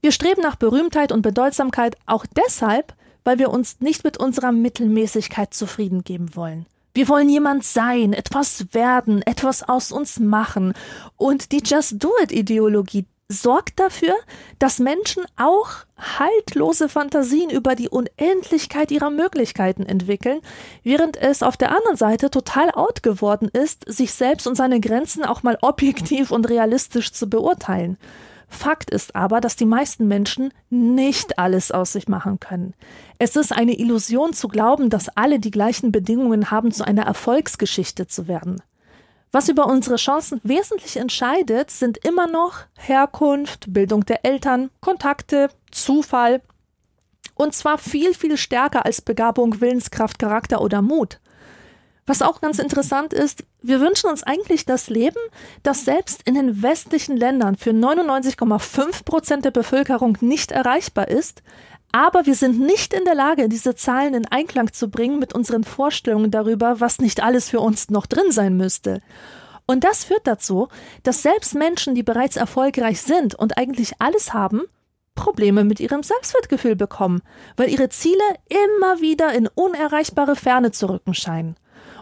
Wir 0.00 0.12
streben 0.12 0.42
nach 0.42 0.56
Berühmtheit 0.56 1.12
und 1.12 1.22
Bedeutsamkeit 1.22 1.96
auch 2.06 2.24
deshalb, 2.26 2.94
weil 3.24 3.38
wir 3.38 3.50
uns 3.50 3.80
nicht 3.80 4.04
mit 4.04 4.16
unserer 4.16 4.52
Mittelmäßigkeit 4.52 5.52
zufrieden 5.52 6.04
geben 6.04 6.34
wollen. 6.34 6.66
Wir 6.94 7.08
wollen 7.08 7.28
jemand 7.28 7.64
sein, 7.64 8.12
etwas 8.12 8.66
werden, 8.72 9.22
etwas 9.22 9.62
aus 9.62 9.92
uns 9.92 10.18
machen. 10.18 10.74
Und 11.16 11.52
die 11.52 11.62
Just 11.64 12.02
Do 12.02 12.10
It 12.22 12.32
Ideologie 12.32 13.06
sorgt 13.28 13.78
dafür, 13.78 14.14
dass 14.58 14.80
Menschen 14.80 15.24
auch 15.36 15.70
haltlose 15.96 16.88
Fantasien 16.88 17.48
über 17.48 17.76
die 17.76 17.88
Unendlichkeit 17.88 18.90
ihrer 18.90 19.10
Möglichkeiten 19.10 19.84
entwickeln, 19.84 20.40
während 20.82 21.16
es 21.16 21.44
auf 21.44 21.56
der 21.56 21.70
anderen 21.70 21.96
Seite 21.96 22.30
total 22.30 22.70
out 22.72 23.04
geworden 23.04 23.48
ist, 23.52 23.84
sich 23.86 24.12
selbst 24.12 24.48
und 24.48 24.56
seine 24.56 24.80
Grenzen 24.80 25.24
auch 25.24 25.44
mal 25.44 25.58
objektiv 25.62 26.32
und 26.32 26.48
realistisch 26.48 27.12
zu 27.12 27.30
beurteilen. 27.30 27.98
Fakt 28.52 28.90
ist 28.90 29.14
aber, 29.14 29.40
dass 29.40 29.54
die 29.54 29.64
meisten 29.64 30.08
Menschen 30.08 30.52
nicht 30.68 31.38
alles 31.38 31.70
aus 31.70 31.92
sich 31.92 32.08
machen 32.08 32.40
können. 32.40 32.74
Es 33.18 33.36
ist 33.36 33.52
eine 33.52 33.78
Illusion 33.78 34.32
zu 34.32 34.48
glauben, 34.48 34.90
dass 34.90 35.08
alle 35.16 35.38
die 35.38 35.52
gleichen 35.52 35.92
Bedingungen 35.92 36.50
haben, 36.50 36.72
zu 36.72 36.84
einer 36.84 37.04
Erfolgsgeschichte 37.04 38.08
zu 38.08 38.26
werden. 38.26 38.60
Was 39.32 39.48
über 39.48 39.66
unsere 39.66 39.96
Chancen 39.96 40.40
wesentlich 40.42 40.96
entscheidet, 40.96 41.70
sind 41.70 42.04
immer 42.04 42.26
noch 42.26 42.64
Herkunft, 42.76 43.72
Bildung 43.72 44.04
der 44.04 44.24
Eltern, 44.24 44.70
Kontakte, 44.80 45.48
Zufall. 45.70 46.42
Und 47.36 47.54
zwar 47.54 47.78
viel, 47.78 48.12
viel 48.14 48.36
stärker 48.36 48.84
als 48.84 49.00
Begabung, 49.00 49.60
Willenskraft, 49.60 50.18
Charakter 50.18 50.60
oder 50.60 50.82
Mut. 50.82 51.20
Was 52.04 52.22
auch 52.22 52.40
ganz 52.40 52.58
interessant 52.58 53.12
ist, 53.12 53.44
wir 53.62 53.80
wünschen 53.80 54.08
uns 54.08 54.22
eigentlich 54.22 54.64
das 54.64 54.88
Leben, 54.88 55.20
das 55.62 55.84
selbst 55.84 56.22
in 56.24 56.34
den 56.34 56.62
westlichen 56.62 57.16
Ländern 57.16 57.56
für 57.56 57.70
99,5 57.70 59.04
Prozent 59.04 59.44
der 59.44 59.50
Bevölkerung 59.50 60.16
nicht 60.20 60.50
erreichbar 60.50 61.08
ist, 61.08 61.42
aber 61.92 62.26
wir 62.26 62.34
sind 62.34 62.60
nicht 62.60 62.94
in 62.94 63.04
der 63.04 63.14
Lage, 63.14 63.48
diese 63.48 63.74
Zahlen 63.74 64.14
in 64.14 64.26
Einklang 64.26 64.72
zu 64.72 64.90
bringen 64.90 65.18
mit 65.18 65.34
unseren 65.34 65.64
Vorstellungen 65.64 66.30
darüber, 66.30 66.80
was 66.80 67.00
nicht 67.00 67.22
alles 67.22 67.48
für 67.48 67.60
uns 67.60 67.90
noch 67.90 68.06
drin 68.06 68.30
sein 68.30 68.56
müsste. 68.56 69.00
Und 69.66 69.84
das 69.84 70.04
führt 70.04 70.26
dazu, 70.26 70.68
dass 71.02 71.22
selbst 71.22 71.54
Menschen, 71.54 71.94
die 71.94 72.02
bereits 72.02 72.36
erfolgreich 72.36 73.00
sind 73.00 73.34
und 73.34 73.58
eigentlich 73.58 73.92
alles 73.98 74.32
haben, 74.32 74.62
Probleme 75.14 75.64
mit 75.64 75.80
ihrem 75.80 76.02
Selbstwertgefühl 76.02 76.76
bekommen, 76.76 77.22
weil 77.56 77.68
ihre 77.68 77.88
Ziele 77.88 78.22
immer 78.48 79.00
wieder 79.00 79.32
in 79.32 79.48
unerreichbare 79.48 80.36
Ferne 80.36 80.70
zu 80.70 80.88
rücken 80.88 81.14
scheinen. 81.14 81.56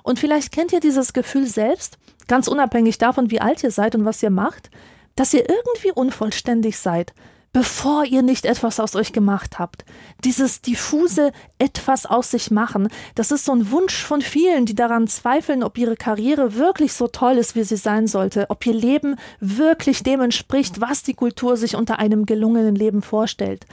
Und 0.09 0.19
vielleicht 0.19 0.53
kennt 0.53 0.73
ihr 0.73 0.81
dieses 0.81 1.13
Gefühl 1.13 1.47
selbst, 1.47 1.99
ganz 2.29 2.49
unabhängig 2.49 2.97
davon, 2.97 3.31
wie 3.31 3.43
alt 3.43 3.63
ihr 3.63 3.71
seid 3.71 3.95
und 3.95 4.07
was 4.07 4.23
ihr 4.23 4.31
macht, 4.31 4.71
dass 5.17 5.35
ihr 5.35 5.47
irgendwie 5.47 5.93
unvollständig 5.93 6.79
seid, 6.79 7.13
bevor 7.53 8.07
ihr 8.07 8.23
nicht 8.23 8.47
etwas 8.47 8.81
aus 8.81 8.97
euch 8.97 9.13
gemacht 9.13 9.59
habt. 9.59 9.85
Dieses 10.25 10.63
diffuse 10.63 11.31
etwas 11.59 12.07
aus 12.07 12.31
sich 12.31 12.51
machen, 12.51 12.89
das 13.17 13.33
ist 13.33 13.45
so 13.45 13.53
ein 13.53 13.71
Wunsch 13.71 14.03
von 14.03 14.23
vielen, 14.23 14.65
die 14.65 14.75
daran 14.75 15.09
zweifeln, 15.09 15.63
ob 15.63 15.77
ihre 15.77 15.97
Karriere 15.97 16.55
wirklich 16.55 16.95
so 16.95 17.09
toll 17.09 17.37
ist, 17.37 17.55
wie 17.55 17.65
sie 17.65 17.77
sein 17.77 18.07
sollte, 18.07 18.47
ob 18.49 18.65
ihr 18.65 18.73
Leben 18.73 19.17
wirklich 19.41 20.05
dem 20.05 20.23
entspricht, 20.23 20.81
was 20.81 21.03
die 21.03 21.13
Kultur 21.13 21.59
sich 21.59 21.77
unter 21.77 21.99
einem 21.99 22.25
gelungenen 22.25 22.75
Leben 22.75 23.03
vorstellt. 23.03 23.67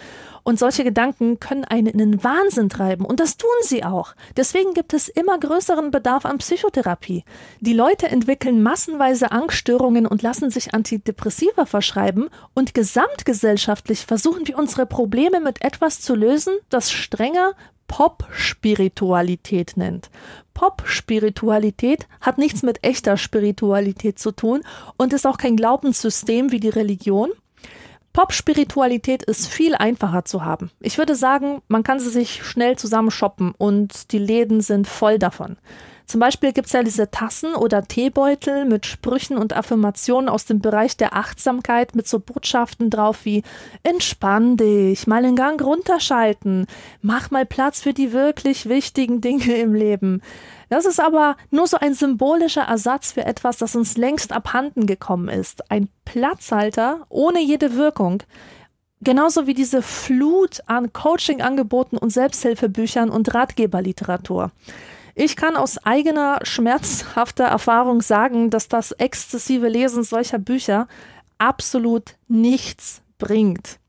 Und 0.46 0.60
solche 0.60 0.84
Gedanken 0.84 1.40
können 1.40 1.66
einen 1.66 1.88
in 1.88 1.98
den 1.98 2.24
Wahnsinn 2.24 2.70
treiben. 2.70 3.04
Und 3.04 3.20
das 3.20 3.36
tun 3.36 3.50
sie 3.64 3.84
auch. 3.84 4.14
Deswegen 4.38 4.76
gibt 4.76 4.94
es 4.94 5.10
immer 5.10 5.40
größeren 5.40 5.90
Bedarf 5.90 6.24
an 6.24 6.38
Psychotherapie. 6.38 7.24
Die 7.62 7.74
Leute 7.74 8.10
entwickeln 8.10 8.62
massenweise 8.62 9.32
Angststörungen 9.32 10.06
und 10.06 10.22
lassen 10.22 10.52
sich 10.52 10.76
Antidepressiva 10.76 11.66
verschreiben. 11.66 12.30
Und 12.54 12.76
gesamtgesellschaftlich 12.76 14.06
versuchen 14.06 14.46
wir 14.48 14.60
unsere 14.60 14.86
Probleme 14.86 15.40
mit 15.40 15.64
etwas 15.64 16.00
zu 16.00 16.14
lösen, 16.14 16.54
das 16.70 16.92
strenger 16.92 17.54
Pop-Spiritualität 17.88 19.78
nennt. 19.78 20.12
Pop-Spiritualität 20.54 22.08
hat 22.22 22.38
nichts 22.38 22.62
mit 22.62 22.84
echter 22.84 23.18
Spiritualität 23.18 24.20
zu 24.20 24.32
tun 24.32 24.62
und 24.96 25.12
ist 25.12 25.26
auch 25.26 25.38
kein 25.38 25.58
Glaubenssystem 25.58 26.52
wie 26.52 26.60
die 26.60 26.70
Religion, 26.70 27.32
Pop-Spiritualität 28.16 29.24
ist 29.24 29.48
viel 29.48 29.76
einfacher 29.76 30.24
zu 30.24 30.46
haben. 30.46 30.72
Ich 30.80 30.98
würde 30.98 31.16
sagen, 31.16 31.62
man 31.68 31.84
kann 31.84 32.00
sie 32.00 32.10
sich 32.10 32.46
schnell 32.46 32.78
zusammen 32.78 33.12
shoppen 33.12 33.54
und 33.58 34.14
die 34.14 34.20
Läden 34.20 34.62
sind 34.62 34.88
voll 34.88 35.20
davon. 35.20 35.58
Zum 36.06 36.22
Beispiel 36.22 36.54
gibt 36.54 36.68
es 36.68 36.74
ja 36.74 36.82
diese 36.82 37.12
Tassen 37.12 37.56
oder 37.56 37.84
Teebeutel 37.84 38.64
mit 38.64 38.86
Sprüchen 38.86 39.38
und 39.38 39.52
Affirmationen 39.52 40.30
aus 40.30 40.46
dem 40.46 40.62
Bereich 40.62 40.96
der 40.96 41.14
Achtsamkeit 41.14 41.94
mit 41.94 42.08
so 42.08 42.20
Botschaften 42.20 42.90
drauf 42.90 43.26
wie 43.26 43.44
Entspann 43.84 44.56
dich, 44.56 45.08
mal 45.08 45.24
den 45.24 45.36
Gang 45.36 45.62
runterschalten, 45.62 46.68
mach 47.02 47.32
mal 47.32 47.46
Platz 47.46 47.82
für 47.82 47.92
die 47.92 48.14
wirklich 48.14 48.70
wichtigen 48.70 49.20
Dinge 49.20 49.58
im 49.58 49.74
Leben. 49.74 50.22
Das 50.70 50.86
ist 50.86 51.00
aber 51.00 51.38
nur 51.52 51.68
so 51.68 51.78
ein 51.78 51.94
symbolischer 51.94 52.64
Ersatz 52.64 53.12
für 53.12 53.26
etwas, 53.26 53.58
das 53.58 53.76
uns 53.76 53.98
längst 53.98 54.32
abhanden 54.32 54.86
gekommen 54.88 55.30
ist. 55.30 55.70
Ein 55.70 55.90
Platzhalter 56.06 57.06
ohne 57.10 57.42
jede 57.42 57.76
Wirkung. 57.76 58.24
Genauso 59.02 59.46
wie 59.46 59.54
diese 59.54 59.82
Flut 59.82 60.62
an 60.68 60.92
Coaching-Angeboten 60.94 61.98
und 61.98 62.10
Selbsthilfebüchern 62.12 63.10
und 63.10 63.34
Ratgeberliteratur. 63.34 64.52
Ich 65.14 65.36
kann 65.36 65.56
aus 65.56 65.78
eigener 65.86 66.40
schmerzhafter 66.44 67.46
Erfahrung 67.46 68.02
sagen, 68.02 68.50
dass 68.50 68.68
das 68.68 68.92
exzessive 68.92 69.70
Lesen 69.70 70.04
solcher 70.04 70.40
Bücher 70.40 70.88
absolut 71.38 72.16
nichts 72.28 73.02
bringt. 73.18 73.80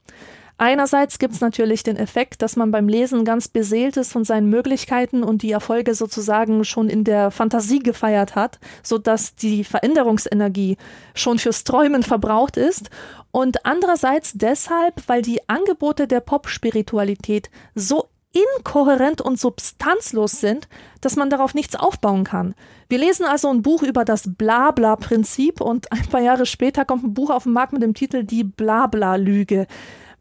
Einerseits 0.59 1.19
gibt 1.19 1.35
es 1.35 1.43
natürlich 1.43 1.83
den 1.83 1.97
Effekt, 1.97 2.41
dass 2.41 2.57
man 2.57 2.71
beim 2.71 2.89
Lesen 2.89 3.27
ganz 3.27 3.47
beseelt 3.47 3.99
ist 3.99 4.11
von 4.11 4.25
seinen 4.25 4.49
Möglichkeiten 4.49 5.23
und 5.23 5.43
die 5.43 5.53
Erfolge 5.53 5.95
sozusagen 5.95 6.65
schon 6.65 6.89
in 6.89 7.05
der 7.05 7.31
Fantasie 7.31 7.81
gefeiert 7.81 8.35
hat, 8.35 8.59
sodass 8.83 9.35
die 9.35 9.65
Veränderungsenergie 9.65 10.79
schon 11.15 11.39
fürs 11.39 11.65
Träumen 11.65 12.03
verbraucht 12.03 12.57
ist. 12.57 12.89
Und 13.33 13.67
andererseits 13.67 14.33
deshalb, 14.33 15.03
weil 15.09 15.21
die 15.21 15.47
Angebote 15.47 16.07
der 16.07 16.21
Pop-Spiritualität 16.21 17.51
so 17.75 18.09
inkohärent 18.33 19.21
und 19.21 19.39
substanzlos 19.39 20.41
sind, 20.41 20.69
dass 21.03 21.17
man 21.17 21.29
darauf 21.29 21.55
nichts 21.55 21.77
aufbauen 21.77 22.25
kann. 22.25 22.55
Wir 22.89 22.99
lesen 22.99 23.25
also 23.27 23.49
ein 23.49 23.63
Buch 23.63 23.83
über 23.83 24.07
das 24.07 24.35
Blabla-Prinzip 24.37 25.61
und 25.61 25.93
ein 25.93 26.07
paar 26.07 26.21
Jahre 26.21 26.47
später 26.47 26.87
kommt 26.87 27.05
ein 27.05 27.15
Buch 27.15 27.29
auf 27.31 27.45
den 27.45 27.53
Markt 27.53 27.75
mit 27.75 27.83
dem 27.83 27.95
Titel 27.95 28.25
Die 28.25 28.45
Blabla-Lüge. 28.45 29.67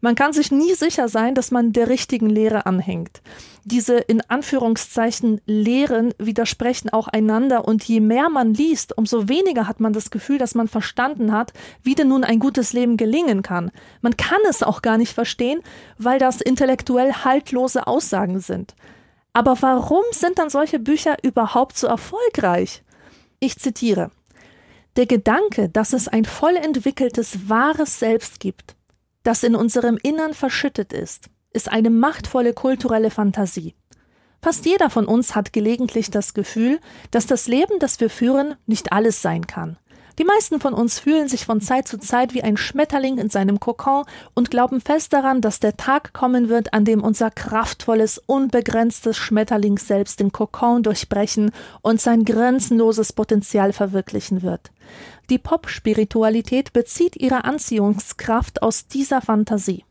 Man 0.00 0.14
kann 0.14 0.32
sich 0.32 0.52
nie 0.52 0.74
sicher 0.74 1.08
sein, 1.08 1.34
dass 1.34 1.50
man 1.50 1.72
der 1.72 1.88
richtigen 1.88 2.28
Lehre 2.28 2.66
anhängt. 2.66 3.22
Diese 3.64 3.96
in 3.96 4.20
Anführungszeichen 4.28 5.40
Lehren 5.46 6.12
widersprechen 6.18 6.90
auch 6.90 7.08
einander 7.08 7.66
und 7.66 7.82
je 7.82 8.00
mehr 8.00 8.28
man 8.28 8.54
liest, 8.54 8.96
umso 8.96 9.28
weniger 9.28 9.66
hat 9.66 9.80
man 9.80 9.92
das 9.92 10.10
Gefühl, 10.10 10.38
dass 10.38 10.54
man 10.54 10.68
verstanden 10.68 11.32
hat, 11.32 11.52
wie 11.82 11.94
denn 11.94 12.08
nun 12.08 12.24
ein 12.24 12.38
gutes 12.38 12.74
Leben 12.74 12.96
gelingen 12.96 13.42
kann. 13.42 13.72
Man 14.02 14.16
kann 14.16 14.40
es 14.48 14.62
auch 14.62 14.82
gar 14.82 14.98
nicht 14.98 15.14
verstehen, 15.14 15.62
weil 15.98 16.18
das 16.18 16.40
intellektuell 16.40 17.12
haltlose 17.12 17.86
Aussagen 17.86 18.40
sind. 18.40 18.76
Aber 19.32 19.60
warum 19.60 20.04
sind 20.12 20.38
dann 20.38 20.50
solche 20.50 20.78
Bücher 20.78 21.16
überhaupt 21.22 21.76
so 21.76 21.86
erfolgreich? 21.86 22.82
Ich 23.40 23.58
zitiere. 23.58 24.10
Der 24.96 25.06
Gedanke, 25.06 25.68
dass 25.68 25.92
es 25.92 26.08
ein 26.08 26.24
voll 26.24 26.56
entwickeltes, 26.56 27.48
wahres 27.48 27.98
Selbst 27.98 28.40
gibt, 28.40 28.75
das 29.26 29.42
in 29.42 29.56
unserem 29.56 29.98
Innern 30.02 30.34
verschüttet 30.34 30.92
ist, 30.92 31.28
ist 31.52 31.70
eine 31.70 31.90
machtvolle 31.90 32.52
kulturelle 32.52 33.10
Fantasie. 33.10 33.74
Fast 34.40 34.66
jeder 34.66 34.90
von 34.90 35.06
uns 35.06 35.34
hat 35.34 35.52
gelegentlich 35.52 36.10
das 36.10 36.32
Gefühl, 36.32 36.78
dass 37.10 37.26
das 37.26 37.48
Leben, 37.48 37.80
das 37.80 37.98
wir 37.98 38.10
führen, 38.10 38.54
nicht 38.66 38.92
alles 38.92 39.22
sein 39.22 39.46
kann. 39.46 39.78
Die 40.18 40.24
meisten 40.24 40.60
von 40.60 40.72
uns 40.72 40.98
fühlen 40.98 41.28
sich 41.28 41.44
von 41.44 41.60
Zeit 41.60 41.88
zu 41.88 41.98
Zeit 41.98 42.32
wie 42.32 42.42
ein 42.42 42.56
Schmetterling 42.56 43.18
in 43.18 43.28
seinem 43.28 43.60
Kokon 43.60 44.04
und 44.34 44.50
glauben 44.50 44.80
fest 44.80 45.12
daran, 45.12 45.42
dass 45.42 45.60
der 45.60 45.76
Tag 45.76 46.14
kommen 46.14 46.48
wird, 46.48 46.72
an 46.72 46.86
dem 46.86 47.02
unser 47.02 47.30
kraftvolles, 47.30 48.18
unbegrenztes 48.24 49.16
Schmetterling 49.16 49.76
selbst 49.76 50.20
den 50.20 50.32
Kokon 50.32 50.82
durchbrechen 50.82 51.50
und 51.82 52.00
sein 52.00 52.24
grenzenloses 52.24 53.12
Potenzial 53.12 53.74
verwirklichen 53.74 54.42
wird. 54.42 54.70
Die 55.28 55.38
Pop-Spiritualität 55.38 56.72
bezieht 56.72 57.16
ihre 57.16 57.44
Anziehungskraft 57.44 58.62
aus 58.62 58.86
dieser 58.86 59.20
Fantasie. 59.20 59.84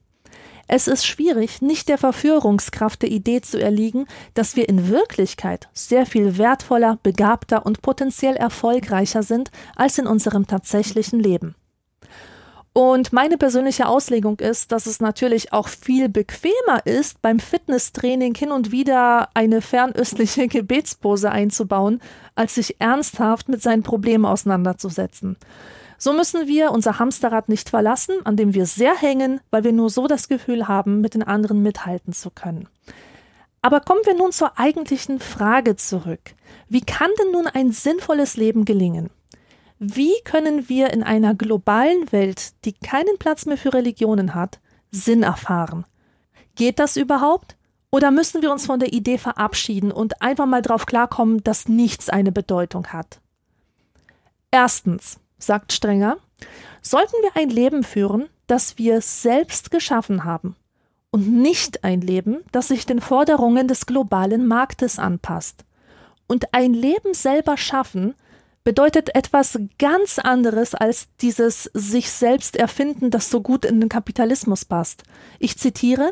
Es 0.67 0.87
ist 0.87 1.05
schwierig, 1.05 1.61
nicht 1.61 1.89
der 1.89 1.97
Verführungskraft 1.97 3.03
der 3.03 3.11
Idee 3.11 3.41
zu 3.41 3.61
erliegen, 3.61 4.07
dass 4.33 4.55
wir 4.55 4.67
in 4.67 4.87
Wirklichkeit 4.87 5.69
sehr 5.73 6.05
viel 6.05 6.37
wertvoller, 6.37 6.97
begabter 7.03 7.65
und 7.65 7.81
potenziell 7.81 8.35
erfolgreicher 8.35 9.21
sind 9.21 9.51
als 9.75 9.97
in 9.99 10.07
unserem 10.07 10.47
tatsächlichen 10.47 11.19
Leben. 11.19 11.55
Und 12.77 13.13
meine 13.13 13.37
persönliche 13.37 13.87
Auslegung 13.87 14.37
ist, 14.39 14.73
dass 14.73 14.85
es 14.85 14.99
natürlich 14.99 15.53
auch 15.53 15.69
viel 15.69 16.09
bequemer 16.09 16.85
ist, 16.85 17.21
beim 17.21 17.39
Fitnesstraining 17.39 18.35
hin 18.35 18.51
und 18.51 18.73
wieder 18.73 19.29
eine 19.33 19.61
fernöstliche 19.61 20.47
Gebetspose 20.49 21.31
einzubauen, 21.31 22.01
als 22.35 22.55
sich 22.55 22.75
ernsthaft 22.81 23.47
mit 23.47 23.61
seinen 23.61 23.81
Problemen 23.81 24.25
auseinanderzusetzen. 24.25 25.37
So 25.97 26.11
müssen 26.11 26.47
wir 26.47 26.71
unser 26.71 26.99
Hamsterrad 26.99 27.47
nicht 27.47 27.69
verlassen, 27.69 28.15
an 28.25 28.35
dem 28.35 28.53
wir 28.53 28.65
sehr 28.65 28.97
hängen, 28.97 29.39
weil 29.51 29.63
wir 29.63 29.71
nur 29.71 29.89
so 29.89 30.07
das 30.07 30.27
Gefühl 30.27 30.67
haben, 30.67 30.99
mit 30.99 31.13
den 31.13 31.23
anderen 31.23 31.63
mithalten 31.63 32.11
zu 32.11 32.29
können. 32.29 32.67
Aber 33.61 33.79
kommen 33.79 34.01
wir 34.03 34.15
nun 34.15 34.33
zur 34.33 34.59
eigentlichen 34.59 35.21
Frage 35.21 35.77
zurück. 35.77 36.35
Wie 36.67 36.81
kann 36.81 37.11
denn 37.21 37.31
nun 37.31 37.47
ein 37.47 37.71
sinnvolles 37.71 38.35
Leben 38.35 38.65
gelingen? 38.65 39.11
Wie 39.79 40.13
können 40.23 40.69
wir 40.69 40.91
in 40.91 41.03
einer 41.03 41.35
globalen 41.35 42.11
Welt, 42.11 42.53
die 42.63 42.73
keinen 42.73 43.17
Platz 43.17 43.45
mehr 43.45 43.57
für 43.57 43.73
Religionen 43.73 44.33
hat, 44.33 44.59
Sinn 44.91 45.23
erfahren? 45.23 45.85
Geht 46.55 46.79
das 46.79 46.95
überhaupt? 46.95 47.57
Oder 47.91 48.11
müssen 48.11 48.41
wir 48.41 48.51
uns 48.51 48.65
von 48.65 48.79
der 48.79 48.93
Idee 48.93 49.17
verabschieden 49.17 49.91
und 49.91 50.21
einfach 50.21 50.45
mal 50.45 50.61
drauf 50.61 50.85
klarkommen, 50.85 51.43
dass 51.43 51.67
nichts 51.67 52.09
eine 52.09 52.31
Bedeutung 52.31 52.87
hat? 52.87 53.19
Erstens, 54.51 55.19
sagt 55.37 55.73
Strenger, 55.73 56.17
sollten 56.81 57.15
wir 57.21 57.35
ein 57.35 57.49
Leben 57.49 57.83
führen, 57.83 58.29
das 58.47 58.77
wir 58.77 59.01
selbst 59.01 59.71
geschaffen 59.71 60.23
haben 60.23 60.55
und 61.11 61.31
nicht 61.31 61.83
ein 61.83 62.01
Leben, 62.01 62.43
das 62.51 62.67
sich 62.67 62.85
den 62.85 63.01
Forderungen 63.01 63.67
des 63.67 63.85
globalen 63.85 64.47
Marktes 64.47 64.99
anpasst. 64.99 65.63
Und 66.27 66.53
ein 66.53 66.73
Leben 66.73 67.13
selber 67.13 67.55
schaffen 67.55 68.15
bedeutet 68.65 69.15
etwas 69.15 69.59
ganz 69.77 70.19
anderes 70.19 70.75
als 70.75 71.07
dieses 71.21 71.69
sich 71.73 72.09
selbst 72.11 72.57
erfinden, 72.57 73.11
das 73.11 73.29
so 73.29 73.39
gut 73.39 73.63
in 73.63 73.79
den 73.79 73.89
Kapitalismus 73.89 74.65
passt. 74.65 75.03
Ich 75.39 75.57
zitiere 75.57 76.11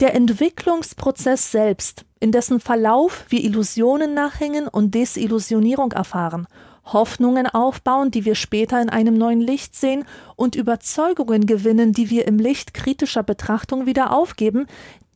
Der 0.00 0.14
Entwicklungsprozess 0.14 1.52
selbst, 1.52 2.04
in 2.18 2.32
dessen 2.32 2.60
Verlauf 2.60 3.26
wir 3.28 3.44
Illusionen 3.44 4.14
nachhängen 4.14 4.66
und 4.66 4.94
Desillusionierung 4.94 5.92
erfahren 5.92 6.48
Hoffnungen 6.92 7.46
aufbauen, 7.46 8.10
die 8.10 8.24
wir 8.24 8.36
später 8.36 8.80
in 8.80 8.88
einem 8.88 9.18
neuen 9.18 9.40
Licht 9.40 9.74
sehen 9.74 10.04
und 10.36 10.54
Überzeugungen 10.54 11.46
gewinnen, 11.46 11.92
die 11.92 12.10
wir 12.10 12.26
im 12.26 12.38
Licht 12.38 12.74
kritischer 12.74 13.22
Betrachtung 13.22 13.86
wieder 13.86 14.12
aufgeben, 14.12 14.66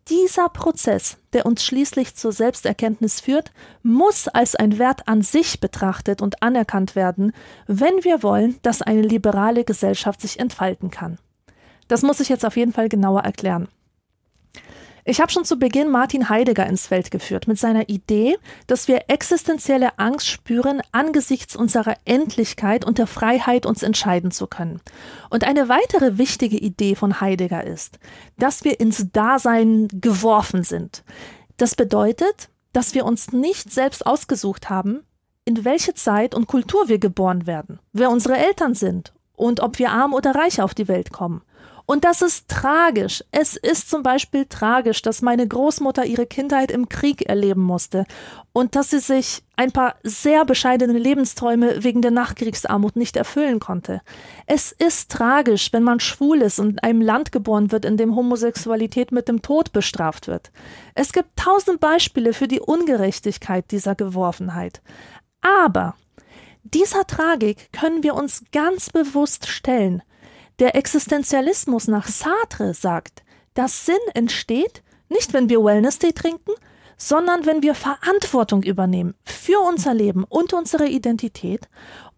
dieser 0.08 0.48
Prozess, 0.48 1.18
der 1.32 1.46
uns 1.46 1.64
schließlich 1.64 2.14
zur 2.16 2.32
Selbsterkenntnis 2.32 3.20
führt, 3.20 3.52
muss 3.82 4.28
als 4.28 4.56
ein 4.56 4.78
Wert 4.78 5.06
an 5.06 5.22
sich 5.22 5.60
betrachtet 5.60 6.22
und 6.22 6.42
anerkannt 6.42 6.96
werden, 6.96 7.32
wenn 7.66 8.02
wir 8.02 8.22
wollen, 8.22 8.58
dass 8.62 8.82
eine 8.82 9.02
liberale 9.02 9.64
Gesellschaft 9.64 10.20
sich 10.20 10.40
entfalten 10.40 10.90
kann. 10.90 11.18
Das 11.88 12.02
muss 12.02 12.20
ich 12.20 12.28
jetzt 12.28 12.44
auf 12.44 12.56
jeden 12.56 12.72
Fall 12.72 12.88
genauer 12.88 13.20
erklären. 13.20 13.68
Ich 15.10 15.20
habe 15.20 15.32
schon 15.32 15.44
zu 15.44 15.58
Beginn 15.58 15.90
Martin 15.90 16.28
Heidegger 16.28 16.68
ins 16.68 16.86
Feld 16.86 17.10
geführt 17.10 17.48
mit 17.48 17.58
seiner 17.58 17.88
Idee, 17.88 18.38
dass 18.68 18.86
wir 18.86 19.06
existenzielle 19.08 19.98
Angst 19.98 20.28
spüren, 20.28 20.82
angesichts 20.92 21.56
unserer 21.56 21.96
Endlichkeit 22.04 22.84
und 22.84 22.96
der 22.96 23.08
Freiheit 23.08 23.66
uns 23.66 23.82
entscheiden 23.82 24.30
zu 24.30 24.46
können. 24.46 24.80
Und 25.28 25.42
eine 25.42 25.68
weitere 25.68 26.16
wichtige 26.16 26.58
Idee 26.58 26.94
von 26.94 27.20
Heidegger 27.20 27.64
ist, 27.64 27.98
dass 28.38 28.62
wir 28.62 28.78
ins 28.78 29.10
Dasein 29.10 29.88
geworfen 29.90 30.62
sind. 30.62 31.02
Das 31.56 31.74
bedeutet, 31.74 32.48
dass 32.72 32.94
wir 32.94 33.04
uns 33.04 33.32
nicht 33.32 33.72
selbst 33.72 34.06
ausgesucht 34.06 34.70
haben, 34.70 35.00
in 35.44 35.64
welche 35.64 35.94
Zeit 35.94 36.36
und 36.36 36.46
Kultur 36.46 36.88
wir 36.88 37.00
geboren 37.00 37.48
werden, 37.48 37.80
wer 37.92 38.10
unsere 38.10 38.36
Eltern 38.36 38.76
sind 38.76 39.12
und 39.34 39.58
ob 39.58 39.80
wir 39.80 39.90
arm 39.90 40.14
oder 40.14 40.36
reich 40.36 40.62
auf 40.62 40.72
die 40.72 40.86
Welt 40.86 41.10
kommen. 41.10 41.42
Und 41.90 42.04
das 42.04 42.22
ist 42.22 42.46
tragisch. 42.46 43.24
Es 43.32 43.56
ist 43.56 43.90
zum 43.90 44.04
Beispiel 44.04 44.46
tragisch, 44.46 45.02
dass 45.02 45.22
meine 45.22 45.48
Großmutter 45.48 46.04
ihre 46.04 46.24
Kindheit 46.24 46.70
im 46.70 46.88
Krieg 46.88 47.28
erleben 47.28 47.62
musste 47.62 48.04
und 48.52 48.76
dass 48.76 48.90
sie 48.90 49.00
sich 49.00 49.42
ein 49.56 49.72
paar 49.72 49.96
sehr 50.04 50.44
bescheidene 50.44 50.96
Lebensträume 50.96 51.82
wegen 51.82 52.00
der 52.00 52.12
Nachkriegsarmut 52.12 52.94
nicht 52.94 53.16
erfüllen 53.16 53.58
konnte. 53.58 54.02
Es 54.46 54.70
ist 54.70 55.10
tragisch, 55.10 55.72
wenn 55.72 55.82
man 55.82 55.98
schwul 55.98 56.42
ist 56.42 56.60
und 56.60 56.74
in 56.74 56.78
einem 56.78 57.02
Land 57.02 57.32
geboren 57.32 57.72
wird, 57.72 57.84
in 57.84 57.96
dem 57.96 58.14
Homosexualität 58.14 59.10
mit 59.10 59.26
dem 59.26 59.42
Tod 59.42 59.72
bestraft 59.72 60.28
wird. 60.28 60.52
Es 60.94 61.12
gibt 61.12 61.30
tausend 61.34 61.80
Beispiele 61.80 62.34
für 62.34 62.46
die 62.46 62.60
Ungerechtigkeit 62.60 63.68
dieser 63.72 63.96
Geworfenheit. 63.96 64.80
Aber 65.40 65.96
dieser 66.62 67.04
Tragik 67.08 67.72
können 67.72 68.04
wir 68.04 68.14
uns 68.14 68.44
ganz 68.52 68.90
bewusst 68.90 69.48
stellen, 69.48 70.04
der 70.60 70.76
Existenzialismus 70.76 71.88
nach 71.88 72.06
Sartre 72.06 72.74
sagt, 72.74 73.22
dass 73.54 73.86
Sinn 73.86 73.96
entsteht, 74.14 74.82
nicht 75.08 75.32
wenn 75.32 75.48
wir 75.48 75.64
Wellness-Tee 75.64 76.12
trinken, 76.12 76.52
sondern 76.96 77.46
wenn 77.46 77.62
wir 77.62 77.74
Verantwortung 77.74 78.62
übernehmen 78.62 79.14
für 79.24 79.58
unser 79.58 79.94
Leben 79.94 80.24
und 80.24 80.52
unsere 80.52 80.86
Identität 80.86 81.68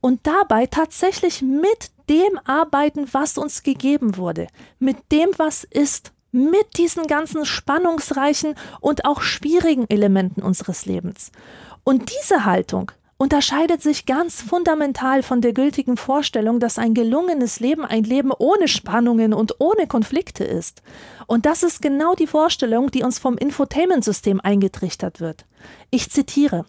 und 0.01 0.27
dabei 0.27 0.67
tatsächlich 0.67 1.41
mit 1.41 1.93
dem 2.11 2.39
arbeiten, 2.45 3.07
was 3.13 3.39
uns 3.39 3.63
gegeben 3.63 4.17
wurde, 4.17 4.49
mit 4.81 4.97
dem, 5.13 5.31
was 5.37 5.63
ist, 5.63 6.13
mit 6.33 6.79
diesen 6.79 7.07
ganzen 7.07 7.47
spannungsreichen 7.47 8.57
und 8.81 9.05
auch 9.05 9.23
schwierigen 9.23 9.89
Elementen 9.89 10.43
unseres 10.43 10.85
Lebens. 10.85 11.31
Und 11.85 12.13
diese 12.21 12.45
Haltung 12.45 12.91
unterscheidet 13.23 13.81
sich 13.81 14.05
ganz 14.05 14.43
fundamental 14.43 15.23
von 15.23 15.41
der 15.41 15.53
gültigen 15.53 15.97
Vorstellung, 15.97 16.59
dass 16.59 16.77
ein 16.77 16.93
gelungenes 16.93 17.61
Leben 17.61 17.85
ein 17.85 18.03
Leben 18.03 18.33
ohne 18.37 18.67
Spannungen 18.67 19.33
und 19.33 19.61
ohne 19.61 19.87
Konflikte 19.87 20.43
ist. 20.43 20.83
Und 21.29 21.47
das 21.47 21.63
ist 21.63 21.81
genau 21.81 22.17
die 22.17 22.27
Vorstellung, 22.27 22.91
die 22.91 23.05
uns 23.05 23.21
vom 23.21 23.39
Infotainment-System 23.39 24.41
eingetrichtert 24.41 25.21
wird. 25.21 25.47
Ich 25.91 26.11
zitiere 26.11 26.65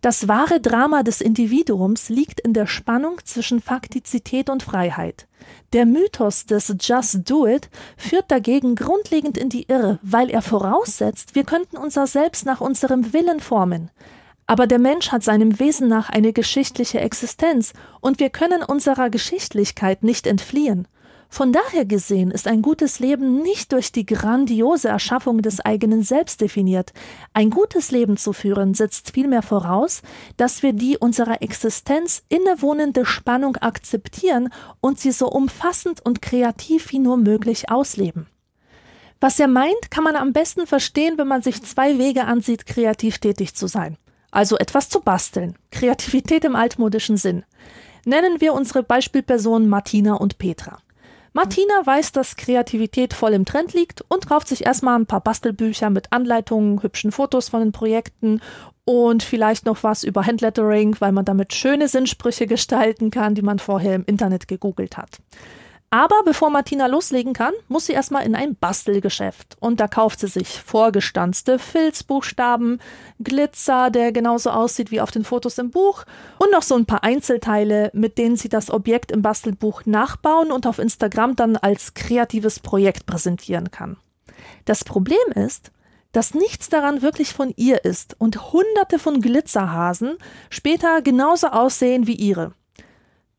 das 0.00 0.26
wahre 0.26 0.58
Drama 0.58 1.04
des 1.04 1.20
Individuums 1.20 2.08
liegt 2.08 2.40
in 2.40 2.54
der 2.54 2.66
Spannung 2.66 3.20
zwischen 3.24 3.60
Faktizität 3.60 4.50
und 4.50 4.64
Freiheit. 4.64 5.28
Der 5.74 5.86
Mythos 5.86 6.46
des 6.46 6.74
Just 6.80 7.30
Do 7.30 7.46
It 7.46 7.68
führt 7.96 8.28
dagegen 8.28 8.74
grundlegend 8.74 9.38
in 9.38 9.48
die 9.48 9.68
Irre, 9.68 10.00
weil 10.02 10.28
er 10.28 10.42
voraussetzt, 10.42 11.36
wir 11.36 11.44
könnten 11.44 11.76
unser 11.76 12.08
Selbst 12.08 12.46
nach 12.46 12.60
unserem 12.60 13.12
Willen 13.12 13.38
formen. 13.38 13.92
Aber 14.52 14.66
der 14.66 14.78
Mensch 14.78 15.12
hat 15.12 15.22
seinem 15.22 15.58
Wesen 15.58 15.88
nach 15.88 16.10
eine 16.10 16.34
geschichtliche 16.34 17.00
Existenz, 17.00 17.72
und 18.02 18.20
wir 18.20 18.28
können 18.28 18.62
unserer 18.62 19.08
Geschichtlichkeit 19.08 20.02
nicht 20.02 20.26
entfliehen. 20.26 20.86
Von 21.30 21.52
daher 21.54 21.86
gesehen 21.86 22.30
ist 22.30 22.46
ein 22.46 22.60
gutes 22.60 22.98
Leben 22.98 23.40
nicht 23.40 23.72
durch 23.72 23.92
die 23.92 24.04
grandiose 24.04 24.88
Erschaffung 24.88 25.40
des 25.40 25.60
eigenen 25.60 26.02
Selbst 26.02 26.42
definiert. 26.42 26.92
Ein 27.32 27.48
gutes 27.48 27.92
Leben 27.92 28.18
zu 28.18 28.34
führen 28.34 28.74
setzt 28.74 29.12
vielmehr 29.12 29.40
voraus, 29.40 30.02
dass 30.36 30.62
wir 30.62 30.74
die 30.74 30.98
unserer 30.98 31.40
Existenz 31.40 32.22
innewohnende 32.28 33.06
Spannung 33.06 33.56
akzeptieren 33.56 34.50
und 34.82 35.00
sie 35.00 35.12
so 35.12 35.30
umfassend 35.30 36.04
und 36.04 36.20
kreativ 36.20 36.92
wie 36.92 36.98
nur 36.98 37.16
möglich 37.16 37.70
ausleben. 37.70 38.26
Was 39.18 39.40
er 39.40 39.48
meint, 39.48 39.90
kann 39.90 40.04
man 40.04 40.16
am 40.16 40.34
besten 40.34 40.66
verstehen, 40.66 41.16
wenn 41.16 41.28
man 41.28 41.40
sich 41.40 41.62
zwei 41.62 41.96
Wege 41.96 42.26
ansieht, 42.26 42.66
kreativ 42.66 43.18
tätig 43.18 43.54
zu 43.54 43.66
sein 43.66 43.96
also 44.32 44.56
etwas 44.56 44.88
zu 44.88 45.00
basteln. 45.00 45.54
Kreativität 45.70 46.44
im 46.44 46.56
altmodischen 46.56 47.16
Sinn. 47.16 47.44
Nennen 48.04 48.40
wir 48.40 48.54
unsere 48.54 48.82
Beispielpersonen 48.82 49.68
Martina 49.68 50.14
und 50.14 50.38
Petra. 50.38 50.78
Martina 51.34 51.74
weiß, 51.84 52.12
dass 52.12 52.36
Kreativität 52.36 53.14
voll 53.14 53.32
im 53.32 53.46
Trend 53.46 53.72
liegt 53.72 54.04
und 54.08 54.28
kauft 54.28 54.48
sich 54.48 54.66
erstmal 54.66 54.98
ein 54.98 55.06
paar 55.06 55.22
Bastelbücher 55.22 55.88
mit 55.88 56.12
Anleitungen, 56.12 56.82
hübschen 56.82 57.12
Fotos 57.12 57.48
von 57.48 57.60
den 57.60 57.72
Projekten 57.72 58.40
und 58.84 59.22
vielleicht 59.22 59.64
noch 59.64 59.82
was 59.82 60.02
über 60.04 60.26
Handlettering, 60.26 60.96
weil 60.98 61.12
man 61.12 61.24
damit 61.24 61.54
schöne 61.54 61.88
Sinnsprüche 61.88 62.46
gestalten 62.46 63.10
kann, 63.10 63.34
die 63.34 63.42
man 63.42 63.60
vorher 63.60 63.94
im 63.94 64.04
Internet 64.04 64.48
gegoogelt 64.48 64.96
hat. 64.98 65.20
Aber 65.94 66.22
bevor 66.24 66.48
Martina 66.48 66.86
loslegen 66.86 67.34
kann, 67.34 67.52
muss 67.68 67.84
sie 67.84 67.92
erstmal 67.92 68.24
in 68.24 68.34
ein 68.34 68.56
Bastelgeschäft. 68.56 69.58
Und 69.60 69.78
da 69.78 69.88
kauft 69.88 70.20
sie 70.20 70.26
sich 70.26 70.62
vorgestanzte 70.62 71.58
Filzbuchstaben, 71.58 72.80
Glitzer, 73.22 73.90
der 73.90 74.10
genauso 74.10 74.48
aussieht 74.48 74.90
wie 74.90 75.02
auf 75.02 75.10
den 75.10 75.22
Fotos 75.22 75.58
im 75.58 75.70
Buch, 75.70 76.04
und 76.38 76.50
noch 76.50 76.62
so 76.62 76.76
ein 76.76 76.86
paar 76.86 77.04
Einzelteile, 77.04 77.90
mit 77.92 78.16
denen 78.16 78.36
sie 78.36 78.48
das 78.48 78.70
Objekt 78.70 79.12
im 79.12 79.20
Bastelbuch 79.20 79.82
nachbauen 79.84 80.50
und 80.50 80.66
auf 80.66 80.78
Instagram 80.78 81.36
dann 81.36 81.58
als 81.58 81.92
kreatives 81.92 82.58
Projekt 82.58 83.04
präsentieren 83.04 83.70
kann. 83.70 83.98
Das 84.64 84.84
Problem 84.84 85.18
ist, 85.34 85.72
dass 86.12 86.32
nichts 86.32 86.70
daran 86.70 87.02
wirklich 87.02 87.34
von 87.34 87.52
ihr 87.56 87.84
ist 87.84 88.16
und 88.18 88.54
hunderte 88.54 88.98
von 88.98 89.20
Glitzerhasen 89.20 90.16
später 90.48 91.02
genauso 91.02 91.48
aussehen 91.48 92.06
wie 92.06 92.14
ihre. 92.14 92.54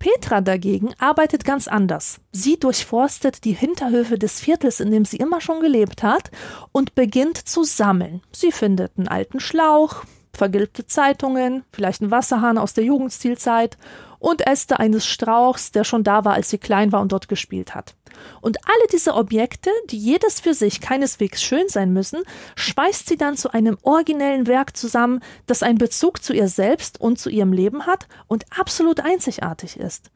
Petra 0.03 0.41
dagegen 0.41 0.93
arbeitet 0.99 1.45
ganz 1.45 1.69
anders. 1.69 2.19
Sie 2.33 2.59
durchforstet 2.59 3.45
die 3.45 3.53
Hinterhöfe 3.53 4.19
des 4.19 4.41
Viertels, 4.41 4.81
in 4.81 4.91
dem 4.91 5.05
sie 5.05 5.15
immer 5.15 5.39
schon 5.39 5.61
gelebt 5.61 6.03
hat, 6.03 6.29
und 6.73 6.93
beginnt 6.93 7.37
zu 7.37 7.63
sammeln. 7.63 8.21
Sie 8.33 8.51
findet 8.51 8.97
einen 8.97 9.07
alten 9.07 9.39
Schlauch, 9.39 10.03
vergilbte 10.33 10.85
Zeitungen, 10.85 11.63
vielleicht 11.71 12.01
einen 12.01 12.11
Wasserhahn 12.11 12.57
aus 12.57 12.73
der 12.73 12.83
Jugendstilzeit 12.83 13.77
und 14.19 14.45
Äste 14.45 14.77
eines 14.77 15.05
Strauchs, 15.05 15.71
der 15.71 15.85
schon 15.85 16.03
da 16.03 16.25
war, 16.25 16.33
als 16.33 16.49
sie 16.49 16.57
klein 16.57 16.91
war 16.91 16.99
und 16.99 17.13
dort 17.13 17.29
gespielt 17.29 17.73
hat. 17.73 17.95
Und 18.41 18.57
alle 18.65 18.87
diese 18.91 19.15
Objekte, 19.15 19.69
die 19.89 19.97
jedes 19.97 20.39
für 20.39 20.53
sich 20.53 20.81
keineswegs 20.81 21.41
schön 21.41 21.67
sein 21.67 21.93
müssen, 21.93 22.23
schweißt 22.55 23.07
sie 23.07 23.17
dann 23.17 23.37
zu 23.37 23.53
einem 23.53 23.77
originellen 23.81 24.47
Werk 24.47 24.75
zusammen, 24.75 25.21
das 25.45 25.63
einen 25.63 25.77
Bezug 25.77 26.23
zu 26.23 26.33
ihr 26.33 26.47
selbst 26.47 26.99
und 26.99 27.19
zu 27.19 27.29
ihrem 27.29 27.53
Leben 27.53 27.85
hat 27.85 28.07
und 28.27 28.45
absolut 28.57 28.99
einzigartig 28.99 29.77
ist. 29.77 30.11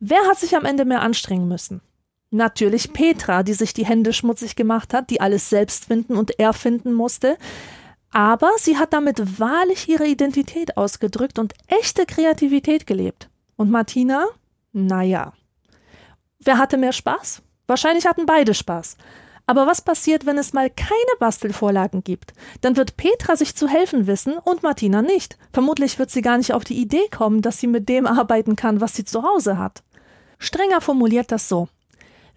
Wer 0.00 0.20
hat 0.26 0.38
sich 0.38 0.56
am 0.56 0.64
Ende 0.64 0.84
mehr 0.84 1.02
anstrengen 1.02 1.48
müssen? 1.48 1.82
Natürlich 2.30 2.92
Petra, 2.92 3.42
die 3.42 3.54
sich 3.54 3.74
die 3.74 3.84
Hände 3.84 4.12
schmutzig 4.12 4.54
gemacht 4.54 4.94
hat, 4.94 5.10
die 5.10 5.20
alles 5.20 5.50
selbst 5.50 5.86
finden 5.86 6.16
und 6.16 6.38
erfinden 6.38 6.94
musste. 6.94 7.36
Aber 8.10 8.50
sie 8.56 8.78
hat 8.78 8.92
damit 8.92 9.40
wahrlich 9.40 9.88
ihre 9.88 10.06
Identität 10.06 10.76
ausgedrückt 10.76 11.38
und 11.38 11.54
echte 11.66 12.06
Kreativität 12.06 12.86
gelebt. 12.86 13.28
Und 13.56 13.70
Martina? 13.70 14.26
Naja. 14.72 15.32
Wer 16.42 16.56
hatte 16.56 16.78
mehr 16.78 16.92
Spaß? 16.92 17.42
Wahrscheinlich 17.66 18.06
hatten 18.06 18.24
beide 18.24 18.54
Spaß. 18.54 18.96
Aber 19.46 19.66
was 19.66 19.82
passiert, 19.82 20.26
wenn 20.26 20.38
es 20.38 20.52
mal 20.52 20.70
keine 20.70 20.94
Bastelvorlagen 21.18 22.02
gibt? 22.02 22.32
Dann 22.62 22.76
wird 22.76 22.96
Petra 22.96 23.36
sich 23.36 23.54
zu 23.56 23.68
helfen 23.68 24.06
wissen 24.06 24.38
und 24.38 24.62
Martina 24.62 25.02
nicht. 25.02 25.36
Vermutlich 25.52 25.98
wird 25.98 26.10
sie 26.10 26.22
gar 26.22 26.38
nicht 26.38 26.54
auf 26.54 26.64
die 26.64 26.80
Idee 26.80 27.08
kommen, 27.10 27.42
dass 27.42 27.58
sie 27.58 27.66
mit 27.66 27.88
dem 27.88 28.06
arbeiten 28.06 28.56
kann, 28.56 28.80
was 28.80 28.94
sie 28.94 29.04
zu 29.04 29.22
Hause 29.22 29.58
hat. 29.58 29.82
Strenger 30.38 30.80
formuliert 30.80 31.30
das 31.30 31.48
so. 31.48 31.68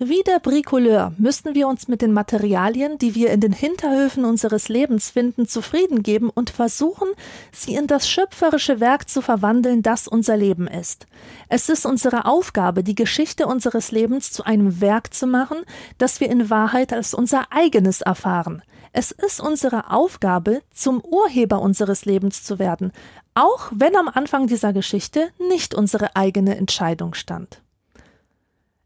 Wie 0.06 0.22
der 0.24 0.40
Bricoleur 0.40 1.14
müssten 1.18 1.56
wir 1.56 1.66
uns 1.70 1.88
mit 1.88 2.02
den 2.02 2.12
Materialien, 2.12 2.98
die 2.98 3.16
wir 3.16 3.32
in 3.32 3.40
den 3.40 3.54
Hinterhöfen 3.54 4.26
unseres 4.26 4.68
Lebens 4.68 5.10
finden, 5.10 5.48
zufrieden 5.48 6.04
geben 6.04 6.30
und 6.30 6.50
versuchen, 6.50 7.08
sie 7.54 7.76
in 7.76 7.88
das 7.88 8.10
schöpferische 8.10 8.82
Werk 8.82 9.08
zu 9.08 9.22
verwandeln, 9.22 9.82
das 9.82 10.10
unser 10.10 10.36
Leben 10.36 10.68
ist. 10.68 11.08
Es 11.48 11.70
ist 11.70 11.86
unsere 11.86 12.26
Aufgabe, 12.26 12.84
die 12.84 12.96
Geschichte 12.96 13.48
unseres 13.48 13.92
Lebens 13.92 14.34
zu 14.34 14.44
einem 14.44 14.82
Werk 14.82 15.14
zu 15.14 15.26
machen, 15.26 15.60
das 16.00 16.20
wir 16.20 16.30
in 16.30 16.50
Wahrheit 16.50 16.92
als 16.92 17.14
unser 17.14 17.54
eigenes 17.54 18.02
erfahren. 18.02 18.62
Es 18.92 19.12
ist 19.12 19.40
unsere 19.40 19.90
Aufgabe, 19.90 20.64
zum 20.74 21.02
Urheber 21.02 21.62
unseres 21.62 22.04
Lebens 22.04 22.44
zu 22.44 22.60
werden, 22.60 22.92
auch 23.36 23.72
wenn 23.74 23.96
am 23.96 24.10
Anfang 24.10 24.48
dieser 24.48 24.74
Geschichte 24.74 25.30
nicht 25.50 25.74
unsere 25.74 26.18
eigene 26.18 26.58
Entscheidung 26.58 27.14
stand. 27.14 27.63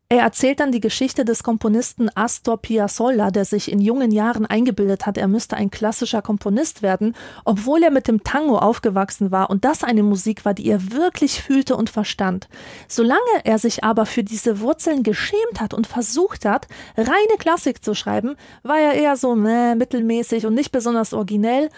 Er 0.10 0.22
erzählt 0.22 0.62
dann 0.62 0.72
die 0.72 0.80
Geschichte 0.80 1.26
des 1.26 1.44
Komponisten 1.44 2.10
Astor 2.16 2.62
Piazzolla, 2.62 3.30
der 3.30 3.44
sich 3.44 3.70
in 3.70 3.82
jungen 3.82 4.12
Jahren 4.12 4.46
eingebildet 4.46 5.06
hat, 5.06 5.18
er 5.18 5.28
müsste 5.28 5.58
ein 5.58 5.70
klassischer 5.70 6.22
Komponist 6.22 6.82
werden, 6.82 7.14
obwohl 7.44 7.84
er 7.84 7.92
mit 7.92 8.08
dem 8.08 8.24
Tango 8.24 8.58
aufgewachsen 8.58 9.32
war 9.32 9.50
und 9.50 9.66
das 9.66 9.84
eine 9.84 10.04
Musik 10.04 10.46
war, 10.46 10.54
die 10.54 10.70
er 10.70 10.94
wirklich 10.94 11.44
fühlte 11.44 11.76
und 11.76 11.90
verstand. 11.90 12.48
Solange 12.88 13.20
er 13.44 13.60
sich 13.60 13.84
aber 13.84 14.06
für 14.06 14.24
diese 14.24 14.62
Wurzeln 14.62 15.04
geschämt 15.04 15.60
hat 15.60 15.74
und 15.74 15.88
versucht 15.88 16.46
hat, 16.46 16.70
reine 16.96 17.38
Klassik 17.38 17.84
zu 17.84 17.94
schreiben, 17.94 18.38
war 18.64 18.80
er 18.80 18.94
eher 18.94 19.18
so 19.18 19.36
äh, 19.46 19.76
mittelmäßig 19.76 20.46
und 20.46 20.54
nicht 20.54 20.72
besonders 20.72 21.12
originell, 21.12 21.70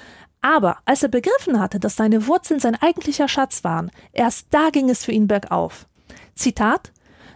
aber 0.41 0.77
als 0.85 1.01
er 1.01 1.09
begriffen 1.09 1.59
hatte, 1.59 1.79
dass 1.79 1.95
seine 1.95 2.27
Wurzeln 2.27 2.59
sein 2.59 2.75
eigentlicher 2.79 3.27
Schatz 3.27 3.63
waren, 3.63 3.89
erst 4.13 4.49
da 4.51 4.69
ging 4.69 4.87
es 4.91 5.03
für 5.03 5.13
ihn 5.13 5.27
bergauf. 5.27 5.87
Zitat 6.35 6.91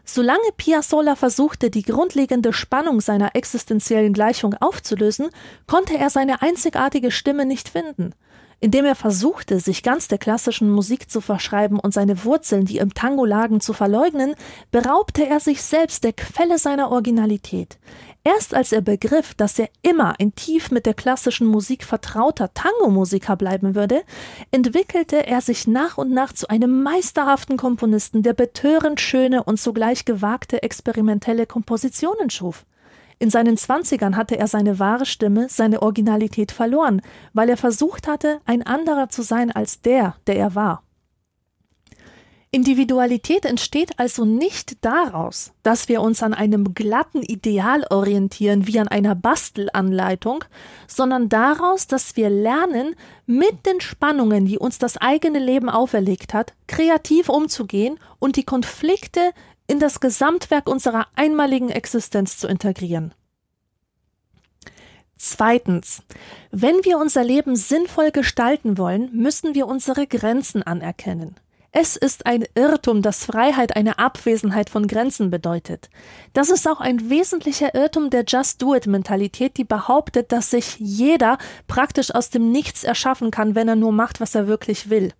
Solange 0.06 0.52
Piazzolla 0.58 1.16
versuchte, 1.16 1.70
die 1.70 1.84
grundlegende 1.84 2.52
Spannung 2.52 3.00
seiner 3.00 3.36
existenziellen 3.36 4.14
Gleichung 4.14 4.54
aufzulösen, 4.56 5.30
konnte 5.66 5.98
er 5.98 6.10
seine 6.10 6.42
einzigartige 6.42 7.10
Stimme 7.10 7.46
nicht 7.46 7.70
finden. 7.70 8.14
Indem 8.60 8.86
er 8.86 8.96
versuchte, 8.96 9.60
sich 9.60 9.84
ganz 9.84 10.08
der 10.08 10.18
klassischen 10.18 10.70
Musik 10.70 11.10
zu 11.10 11.20
verschreiben 11.20 11.80
und 11.80 11.94
seine 11.94 12.24
Wurzeln, 12.24 12.66
die 12.66 12.78
im 12.78 12.94
Tango 12.94 13.26
lagen, 13.26 13.60
zu 13.60 13.74
verleugnen, 13.74 14.36
beraubte 14.72 15.26
er 15.26 15.40
sich 15.40 15.62
selbst 15.62 16.04
der 16.04 16.14
Quelle 16.14 16.58
seiner 16.58 16.92
Originalität. 16.92 17.78
Erst 18.26 18.54
als 18.54 18.72
er 18.72 18.80
begriff, 18.80 19.34
dass 19.34 19.60
er 19.60 19.68
immer 19.82 20.16
ein 20.18 20.34
tief 20.34 20.72
mit 20.72 20.86
der 20.86 20.94
klassischen 20.94 21.46
Musik 21.46 21.84
vertrauter 21.84 22.54
Tango-Musiker 22.54 23.36
bleiben 23.36 23.76
würde, 23.76 24.04
entwickelte 24.52 25.28
er 25.28 25.42
sich 25.42 25.68
nach 25.68 25.98
und 25.98 26.12
nach 26.12 26.32
zu 26.32 26.48
einem 26.48 26.84
meisterhaften 26.84 27.58
Komponisten, 27.58 28.24
der 28.24 28.32
betörend 28.32 29.02
schöne 29.02 29.44
und 29.44 29.60
zugleich 29.60 30.06
gewagte 30.06 30.64
experimentelle 30.64 31.46
Kompositionen 31.46 32.30
schuf. 32.30 32.66
In 33.20 33.30
seinen 33.30 33.58
Zwanzigern 33.58 34.16
hatte 34.16 34.38
er 34.38 34.48
seine 34.48 34.80
wahre 34.80 35.06
Stimme, 35.06 35.48
seine 35.50 35.82
Originalität 35.82 36.54
verloren, 36.54 37.02
weil 37.34 37.50
er 37.50 37.58
versucht 37.58 38.08
hatte, 38.08 38.40
ein 38.46 38.66
anderer 38.66 39.10
zu 39.10 39.22
sein 39.22 39.52
als 39.52 39.82
der, 39.82 40.16
der 40.28 40.38
er 40.38 40.56
war. 40.56 40.84
Individualität 42.54 43.46
entsteht 43.46 43.98
also 43.98 44.26
nicht 44.26 44.86
daraus, 44.86 45.54
dass 45.64 45.90
wir 45.90 46.04
uns 46.04 46.22
an 46.22 46.36
einem 46.36 46.76
glatten 46.76 47.24
Ideal 47.24 47.84
orientieren 47.90 48.68
wie 48.68 48.80
an 48.80 48.88
einer 48.88 49.16
Bastelanleitung, 49.16 50.46
sondern 50.88 51.30
daraus, 51.30 51.88
dass 51.88 52.16
wir 52.16 52.30
lernen, 52.30 52.96
mit 53.26 53.66
den 53.66 53.82
Spannungen, 53.82 54.46
die 54.46 54.60
uns 54.60 54.78
das 54.78 54.98
eigene 54.98 55.40
Leben 55.40 55.68
auferlegt 55.68 56.36
hat, 56.36 56.54
kreativ 56.68 57.28
umzugehen 57.28 57.98
und 58.20 58.36
die 58.36 58.44
Konflikte 58.44 59.32
in 59.66 59.80
das 59.80 60.00
Gesamtwerk 60.00 60.70
unserer 60.70 61.08
einmaligen 61.16 61.70
Existenz 61.70 62.38
zu 62.38 62.48
integrieren. 62.48 63.16
Zweitens, 65.18 66.04
wenn 66.52 66.86
wir 66.86 67.00
unser 67.00 67.24
Leben 67.24 67.56
sinnvoll 67.56 68.12
gestalten 68.12 68.78
wollen, 68.78 69.10
müssen 69.12 69.56
wir 69.56 69.66
unsere 69.66 70.06
Grenzen 70.06 70.62
anerkennen. 70.62 71.36
Es 71.76 71.96
ist 71.96 72.28
ein 72.28 72.46
Irrtum, 72.54 73.02
dass 73.02 73.26
Freiheit 73.26 73.76
eine 73.76 73.98
Abwesenheit 73.98 74.70
von 74.70 74.86
Grenzen 74.86 75.32
bedeutet. 75.32 75.90
Das 76.34 76.52
ist 76.52 76.68
auch 76.68 76.80
ein 76.80 77.10
wesentlicher 77.10 77.74
Irrtum 77.74 78.12
der 78.12 78.26
Just-Do-It-Mentalität, 78.28 79.58
die 79.58 79.64
behauptet, 79.64 80.32
dass 80.32 80.52
sich 80.52 80.78
jeder 80.78 81.40
praktisch 81.68 82.14
aus 82.14 82.30
dem 82.30 82.52
Nichts 82.52 82.84
erschaffen 82.84 83.32
kann, 83.32 83.56
wenn 83.56 83.68
er 83.68 83.76
nur 83.76 83.92
macht, 83.92 84.22
was 84.22 84.36
er 84.36 84.46
wirklich 84.46 84.92
will. 84.92 85.14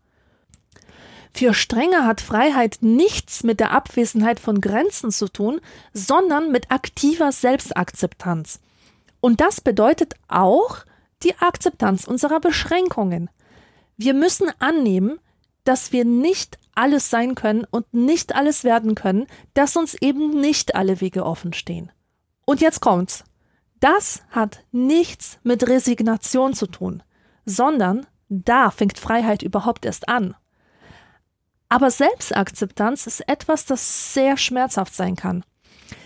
Für 1.34 1.56
Strenge 1.56 2.06
hat 2.06 2.22
Freiheit 2.22 2.78
nichts 2.82 3.44
mit 3.44 3.60
der 3.60 3.72
Abwesenheit 3.72 4.40
von 4.40 4.62
Grenzen 4.62 5.10
zu 5.10 5.30
tun, 5.30 5.60
sondern 5.92 6.52
mit 6.52 6.70
aktiver 6.70 7.32
Selbstakzeptanz. 7.32 8.60
Und 9.22 9.42
das 9.42 9.60
bedeutet 9.60 10.14
auch 10.28 10.86
die 11.24 11.36
Akzeptanz 11.40 12.04
unserer 12.04 12.40
Beschränkungen. 12.40 13.32
Wir 13.98 14.14
müssen 14.14 14.52
annehmen, 14.60 15.20
dass 15.64 15.92
wir 15.92 16.06
nicht 16.06 16.58
alles 16.76 17.10
sein 17.10 17.36
können 17.36 17.66
und 17.70 17.94
nicht 17.94 18.36
alles 18.36 18.64
werden 18.64 18.96
können, 18.96 19.28
dass 19.54 19.76
uns 19.76 19.94
eben 19.96 20.40
nicht 20.40 20.76
alle 20.76 21.02
Wege 21.02 21.26
offen 21.26 21.54
stehen. 21.54 21.92
Und 22.46 22.62
jetzt 22.62 22.82
kommt's. 22.82 23.24
Das 23.80 24.24
hat 24.32 24.64
nichts 24.72 25.40
mit 25.44 25.68
Resignation 25.68 26.54
zu 26.54 26.68
tun, 26.68 27.04
sondern 27.46 28.06
da 28.30 28.72
fängt 28.72 28.98
Freiheit 28.98 29.44
überhaupt 29.44 29.86
erst 29.86 30.08
an. 30.08 30.36
Aber 31.70 31.92
Selbstakzeptanz 31.92 33.08
ist 33.08 33.28
etwas, 33.28 33.66
das 33.66 34.14
sehr 34.14 34.38
schmerzhaft 34.38 34.94
sein 34.94 35.16
kann. 35.16 35.44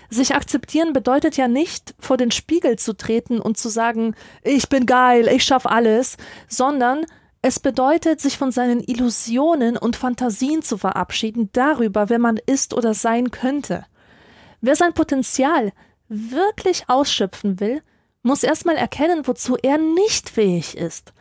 Sich 0.10 0.34
akzeptieren 0.34 0.94
bedeutet 0.94 1.36
ja 1.36 1.48
nicht, 1.48 1.94
vor 2.00 2.16
den 2.16 2.32
Spiegel 2.32 2.80
zu 2.80 2.96
treten 2.96 3.40
und 3.40 3.58
zu 3.58 3.68
sagen, 3.70 4.16
ich 4.42 4.70
bin 4.70 4.86
geil, 4.86 5.28
ich 5.28 5.44
schaff 5.44 5.66
alles, 5.66 6.16
sondern 6.48 7.06
es 7.42 7.60
bedeutet, 7.60 8.20
sich 8.20 8.38
von 8.38 8.52
seinen 8.52 8.82
Illusionen 8.82 9.78
und 9.78 9.96
Fantasien 9.96 10.62
zu 10.62 10.78
verabschieden 10.78 11.50
darüber, 11.54 12.10
wer 12.10 12.20
man 12.20 12.40
ist 12.46 12.74
oder 12.74 12.94
sein 12.94 13.32
könnte. 13.32 13.86
Wer 14.62 14.76
sein 14.76 14.94
Potenzial 14.94 15.72
wirklich 16.10 16.86
ausschöpfen 16.88 17.60
will, 17.60 17.82
muss 18.24 18.44
erstmal 18.44 18.76
erkennen, 18.76 19.28
wozu 19.28 19.56
er 19.62 19.78
nicht 19.78 20.30
fähig 20.30 20.76
ist. 20.78 21.14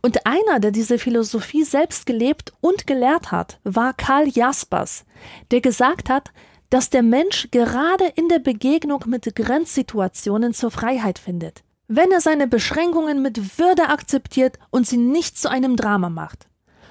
Und 0.00 0.26
einer, 0.26 0.60
der 0.60 0.70
diese 0.70 0.98
Philosophie 0.98 1.64
selbst 1.64 2.06
gelebt 2.06 2.52
und 2.60 2.86
gelehrt 2.86 3.32
hat, 3.32 3.58
war 3.64 3.94
Karl 3.94 4.28
Jaspers, 4.28 5.04
der 5.50 5.60
gesagt 5.60 6.10
hat, 6.10 6.30
dass 6.70 6.90
der 6.90 7.02
Mensch 7.02 7.48
gerade 7.50 8.06
in 8.14 8.28
der 8.28 8.38
Begegnung 8.38 9.04
mit 9.06 9.34
Grenzsituationen 9.34 10.52
zur 10.52 10.70
Freiheit 10.70 11.18
findet, 11.18 11.62
wenn 11.88 12.10
er 12.10 12.20
seine 12.20 12.46
Beschränkungen 12.46 13.22
mit 13.22 13.58
Würde 13.58 13.88
akzeptiert 13.88 14.58
und 14.70 14.86
sie 14.86 14.96
nicht 14.96 15.38
zu 15.38 15.50
einem 15.50 15.76
Drama 15.76 16.08
macht. 16.08 16.48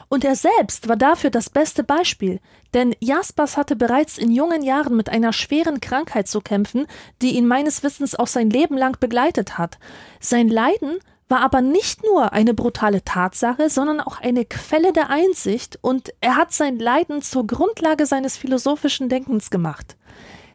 Und 0.09 0.23
er 0.23 0.35
selbst 0.35 0.87
war 0.89 0.95
dafür 0.95 1.31
das 1.31 1.49
beste 1.49 1.83
Beispiel, 1.83 2.39
denn 2.75 2.95
Jaspers 2.99 3.57
hatte 3.57 3.75
bereits 3.75 4.19
in 4.19 4.31
jungen 4.31 4.61
Jahren 4.61 4.95
mit 4.95 5.09
einer 5.09 5.33
schweren 5.33 5.81
Krankheit 5.81 6.27
zu 6.27 6.39
kämpfen, 6.39 6.85
die 7.23 7.35
ihn 7.35 7.47
meines 7.47 7.81
Wissens 7.81 8.13
auch 8.13 8.27
sein 8.27 8.51
Leben 8.51 8.77
lang 8.77 8.99
begleitet 8.99 9.57
hat. 9.57 9.79
Sein 10.19 10.49
Leiden 10.49 10.99
war 11.29 11.39
aber 11.39 11.61
nicht 11.61 12.03
nur 12.03 12.31
eine 12.31 12.53
brutale 12.53 13.03
Tatsache, 13.03 13.71
sondern 13.71 13.99
auch 13.99 14.21
eine 14.21 14.45
Quelle 14.45 14.93
der 14.93 15.09
Einsicht, 15.09 15.79
und 15.81 16.13
er 16.21 16.35
hat 16.35 16.53
sein 16.53 16.77
Leiden 16.77 17.23
zur 17.23 17.47
Grundlage 17.47 18.05
seines 18.05 18.37
philosophischen 18.37 19.09
Denkens 19.09 19.49
gemacht. 19.49 19.97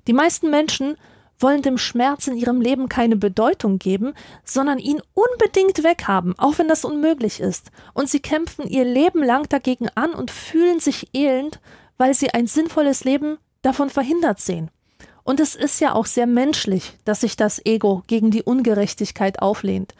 Die 0.07 0.13
meisten 0.13 0.51
Menschen 0.51 0.97
wollen 1.39 1.63
dem 1.63 1.79
Schmerz 1.79 2.27
in 2.27 2.37
ihrem 2.37 2.61
Leben 2.61 2.89
keine 2.89 3.17
Bedeutung 3.17 3.79
geben, 3.79 4.15
sondern 4.45 4.79
ihn 4.79 5.01
unbedingt 5.15 5.83
weghaben, 5.85 6.39
auch 6.39 6.59
wenn 6.59 6.69
das 6.69 6.85
unmöglich 6.85 7.41
ist. 7.41 7.71
Und 7.95 8.09
sie 8.09 8.21
kämpfen 8.21 8.67
ihr 8.67 8.85
Leben 8.85 9.23
lang 9.23 9.49
dagegen 9.49 9.89
an 9.95 10.13
und 10.15 10.31
fühlen 10.31 10.81
sich 10.81 11.09
elend, 11.15 11.61
weil 11.97 12.15
sie 12.15 12.31
ein 12.31 12.47
sinnvolles 12.47 13.05
Leben 13.05 13.39
davon 13.63 13.91
verhindert 13.91 14.41
sehen. 14.41 14.71
Und 15.25 15.41
es 15.41 15.55
ist 15.55 15.81
ja 15.81 15.93
auch 15.93 16.07
sehr 16.07 16.27
menschlich, 16.27 16.95
dass 17.05 17.21
sich 17.21 17.37
das 17.37 17.65
Ego 17.67 18.03
gegen 18.07 18.31
die 18.31 18.43
Ungerechtigkeit 18.43 19.43
auflehnt. 19.43 19.95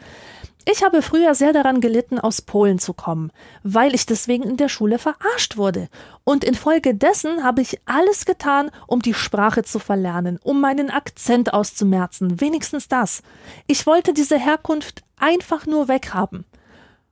Ich 0.71 0.83
habe 0.83 1.01
früher 1.01 1.33
sehr 1.33 1.51
daran 1.51 1.81
gelitten, 1.81 2.19
aus 2.19 2.43
Polen 2.43 2.77
zu 2.77 2.93
kommen, 2.93 3.31
weil 3.63 3.95
ich 3.95 4.05
deswegen 4.05 4.43
in 4.43 4.55
der 4.55 4.69
Schule 4.69 4.99
verarscht 4.99 5.57
wurde. 5.57 5.89
Und 6.23 6.43
infolgedessen 6.43 7.43
habe 7.43 7.61
ich 7.61 7.79
alles 7.85 8.25
getan, 8.25 8.69
um 8.85 9.01
die 9.01 9.15
Sprache 9.15 9.63
zu 9.63 9.79
verlernen, 9.79 10.37
um 10.43 10.61
meinen 10.61 10.91
Akzent 10.91 11.55
auszumerzen, 11.55 12.39
wenigstens 12.39 12.87
das. 12.87 13.23
Ich 13.65 13.87
wollte 13.87 14.13
diese 14.13 14.37
Herkunft 14.37 15.01
einfach 15.17 15.65
nur 15.65 15.87
weghaben. 15.87 16.45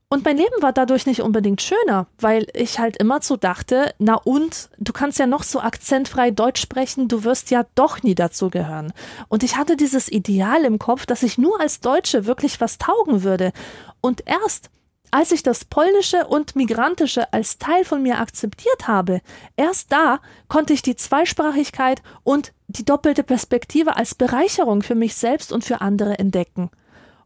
Und 0.10 0.24
mein 0.24 0.38
Leben 0.38 0.62
war 0.62 0.72
dadurch 0.72 1.06
nicht 1.06 1.22
unbedingt 1.22 1.62
schöner, 1.62 2.08
weil 2.18 2.48
ich 2.54 2.80
halt 2.80 2.96
immer 2.96 3.22
so 3.22 3.36
dachte, 3.36 3.94
na 4.00 4.16
und, 4.16 4.70
du 4.78 4.94
kannst 4.94 5.20
ja 5.20 5.28
noch 5.28 5.44
so 5.44 5.60
akzentfrei 5.60 6.32
Deutsch 6.32 6.62
sprechen, 6.62 7.10
du 7.10 7.26
wirst 7.26 7.52
ja 7.52 7.66
doch 7.76 8.04
nie 8.04 8.16
dazugehören. 8.16 8.94
Und 9.28 9.44
ich 9.44 9.58
hatte 9.58 9.76
dieses 9.76 10.10
Ideal 10.10 10.64
im 10.64 10.80
Kopf, 10.80 11.06
dass 11.06 11.24
ich 11.24 11.38
nur 11.38 11.60
als 11.60 11.82
Deutsche 11.82 12.26
wirklich 12.26 12.62
was 12.62 12.78
taugen 12.78 13.24
würde. 13.24 13.52
Und 14.00 14.24
erst, 14.26 14.70
als 15.12 15.34
ich 15.34 15.44
das 15.44 15.66
Polnische 15.66 16.26
und 16.28 16.56
Migrantische 16.56 17.34
als 17.34 17.58
Teil 17.58 17.84
von 17.84 18.02
mir 18.02 18.20
akzeptiert 18.20 18.88
habe, 18.88 19.20
erst 19.58 19.92
da 19.92 20.22
konnte 20.48 20.72
ich 20.72 20.82
die 20.82 20.96
Zweisprachigkeit 20.96 22.02
und 22.24 22.54
die 22.70 22.86
doppelte 22.86 23.24
Perspektive 23.24 23.98
als 23.98 24.16
Bereicherung 24.16 24.84
für 24.84 24.96
mich 24.96 25.16
selbst 25.16 25.52
und 25.52 25.66
für 25.66 25.82
andere 25.82 26.18
entdecken. 26.18 26.70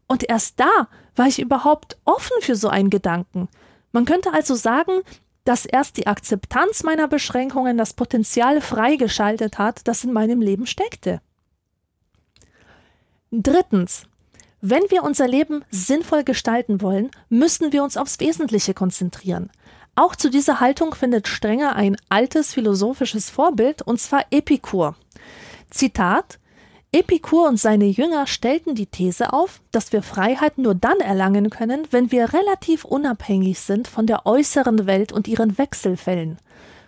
Und 0.08 0.28
erst 0.28 0.58
da 0.58 0.88
war 1.16 1.26
ich 1.26 1.40
überhaupt 1.40 1.98
offen 2.04 2.36
für 2.40 2.56
so 2.56 2.68
einen 2.68 2.90
Gedanken. 2.90 3.48
Man 3.92 4.04
könnte 4.04 4.32
also 4.32 4.54
sagen, 4.54 5.02
dass 5.44 5.66
erst 5.66 5.96
die 5.96 6.06
Akzeptanz 6.06 6.82
meiner 6.82 7.08
Beschränkungen 7.08 7.76
das 7.76 7.94
Potenzial 7.94 8.60
freigeschaltet 8.60 9.58
hat, 9.58 9.86
das 9.88 10.04
in 10.04 10.12
meinem 10.12 10.40
Leben 10.40 10.66
steckte. 10.66 11.20
Drittens. 13.30 14.04
Wenn 14.60 14.82
wir 14.90 15.02
unser 15.02 15.26
Leben 15.26 15.64
sinnvoll 15.70 16.22
gestalten 16.22 16.80
wollen, 16.82 17.10
müssen 17.28 17.72
wir 17.72 17.82
uns 17.82 17.96
aufs 17.96 18.20
Wesentliche 18.20 18.74
konzentrieren. 18.74 19.50
Auch 19.96 20.14
zu 20.14 20.30
dieser 20.30 20.60
Haltung 20.60 20.94
findet 20.94 21.26
Strenger 21.26 21.74
ein 21.74 21.96
altes 22.08 22.54
philosophisches 22.54 23.28
Vorbild, 23.28 23.82
und 23.82 24.00
zwar 24.00 24.24
Epikur. 24.30 24.94
Zitat 25.70 26.38
Epikur 26.94 27.48
und 27.48 27.58
seine 27.58 27.86
Jünger 27.86 28.26
stellten 28.26 28.74
die 28.74 28.84
These 28.84 29.32
auf, 29.32 29.62
dass 29.70 29.94
wir 29.94 30.02
Freiheit 30.02 30.58
nur 30.58 30.74
dann 30.74 31.00
erlangen 31.00 31.48
können, 31.48 31.88
wenn 31.90 32.12
wir 32.12 32.34
relativ 32.34 32.84
unabhängig 32.84 33.60
sind 33.60 33.88
von 33.88 34.06
der 34.06 34.26
äußeren 34.26 34.86
Welt 34.86 35.10
und 35.10 35.26
ihren 35.26 35.56
Wechselfällen. 35.56 36.36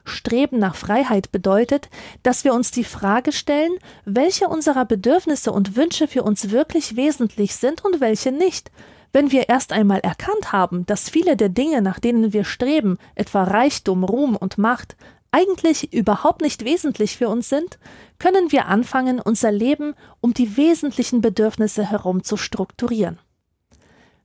Streben 0.05 0.59
nach 0.59 0.75
Freiheit 0.75 1.33
bedeutet, 1.33 1.89
dass 2.23 2.45
wir 2.45 2.53
uns 2.53 2.71
die 2.71 2.85
Frage 2.85 3.33
stellen, 3.33 3.73
welche 4.05 4.49
unserer 4.49 4.85
Bedürfnisse 4.85 5.51
und 5.51 5.75
Wünsche 5.75 6.07
für 6.07 6.23
uns 6.23 6.51
wirklich 6.51 6.97
wesentlich 6.97 7.57
sind 7.57 7.83
und 7.83 8.03
welche 8.03 8.31
nicht. 8.31 8.71
Wenn 9.15 9.33
wir 9.33 9.49
erst 9.49 9.73
einmal 9.73 10.01
erkannt 10.01 10.53
haben, 10.53 10.85
dass 10.85 11.09
viele 11.09 11.37
der 11.37 11.49
Dinge, 11.49 11.81
nach 11.81 11.99
denen 11.99 12.35
wir 12.35 12.45
streben, 12.45 12.99
etwa 13.15 13.45
Reichtum, 13.45 14.05
Ruhm 14.05 14.37
und 14.37 14.59
Macht, 14.59 14.97
eigentlich 15.35 15.93
überhaupt 15.93 16.43
nicht 16.43 16.65
wesentlich 16.65 17.17
für 17.17 17.29
uns 17.29 17.49
sind, 17.49 17.81
können 18.21 18.53
wir 18.53 18.67
anfangen, 18.67 19.19
unser 19.19 19.51
Leben 19.51 19.95
um 20.21 20.33
die 20.33 20.57
wesentlichen 20.57 21.21
Bedürfnisse 21.21 21.91
herum 21.91 22.23
zu 22.23 22.37
strukturieren. 22.37 23.19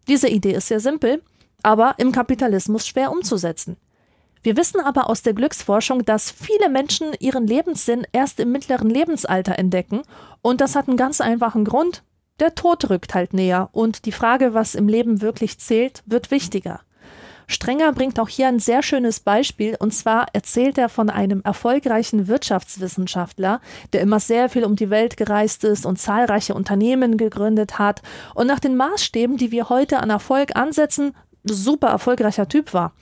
Diese 0.07 0.29
Idee 0.29 0.53
ist 0.53 0.67
sehr 0.67 0.79
simpel, 0.79 1.23
aber 1.63 1.95
im 1.97 2.11
Kapitalismus 2.11 2.85
schwer 2.85 3.11
umzusetzen. 3.11 3.77
Wir 4.43 4.55
wissen 4.55 4.79
aber 4.79 5.09
aus 5.09 5.23
der 5.23 5.33
Glücksforschung, 5.33 6.05
dass 6.05 6.29
viele 6.29 6.69
Menschen 6.69 7.07
ihren 7.19 7.47
Lebenssinn 7.47 8.05
erst 8.11 8.39
im 8.39 8.51
mittleren 8.51 8.91
Lebensalter 8.91 9.57
entdecken, 9.57 10.03
und 10.43 10.61
das 10.61 10.75
hat 10.75 10.87
einen 10.87 10.95
ganz 10.95 11.21
einfachen 11.21 11.65
Grund. 11.65 12.03
Der 12.39 12.53
Tod 12.53 12.87
rückt 12.91 13.15
halt 13.15 13.33
näher, 13.33 13.69
und 13.71 14.05
die 14.05 14.11
Frage, 14.11 14.53
was 14.53 14.75
im 14.75 14.87
Leben 14.87 15.21
wirklich 15.21 15.59
zählt, 15.59 16.03
wird 16.05 16.29
wichtiger. 16.29 16.81
Strenger 17.51 17.91
bringt 17.93 18.19
auch 18.19 18.29
hier 18.29 18.47
ein 18.47 18.59
sehr 18.59 18.83
schönes 18.83 19.19
Beispiel, 19.19 19.75
und 19.79 19.91
zwar 19.91 20.27
erzählt 20.33 20.77
er 20.77 20.87
von 20.87 21.09
einem 21.09 21.41
erfolgreichen 21.41 22.27
Wirtschaftswissenschaftler, 22.27 23.59
der 23.91 24.01
immer 24.01 24.19
sehr 24.19 24.49
viel 24.49 24.63
um 24.63 24.75
die 24.75 24.91
Welt 24.91 25.17
gereist 25.17 25.63
ist 25.63 25.87
und 25.87 25.97
zahlreiche 25.97 26.53
Unternehmen 26.53 27.17
gegründet 27.17 27.79
hat 27.79 28.03
und 28.35 28.45
nach 28.45 28.59
den 28.59 28.77
Maßstäben, 28.77 29.37
die 29.37 29.49
wir 29.51 29.69
heute 29.69 29.99
an 29.99 30.11
Erfolg 30.11 30.55
ansetzen, 30.55 31.15
super 31.43 31.87
erfolgreicher 31.87 32.47
Typ 32.47 32.75
war. 32.75 32.93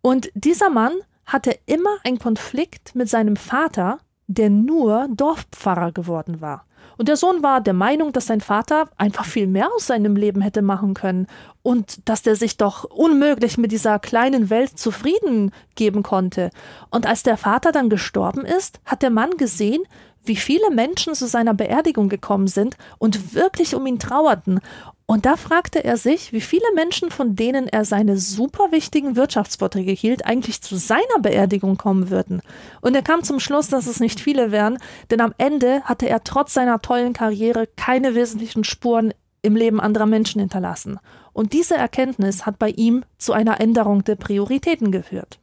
Und 0.00 0.30
dieser 0.32 0.70
Mann 0.70 0.94
hatte 1.26 1.54
immer 1.66 1.94
einen 2.04 2.18
Konflikt 2.18 2.94
mit 2.94 3.10
seinem 3.10 3.36
Vater, 3.36 3.98
der 4.28 4.48
nur 4.48 5.08
Dorfpfarrer 5.10 5.92
geworden 5.92 6.40
war. 6.40 6.64
Und 6.96 7.08
der 7.08 7.16
Sohn 7.16 7.42
war 7.42 7.60
der 7.60 7.74
Meinung, 7.74 8.12
dass 8.12 8.26
sein 8.26 8.40
Vater 8.40 8.88
einfach 8.96 9.24
viel 9.24 9.46
mehr 9.46 9.68
aus 9.74 9.86
seinem 9.86 10.16
Leben 10.16 10.40
hätte 10.40 10.62
machen 10.62 10.94
können 10.94 11.26
und 11.68 12.08
dass 12.08 12.22
der 12.22 12.34
sich 12.34 12.56
doch 12.56 12.84
unmöglich 12.84 13.58
mit 13.58 13.72
dieser 13.72 13.98
kleinen 13.98 14.48
Welt 14.48 14.78
zufrieden 14.78 15.52
geben 15.74 16.02
konnte. 16.02 16.48
Und 16.88 17.04
als 17.06 17.24
der 17.24 17.36
Vater 17.36 17.72
dann 17.72 17.90
gestorben 17.90 18.46
ist, 18.46 18.80
hat 18.86 19.02
der 19.02 19.10
Mann 19.10 19.32
gesehen, 19.36 19.82
wie 20.24 20.36
viele 20.36 20.70
Menschen 20.70 21.14
zu 21.14 21.26
seiner 21.26 21.52
Beerdigung 21.52 22.08
gekommen 22.08 22.46
sind 22.46 22.78
und 22.96 23.34
wirklich 23.34 23.74
um 23.74 23.86
ihn 23.86 23.98
trauerten. 23.98 24.60
Und 25.04 25.26
da 25.26 25.36
fragte 25.36 25.84
er 25.84 25.98
sich, 25.98 26.32
wie 26.32 26.40
viele 26.40 26.64
Menschen, 26.74 27.10
von 27.10 27.36
denen 27.36 27.68
er 27.68 27.84
seine 27.84 28.16
super 28.16 28.72
wichtigen 28.72 29.14
Wirtschaftsvorträge 29.14 29.92
hielt, 29.92 30.24
eigentlich 30.24 30.62
zu 30.62 30.76
seiner 30.76 31.18
Beerdigung 31.20 31.76
kommen 31.76 32.08
würden. 32.08 32.40
Und 32.80 32.94
er 32.94 33.02
kam 33.02 33.24
zum 33.24 33.40
Schluss, 33.40 33.68
dass 33.68 33.86
es 33.86 34.00
nicht 34.00 34.20
viele 34.20 34.52
wären, 34.52 34.78
denn 35.10 35.20
am 35.20 35.34
Ende 35.36 35.82
hatte 35.84 36.08
er 36.08 36.24
trotz 36.24 36.54
seiner 36.54 36.80
tollen 36.80 37.12
Karriere 37.12 37.66
keine 37.76 38.14
wesentlichen 38.14 38.64
Spuren 38.64 39.12
im 39.42 39.56
Leben 39.56 39.80
anderer 39.80 40.06
Menschen 40.06 40.40
hinterlassen. 40.40 40.98
Und 41.38 41.52
diese 41.52 41.76
Erkenntnis 41.76 42.46
hat 42.46 42.58
bei 42.58 42.70
ihm 42.70 43.04
zu 43.16 43.32
einer 43.32 43.60
Änderung 43.60 44.02
der 44.02 44.16
Prioritäten 44.16 44.90
geführt. 44.90 45.38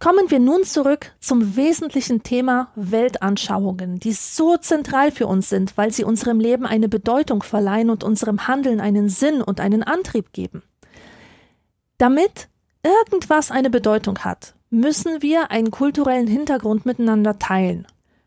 Kommen 0.00 0.32
wir 0.32 0.40
nun 0.40 0.64
zurück 0.64 1.12
zum 1.20 1.54
wesentlichen 1.54 2.24
Thema 2.24 2.72
Weltanschauungen, 2.74 4.00
die 4.00 4.14
so 4.14 4.56
zentral 4.56 5.12
für 5.12 5.28
uns 5.28 5.48
sind, 5.48 5.76
weil 5.76 5.92
sie 5.92 6.02
unserem 6.02 6.40
Leben 6.40 6.66
eine 6.66 6.88
Bedeutung 6.88 7.44
verleihen 7.44 7.88
und 7.88 8.02
unserem 8.02 8.48
Handeln 8.48 8.80
einen 8.80 9.08
Sinn 9.08 9.42
und 9.42 9.60
einen 9.60 9.84
Antrieb 9.84 10.32
geben. 10.32 10.64
Damit 11.98 12.48
irgendwas 12.82 13.52
eine 13.52 13.70
Bedeutung 13.70 14.18
hat, 14.18 14.56
müssen 14.70 15.22
wir 15.22 15.52
einen 15.52 15.70
kulturellen 15.70 16.26
Hintergrund 16.26 16.84
miteinander 16.84 17.38
teilen. 17.38 17.86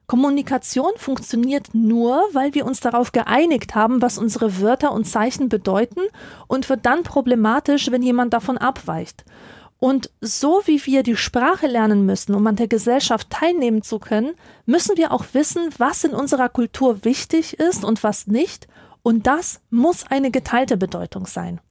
Kommunikation 0.10 0.92
funktioniert 0.98 1.68
nur, 1.74 2.24
weil 2.34 2.56
wir 2.56 2.66
uns 2.66 2.80
darauf 2.80 3.12
geeinigt 3.12 3.76
haben, 3.76 4.02
was 4.02 4.18
unsere 4.18 4.60
Wörter 4.60 4.92
und 4.92 5.06
Zeichen 5.06 5.50
bedeuten 5.50 6.02
und 6.48 6.68
wird 6.68 6.88
dann 6.88 7.04
problematisch, 7.04 7.92
wenn 7.92 8.02
jemand 8.02 8.34
davon 8.34 8.58
abweicht. 8.58 9.24
Und 9.78 10.10
so 10.20 10.64
wie 10.66 10.84
wir 10.88 11.04
die 11.04 11.16
Sprache 11.16 11.68
lernen 11.68 12.08
müssen, 12.08 12.34
um 12.34 12.48
an 12.48 12.56
der 12.56 12.68
Gesellschaft 12.68 13.30
teilnehmen 13.30 13.84
zu 13.84 14.00
können, 14.00 14.32
müssen 14.66 14.98
wir 14.98 15.12
auch 15.12 15.26
wissen, 15.34 15.70
was 15.78 16.04
in 16.04 16.16
unserer 16.16 16.50
Kultur 16.50 17.06
wichtig 17.06 17.60
ist 17.60 17.86
und 17.86 18.04
was 18.04 18.26
nicht. 18.26 18.68
Und 19.04 19.28
das 19.28 19.62
muss 19.70 20.08
eine 20.10 20.32
geteilte 20.32 20.76
Bedeutung 20.76 21.28
sein. 21.28 21.62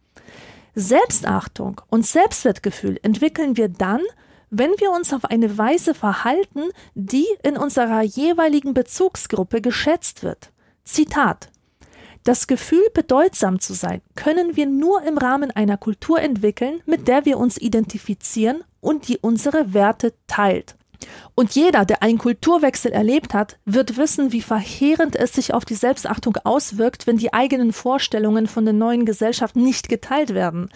Selbstachtung 0.77 1.81
und 1.91 2.07
Selbstwertgefühl 2.07 3.01
entwickeln 3.03 3.57
wir 3.57 3.69
dann, 3.69 4.01
wenn 4.51 4.73
wir 4.79 4.91
uns 4.91 5.13
auf 5.13 5.25
eine 5.25 5.59
Weise 5.59 5.95
verhalten, 5.95 6.63
die 6.95 7.27
in 7.43 7.57
unserer 7.57 8.03
jeweiligen 8.03 8.75
Bezugsgruppe 8.75 9.61
geschätzt 9.61 10.23
wird. 10.23 10.51
Zitat 10.85 11.51
das 12.29 12.47
Gefühl, 12.47 12.85
bedeutsam 12.93 13.59
zu 13.59 13.73
sein, 13.73 14.03
können 14.15 14.55
wir 14.55 14.67
nur 14.67 15.03
im 15.03 15.17
Rahmen 15.17 15.51
einer 15.51 15.79
Kultur 15.79 16.21
entwickeln, 16.21 16.83
mit 16.85 17.09
der 17.09 17.25
wir 17.25 17.39
uns 17.39 17.57
identifizieren 17.57 18.65
und 18.81 19.09
die 19.09 19.17
unsere 19.17 19.73
Werte 19.73 20.13
teilt. 20.27 20.77
Und 21.35 21.55
jeder, 21.55 21.87
der 21.87 22.03
einen 22.03 22.19
Kulturwechsel 22.19 22.93
erlebt 22.93 23.33
hat, 23.33 23.59
wird 23.65 23.97
wissen, 23.97 24.31
wie 24.33 24.43
verheerend 24.43 25.17
es 25.17 25.33
sich 25.33 25.55
auf 25.55 25.65
die 25.65 25.75
Selbstachtung 25.75 26.37
auswirkt, 26.45 27.07
wenn 27.07 27.17
die 27.17 27.33
eigenen 27.33 27.73
Vorstellungen 27.73 28.47
von 28.47 28.67
der 28.67 28.75
neuen 28.75 29.07
Gesellschaft 29.07 29.57
nicht 29.57 29.89
geteilt 29.89 30.35
werden. 30.35 30.69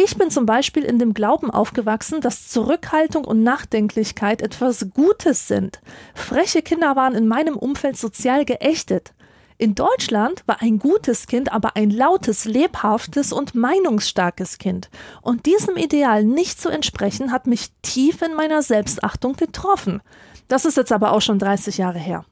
Ich 0.00 0.16
bin 0.16 0.30
zum 0.30 0.46
Beispiel 0.46 0.84
in 0.84 1.00
dem 1.00 1.12
Glauben 1.12 1.50
aufgewachsen, 1.50 2.20
dass 2.20 2.46
Zurückhaltung 2.46 3.24
und 3.24 3.42
Nachdenklichkeit 3.42 4.42
etwas 4.42 4.90
Gutes 4.94 5.48
sind. 5.48 5.80
Freche 6.14 6.62
Kinder 6.62 6.94
waren 6.94 7.16
in 7.16 7.26
meinem 7.26 7.56
Umfeld 7.56 7.96
sozial 7.96 8.44
geächtet. 8.44 9.12
In 9.56 9.74
Deutschland 9.74 10.44
war 10.46 10.62
ein 10.62 10.78
gutes 10.78 11.26
Kind 11.26 11.52
aber 11.52 11.74
ein 11.74 11.90
lautes, 11.90 12.44
lebhaftes 12.44 13.32
und 13.32 13.56
meinungsstarkes 13.56 14.58
Kind. 14.58 14.88
Und 15.20 15.46
diesem 15.46 15.76
Ideal 15.76 16.22
nicht 16.22 16.60
zu 16.60 16.68
entsprechen, 16.68 17.32
hat 17.32 17.48
mich 17.48 17.72
tief 17.82 18.22
in 18.22 18.36
meiner 18.36 18.62
Selbstachtung 18.62 19.32
getroffen. 19.32 20.00
Das 20.46 20.64
ist 20.64 20.76
jetzt 20.76 20.92
aber 20.92 21.10
auch 21.10 21.22
schon 21.22 21.40
30 21.40 21.76
Jahre 21.76 21.98
her. 21.98 22.24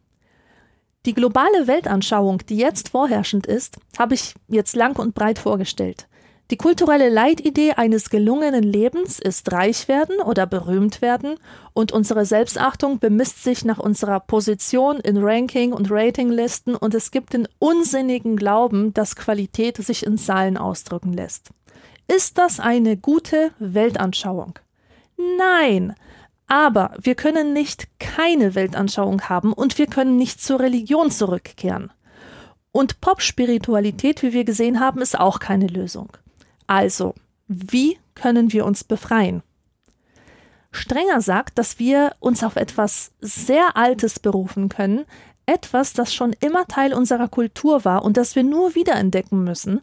Die 1.04 1.14
globale 1.14 1.66
Weltanschauung, 1.66 2.46
die 2.46 2.58
jetzt 2.58 2.90
vorherrschend 2.90 3.44
ist, 3.48 3.78
habe 3.98 4.14
ich 4.14 4.36
jetzt 4.46 4.76
lang 4.76 4.96
und 5.00 5.16
breit 5.16 5.40
vorgestellt. 5.40 6.06
Die 6.52 6.56
kulturelle 6.56 7.08
Leitidee 7.08 7.72
eines 7.72 8.08
gelungenen 8.08 8.62
Lebens 8.62 9.18
ist 9.18 9.50
reich 9.50 9.88
werden 9.88 10.20
oder 10.20 10.46
berühmt 10.46 11.02
werden 11.02 11.40
und 11.72 11.90
unsere 11.90 12.24
Selbstachtung 12.24 13.00
bemisst 13.00 13.42
sich 13.42 13.64
nach 13.64 13.80
unserer 13.80 14.20
Position 14.20 15.00
in 15.00 15.16
Ranking- 15.16 15.72
und 15.72 15.90
Ratinglisten 15.90 16.76
und 16.76 16.94
es 16.94 17.10
gibt 17.10 17.32
den 17.32 17.48
unsinnigen 17.58 18.36
Glauben, 18.36 18.94
dass 18.94 19.16
Qualität 19.16 19.78
sich 19.78 20.06
in 20.06 20.18
Zahlen 20.18 20.56
ausdrücken 20.56 21.12
lässt. 21.12 21.50
Ist 22.06 22.38
das 22.38 22.60
eine 22.60 22.96
gute 22.96 23.50
Weltanschauung? 23.58 24.60
Nein, 25.38 25.96
aber 26.46 26.92
wir 27.02 27.16
können 27.16 27.54
nicht 27.54 27.88
keine 27.98 28.54
Weltanschauung 28.54 29.22
haben 29.22 29.52
und 29.52 29.78
wir 29.78 29.88
können 29.88 30.16
nicht 30.16 30.40
zur 30.40 30.60
Religion 30.60 31.10
zurückkehren. 31.10 31.90
Und 32.70 33.00
Pop-Spiritualität, 33.00 34.22
wie 34.22 34.32
wir 34.32 34.44
gesehen 34.44 34.78
haben, 34.78 35.00
ist 35.00 35.18
auch 35.18 35.40
keine 35.40 35.66
Lösung. 35.66 36.10
Also, 36.66 37.14
wie 37.48 37.98
können 38.14 38.52
wir 38.52 38.64
uns 38.64 38.84
befreien? 38.84 39.42
Strenger 40.72 41.20
sagt, 41.20 41.58
dass 41.58 41.78
wir 41.78 42.14
uns 42.20 42.44
auf 42.44 42.56
etwas 42.56 43.12
sehr 43.20 43.76
Altes 43.76 44.20
berufen 44.20 44.68
können, 44.68 45.06
etwas, 45.46 45.92
das 45.92 46.12
schon 46.12 46.34
immer 46.40 46.66
Teil 46.66 46.92
unserer 46.92 47.28
Kultur 47.28 47.84
war 47.84 48.04
und 48.04 48.16
das 48.16 48.34
wir 48.34 48.42
nur 48.42 48.74
wiederentdecken 48.74 49.44
müssen. 49.44 49.80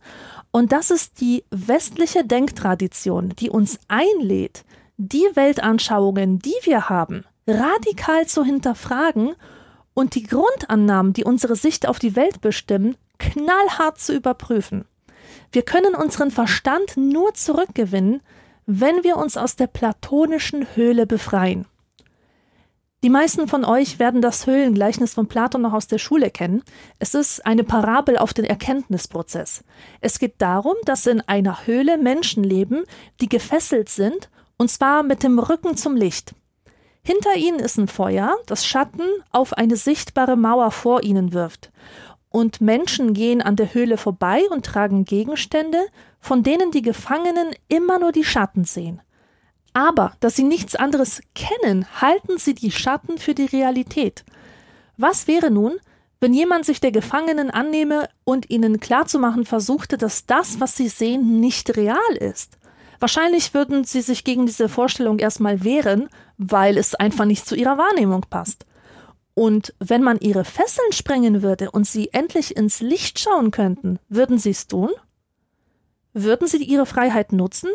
Und 0.52 0.72
das 0.72 0.92
ist 0.92 1.22
die 1.22 1.46
westliche 1.50 2.26
Denktradition, 2.26 3.30
die 3.40 3.50
uns 3.50 3.80
einlädt, 3.88 4.66
die 4.98 5.26
Weltanschauungen, 5.34 6.40
die 6.40 6.56
wir 6.64 6.90
haben, 6.90 7.24
radikal 7.48 8.28
zu 8.28 8.44
hinterfragen 8.44 9.36
und 9.94 10.16
die 10.16 10.24
Grundannahmen, 10.24 11.14
die 11.14 11.24
unsere 11.24 11.56
Sicht 11.56 11.88
auf 11.88 11.98
die 11.98 12.16
Welt 12.16 12.42
bestimmen, 12.42 12.96
knallhart 13.18 14.00
zu 14.00 14.14
überprüfen. 14.14 14.86
Wir 15.52 15.64
können 15.64 15.96
unseren 15.96 16.32
Verstand 16.32 16.98
nur 16.98 17.34
zurückgewinnen, 17.34 18.22
wenn 18.66 19.04
wir 19.04 19.18
uns 19.18 19.38
aus 19.38 19.56
der 19.56 19.68
platonischen 19.68 20.68
Höhle 20.76 21.06
befreien. 21.06 21.66
Die 23.04 23.10
meisten 23.10 23.50
von 23.50 23.66
euch 23.66 24.00
werden 24.00 24.22
das 24.22 24.48
Höhlengleichnis 24.48 25.14
von 25.14 25.28
Platon 25.28 25.62
noch 25.62 25.74
aus 25.74 25.88
der 25.88 25.98
Schule 25.98 26.32
kennen. 26.32 26.64
Es 27.00 27.14
ist 27.14 27.46
eine 27.46 27.66
Parabel 27.66 28.18
auf 28.18 28.34
den 28.34 28.46
Erkenntnisprozess. 28.46 29.66
Es 30.00 30.20
geht 30.20 30.36
darum, 30.38 30.76
dass 30.86 31.06
in 31.06 31.20
einer 31.20 31.68
Höhle 31.68 31.98
Menschen 31.98 32.46
leben, 32.46 32.86
die 33.20 33.28
gefesselt 33.28 33.90
sind, 33.90 34.30
und 34.58 34.72
zwar 34.72 35.04
mit 35.04 35.22
dem 35.22 35.38
Rücken 35.38 35.76
zum 35.76 35.98
Licht. 35.98 36.34
Hinter 37.06 37.36
ihnen 37.36 37.60
ist 37.60 37.78
ein 37.78 37.90
Feuer, 37.90 38.38
das 38.46 38.66
Schatten 38.66 39.04
auf 39.32 39.52
eine 39.52 39.76
sichtbare 39.76 40.38
Mauer 40.38 40.72
vor 40.72 41.04
ihnen 41.04 41.34
wirft 41.34 41.74
und 42.34 42.62
Menschen 42.62 43.14
gehen 43.14 43.44
an 43.44 43.56
der 43.56 43.76
Höhle 43.76 43.96
vorbei 43.96 44.42
und 44.50 44.66
tragen 44.66 45.06
Gegenstände, 45.06 45.78
von 46.20 46.42
denen 46.42 46.72
die 46.72 46.82
Gefangenen 46.82 47.54
immer 47.68 48.00
nur 48.00 48.12
die 48.12 48.24
Schatten 48.24 48.64
sehen. 48.66 49.02
Aber 49.74 50.14
da 50.20 50.32
sie 50.32 50.44
nichts 50.44 50.76
anderes 50.76 51.22
kennen, 51.36 51.86
halten 52.02 52.40
sie 52.40 52.56
die 52.56 52.72
Schatten 52.72 53.20
für 53.20 53.36
die 53.36 53.46
Realität. 53.46 54.26
Was 54.98 55.28
wäre 55.28 55.52
nun, 55.52 55.74
wenn 56.22 56.34
jemand 56.34 56.66
sich 56.66 56.82
der 56.82 56.92
Gefangenen 56.92 57.52
annehme 57.52 58.10
und 58.24 58.50
ihnen 58.50 58.80
klarzumachen 58.80 59.46
versuchte, 59.46 60.00
dass 60.00 60.26
das, 60.26 60.60
was 60.60 60.76
sie 60.76 60.88
sehen, 60.88 61.40
nicht 61.40 61.78
real 61.78 62.16
ist? 62.20 62.58
Wahrscheinlich 63.00 63.54
würden 63.54 63.84
sie 63.84 64.02
sich 64.02 64.24
gegen 64.24 64.48
diese 64.48 64.70
Vorstellung 64.70 65.20
erstmal 65.20 65.64
wehren, 65.64 66.10
weil 66.40 66.80
es 66.80 66.96
einfach 66.96 67.26
nicht 67.26 67.46
zu 67.46 67.56
ihrer 67.56 67.78
Wahrnehmung 67.78 68.22
passt. 68.28 68.66
Und 69.36 69.74
wenn 69.80 70.04
man 70.04 70.20
ihre 70.20 70.46
Fesseln 70.46 70.92
sprengen 70.92 71.42
würde 71.42 71.72
und 71.72 71.88
sie 71.88 72.14
endlich 72.14 72.56
ins 72.56 72.82
Licht 72.82 73.20
schauen 73.20 73.52
könnten, 73.52 74.00
würden 74.08 74.38
sie 74.38 74.52
es 74.52 74.68
tun? 74.68 74.92
Würden 76.14 76.48
sie 76.48 76.64
ihre 76.64 76.86
Freiheit 76.86 77.32
nutzen? 77.34 77.70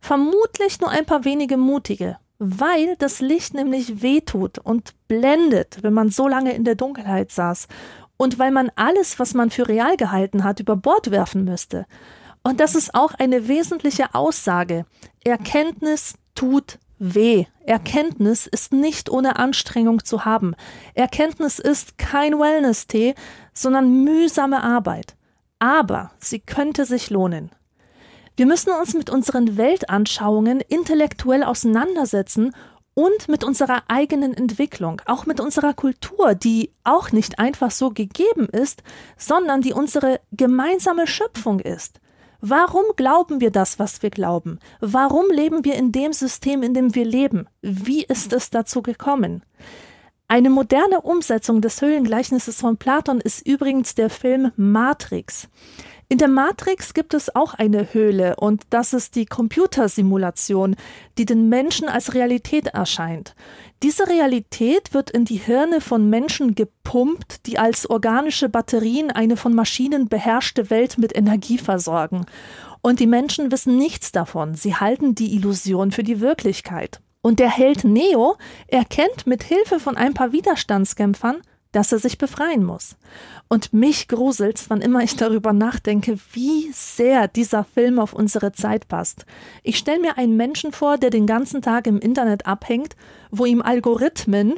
Vermutlich 0.00 0.80
nur 0.80 0.90
ein 0.90 1.06
paar 1.06 1.24
wenige 1.24 1.56
mutige, 1.56 2.18
weil 2.38 2.94
das 2.98 3.20
Licht 3.20 3.54
nämlich 3.54 4.02
wehtut 4.02 4.58
und 4.58 4.94
blendet, 5.08 5.82
wenn 5.82 5.94
man 5.94 6.10
so 6.10 6.28
lange 6.28 6.54
in 6.54 6.64
der 6.64 6.74
Dunkelheit 6.76 7.32
saß, 7.32 7.66
und 8.16 8.38
weil 8.38 8.52
man 8.52 8.70
alles, 8.76 9.18
was 9.18 9.34
man 9.34 9.50
für 9.50 9.66
real 9.66 9.96
gehalten 9.96 10.44
hat, 10.44 10.60
über 10.60 10.76
Bord 10.76 11.10
werfen 11.10 11.44
müsste. 11.44 11.86
Und 12.44 12.60
das 12.60 12.74
ist 12.74 12.94
auch 12.94 13.14
eine 13.14 13.48
wesentliche 13.48 14.14
Aussage. 14.14 14.84
Erkenntnis 15.24 16.14
tut 16.34 16.78
weh. 16.98 17.46
Erkenntnis 17.64 18.46
ist 18.46 18.72
nicht 18.72 19.10
ohne 19.10 19.36
Anstrengung 19.36 20.04
zu 20.04 20.24
haben. 20.24 20.54
Erkenntnis 20.94 21.58
ist 21.58 21.98
kein 21.98 22.38
Wellness-Tee, 22.38 23.14
sondern 23.52 24.04
mühsame 24.04 24.62
Arbeit. 24.62 25.16
Aber 25.58 26.10
sie 26.18 26.40
könnte 26.40 26.84
sich 26.84 27.10
lohnen. 27.10 27.50
Wir 28.36 28.46
müssen 28.46 28.72
uns 28.72 28.94
mit 28.94 29.10
unseren 29.10 29.56
Weltanschauungen 29.56 30.60
intellektuell 30.60 31.44
auseinandersetzen 31.44 32.52
und 32.94 33.28
mit 33.28 33.44
unserer 33.44 33.82
eigenen 33.88 34.34
Entwicklung, 34.34 35.02
auch 35.06 35.26
mit 35.26 35.40
unserer 35.40 35.74
Kultur, 35.74 36.34
die 36.34 36.72
auch 36.84 37.12
nicht 37.12 37.38
einfach 37.38 37.70
so 37.70 37.90
gegeben 37.90 38.48
ist, 38.48 38.82
sondern 39.16 39.62
die 39.62 39.72
unsere 39.72 40.20
gemeinsame 40.32 41.06
Schöpfung 41.06 41.60
ist. 41.60 42.00
Warum 42.46 42.84
glauben 42.96 43.40
wir 43.40 43.50
das, 43.50 43.78
was 43.78 44.02
wir 44.02 44.10
glauben? 44.10 44.58
Warum 44.78 45.30
leben 45.30 45.64
wir 45.64 45.76
in 45.76 45.92
dem 45.92 46.12
System, 46.12 46.62
in 46.62 46.74
dem 46.74 46.94
wir 46.94 47.06
leben? 47.06 47.46
Wie 47.62 48.04
ist 48.04 48.34
es 48.34 48.50
dazu 48.50 48.82
gekommen? 48.82 49.42
Eine 50.28 50.50
moderne 50.50 51.00
Umsetzung 51.00 51.62
des 51.62 51.80
Höhlengleichnisses 51.80 52.60
von 52.60 52.76
Platon 52.76 53.22
ist 53.22 53.46
übrigens 53.46 53.94
der 53.94 54.10
Film 54.10 54.52
Matrix. 54.56 55.48
In 56.08 56.18
der 56.18 56.28
Matrix 56.28 56.92
gibt 56.92 57.14
es 57.14 57.34
auch 57.34 57.54
eine 57.54 57.94
Höhle 57.94 58.36
und 58.36 58.62
das 58.70 58.92
ist 58.92 59.16
die 59.16 59.24
Computersimulation, 59.24 60.76
die 61.16 61.24
den 61.24 61.48
Menschen 61.48 61.88
als 61.88 62.12
Realität 62.12 62.66
erscheint. 62.68 63.34
Diese 63.82 64.06
Realität 64.06 64.92
wird 64.92 65.10
in 65.10 65.24
die 65.24 65.36
Hirne 65.36 65.80
von 65.80 66.10
Menschen 66.10 66.54
gepumpt, 66.54 67.46
die 67.46 67.58
als 67.58 67.88
organische 67.88 68.50
Batterien 68.50 69.10
eine 69.10 69.36
von 69.36 69.54
Maschinen 69.54 70.08
beherrschte 70.08 70.68
Welt 70.68 70.98
mit 70.98 71.16
Energie 71.16 71.58
versorgen. 71.58 72.26
Und 72.82 73.00
die 73.00 73.06
Menschen 73.06 73.50
wissen 73.50 73.76
nichts 73.76 74.12
davon, 74.12 74.54
sie 74.54 74.74
halten 74.74 75.14
die 75.14 75.34
Illusion 75.34 75.90
für 75.90 76.02
die 76.02 76.20
Wirklichkeit. 76.20 77.00
Und 77.22 77.38
der 77.38 77.48
Held 77.48 77.84
Neo 77.84 78.36
erkennt 78.66 79.26
mit 79.26 79.42
Hilfe 79.42 79.80
von 79.80 79.96
ein 79.96 80.12
paar 80.12 80.32
Widerstandskämpfern, 80.32 81.40
dass 81.74 81.92
er 81.92 81.98
sich 81.98 82.18
befreien 82.18 82.64
muss. 82.64 82.96
Und 83.48 83.72
mich 83.72 84.08
gruselt's, 84.08 84.70
wann 84.70 84.80
immer 84.80 85.02
ich 85.02 85.16
darüber 85.16 85.52
nachdenke, 85.52 86.18
wie 86.32 86.70
sehr 86.72 87.28
dieser 87.28 87.64
Film 87.64 87.98
auf 87.98 88.12
unsere 88.12 88.52
Zeit 88.52 88.88
passt. 88.88 89.26
Ich 89.62 89.76
stelle 89.76 90.00
mir 90.00 90.16
einen 90.16 90.36
Menschen 90.36 90.72
vor, 90.72 90.98
der 90.98 91.10
den 91.10 91.26
ganzen 91.26 91.62
Tag 91.62 91.86
im 91.86 91.98
Internet 91.98 92.46
abhängt, 92.46 92.96
wo 93.30 93.44
ihm 93.44 93.60
Algorithmen 93.60 94.54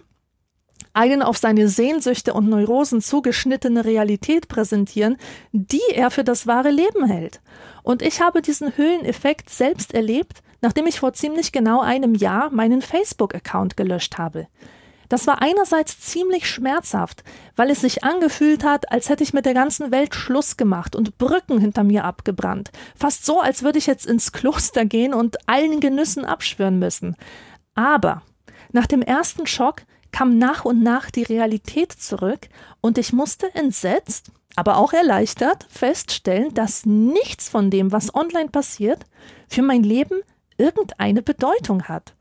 einen 0.93 1.23
auf 1.23 1.37
seine 1.37 1.69
Sehnsüchte 1.69 2.33
und 2.33 2.49
Neurosen 2.49 3.03
zugeschnittene 3.03 3.85
Realität 3.85 4.49
präsentieren, 4.49 5.17
die 5.53 5.83
er 5.93 6.11
für 6.11 6.25
das 6.25 6.47
wahre 6.47 6.71
Leben 6.71 7.05
hält. 7.07 7.41
Und 7.83 8.03
ich 8.03 8.21
habe 8.21 8.41
diesen 8.41 8.77
Höhleneffekt 8.77 9.51
selbst 9.51 9.95
erlebt, 9.95 10.43
nachdem 10.63 10.87
ich 10.87 11.01
vor 11.01 11.13
ziemlich 11.13 11.53
genau 11.53 11.81
einem 11.81 12.15
Jahr 12.15 12.51
meinen 12.51 12.83
Facebook-Account 12.83 13.77
gelöscht 13.77 14.17
habe. 14.19 14.49
Das 15.09 15.27
war 15.27 15.43
einerseits 15.43 16.01
ziemlich 16.01 16.49
schmerzhaft, 16.49 17.23
weil 17.55 17.71
es 17.71 17.81
sich 17.81 18.05
angefühlt 18.05 18.65
hat, 18.65 18.91
als 18.91 19.09
hätte 19.09 19.23
ich 19.23 19.33
mit 19.33 19.47
der 19.47 19.55
ganzen 19.55 19.91
Welt 19.91 20.15
Schluss 20.15 20.57
gemacht 20.57 20.97
und 20.97 21.19
Brücken 21.19 21.59
hinter 21.59 21.85
mir 21.85 22.05
abgebrannt. 22.05 22.71
Fast 22.95 23.25
so, 23.25 23.41
als 23.41 23.63
würde 23.63 23.79
ich 23.79 23.87
jetzt 23.87 24.07
ins 24.07 24.33
Kloster 24.33 24.85
gehen 24.85 25.15
und 25.15 25.37
allen 25.49 25.81
Genüssen 25.81 26.25
abschwören 26.25 26.79
müssen. 26.79 27.17
Aber 27.75 28.23
nach 28.73 28.87
dem 28.87 29.03
ersten 29.03 29.47
Schock 29.47 29.83
kam 30.13 30.39
nach 30.39 30.65
und 30.65 30.83
nach 30.83 31.11
die 31.11 31.23
Realität 31.23 31.93
zurück 31.93 32.49
und 32.81 32.99
ich 32.99 33.13
musste 33.13 33.55
entsetzt, 33.55 34.31
aber 34.57 34.79
auch 34.79 34.93
erleichtert 34.93 35.67
feststellen, 35.69 36.55
dass 36.55 36.87
nichts 36.87 37.49
von 37.49 37.71
dem, 37.71 37.93
was 37.93 38.15
online 38.15 38.49
passiert, 38.49 39.05
für 39.49 39.63
mein 39.63 39.83
Leben 39.83 40.21
irgendeine 40.57 41.23
Bedeutung 41.23 41.85
hat. 41.85 42.16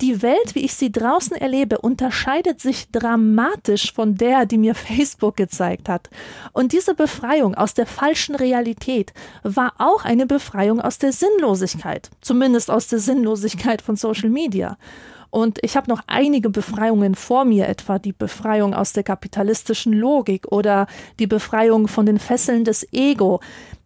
Die 0.00 0.22
Welt, 0.22 0.54
wie 0.54 0.64
ich 0.64 0.74
sie 0.74 0.90
draußen 0.90 1.36
erlebe, 1.36 1.78
unterscheidet 1.78 2.60
sich 2.60 2.90
dramatisch 2.90 3.92
von 3.92 4.16
der, 4.16 4.44
die 4.44 4.58
mir 4.58 4.74
Facebook 4.74 5.36
gezeigt 5.36 5.88
hat. 5.88 6.10
Und 6.52 6.72
diese 6.72 6.94
Befreiung 6.94 7.54
aus 7.54 7.74
der 7.74 7.86
falschen 7.86 8.34
Realität 8.34 9.12
war 9.44 9.74
auch 9.78 10.04
eine 10.04 10.26
Befreiung 10.26 10.80
aus 10.80 10.98
der 10.98 11.12
Sinnlosigkeit, 11.12 12.10
zumindest 12.20 12.70
aus 12.70 12.88
der 12.88 12.98
Sinnlosigkeit 12.98 13.82
von 13.82 13.96
Social 13.96 14.30
Media. 14.30 14.76
Und 15.30 15.58
ich 15.62 15.76
habe 15.76 15.90
noch 15.90 16.02
einige 16.06 16.48
Befreiungen 16.48 17.14
vor 17.16 17.44
mir, 17.44 17.68
etwa 17.68 17.98
die 17.98 18.12
Befreiung 18.12 18.72
aus 18.72 18.92
der 18.92 19.02
kapitalistischen 19.02 19.92
Logik 19.92 20.46
oder 20.52 20.86
die 21.18 21.26
Befreiung 21.26 21.88
von 21.88 22.06
den 22.06 22.18
Fesseln 22.18 22.64
des 22.64 22.86
Ego. 22.92 23.40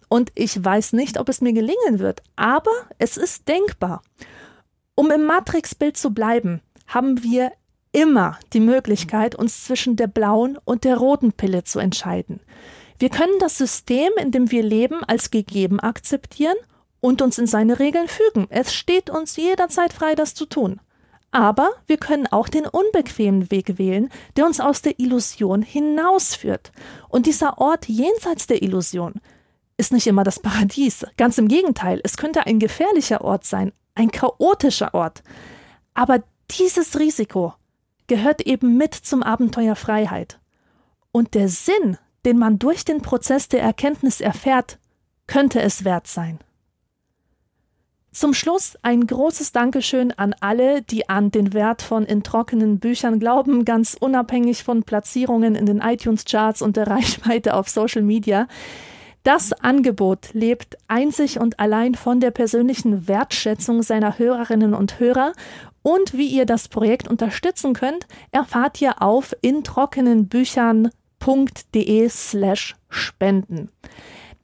Und 0.09 0.31
ich 0.35 0.63
weiß 0.63 0.93
nicht, 0.95 1.19
ob 1.19 1.29
es 1.29 1.41
mir 1.41 1.53
gelingen 1.53 1.99
wird, 1.99 2.23
aber 2.37 2.73
es 2.99 3.17
ist 3.17 3.49
denkbar. 3.49 4.03
Um 4.99 5.13
im 5.13 5.27
Matrix-Bild 5.27 5.97
zu 5.97 6.11
bleiben, 6.11 6.61
haben 6.89 7.23
wir 7.23 7.53
immer 7.93 8.37
die 8.53 8.59
Möglichkeit, 8.59 9.37
uns 9.37 9.63
zwischen 9.63 9.95
der 9.95 10.09
blauen 10.09 10.59
und 10.65 10.83
der 10.83 10.97
roten 10.97 11.33
Pille 11.33 11.63
zu 11.63 11.79
entscheiden. 11.79 12.41
Wir 12.99 13.09
können 13.09 13.39
das 13.39 13.57
System, 13.57 14.11
in 14.21 14.33
dem 14.33 14.51
wir 14.51 14.65
leben, 14.65 15.05
als 15.05 15.31
gegeben 15.31 15.79
akzeptieren 15.79 16.57
und 16.99 17.23
uns 17.23 17.39
in 17.39 17.47
seine 17.47 17.79
Regeln 17.79 18.09
fügen. 18.09 18.49
Es 18.51 18.75
steht 18.75 19.09
uns 19.09 19.37
jederzeit 19.37 19.93
frei, 19.93 20.17
das 20.17 20.35
zu 20.35 20.47
tun. 20.47 20.81
Aber 21.31 21.71
wir 21.87 21.99
können 21.99 22.27
auch 22.27 22.49
den 22.49 22.67
unbequemen 22.67 23.53
Weg 23.53 23.79
wählen, 23.79 24.11
der 24.37 24.47
uns 24.47 24.59
aus 24.59 24.83
der 24.83 24.99
Illusion 24.99 25.63
hinausführt. 25.63 26.73
Und 27.09 27.27
dieser 27.27 27.59
Ort 27.59 27.87
jenseits 27.87 28.49
der 28.49 28.65
Illusion 28.65 29.21
ist 29.79 29.93
nicht 29.93 30.07
immer 30.07 30.25
das 30.25 30.41
Paradies. 30.41 31.07
Ganz 31.17 31.39
im 31.39 31.49
Gegenteil, 31.49 32.01
es 32.05 32.19
könnte 32.19 32.47
ein 32.47 32.59
gefährlicher 32.59 33.23
Ort 33.23 33.45
sein, 33.45 33.73
ein 33.95 34.11
chaotischer 34.11 34.93
Ort. 34.93 35.23
Aber 35.95 36.23
dieses 36.51 36.99
Risiko 36.99 37.55
gehört 38.09 38.43
eben 38.43 38.77
mit 38.77 38.95
zum 38.95 39.23
Abenteuer 39.23 39.77
Freiheit. 39.77 40.39
Und 41.13 41.35
der 41.35 41.49
Sinn, 41.49 41.97
den 42.25 42.39
man 42.39 42.59
durch 42.59 42.85
den 42.85 43.03
Prozess 43.03 43.49
der 43.49 43.63
Erkenntnis 43.63 44.21
erfährt, 44.21 44.79
könnte 45.27 45.63
es 45.63 45.85
wert 45.85 46.07
sein. 46.07 46.41
Zum 48.11 48.35
Schluss 48.35 48.77
ein 48.83 49.07
großes 49.07 49.53
Dankeschön 49.53 50.13
an 50.13 50.35
alle, 50.41 50.83
die 50.83 51.09
an 51.09 51.31
den 51.31 51.53
Wert 51.53 51.83
von 51.83 52.05
in 52.05 52.25
trockenen 52.25 52.81
Büchern 52.81 53.21
glauben, 53.21 53.65
ganz 53.65 53.97
unabhängig 53.99 54.65
von 54.65 54.83
Platzierungen 54.83 55.55
in 55.55 55.67
den 55.67 55.79
iTunes-Charts 55.79 56.63
und 56.63 56.77
der 56.77 56.87
Reichweite 56.89 57.55
auf 57.55 57.69
Social 57.69 58.03
Media. 58.03 58.49
Das 59.29 59.53
Angebot 59.53 60.33
lebt 60.33 60.79
einzig 60.87 61.39
und 61.39 61.61
allein 61.61 61.95
von 61.95 62.19
der 62.19 62.31
persönlichen 62.31 63.09
Wertschätzung 63.09 63.83
seiner 63.83 64.19
Hörerinnen 64.19 64.73
und 64.73 65.01
Hörer 65.01 65.35
und 65.83 66.17
wie 66.17 66.29
ihr 66.29 66.47
das 66.47 66.69
Projekt 66.69 67.09
unterstützen 67.09 67.75
könnt, 67.75 68.07
erfahrt 68.31 68.81
ihr 68.81 69.03
auf 69.03 69.37
introckenenbüchern.de 69.43 72.09
slash 72.09 72.75
spenden. 72.89 73.69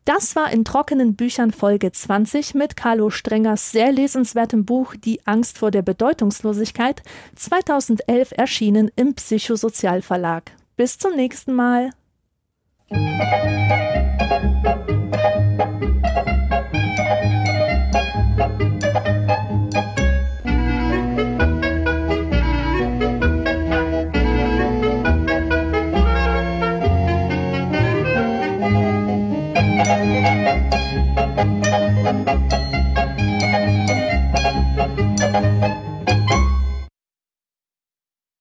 Das 0.04 0.36
war 0.36 0.52
in 0.52 0.66
trockenen 0.66 1.16
Büchern 1.16 1.50
Folge 1.50 1.90
20 1.90 2.52
mit 2.52 2.76
Carlo 2.76 3.08
Strengers 3.08 3.70
sehr 3.70 3.90
lesenswertem 3.90 4.66
Buch 4.66 4.96
Die 4.96 5.26
Angst 5.26 5.56
vor 5.56 5.70
der 5.70 5.80
Bedeutungslosigkeit, 5.80 7.02
2011 7.36 8.32
erschienen 8.32 8.90
im 8.96 9.14
Psychosozialverlag. 9.14 10.52
Bis 10.76 10.98
zum 10.98 11.16
nächsten 11.16 11.54
Mal. 11.54 11.92
Thank 12.94 14.88
you. 14.90 15.03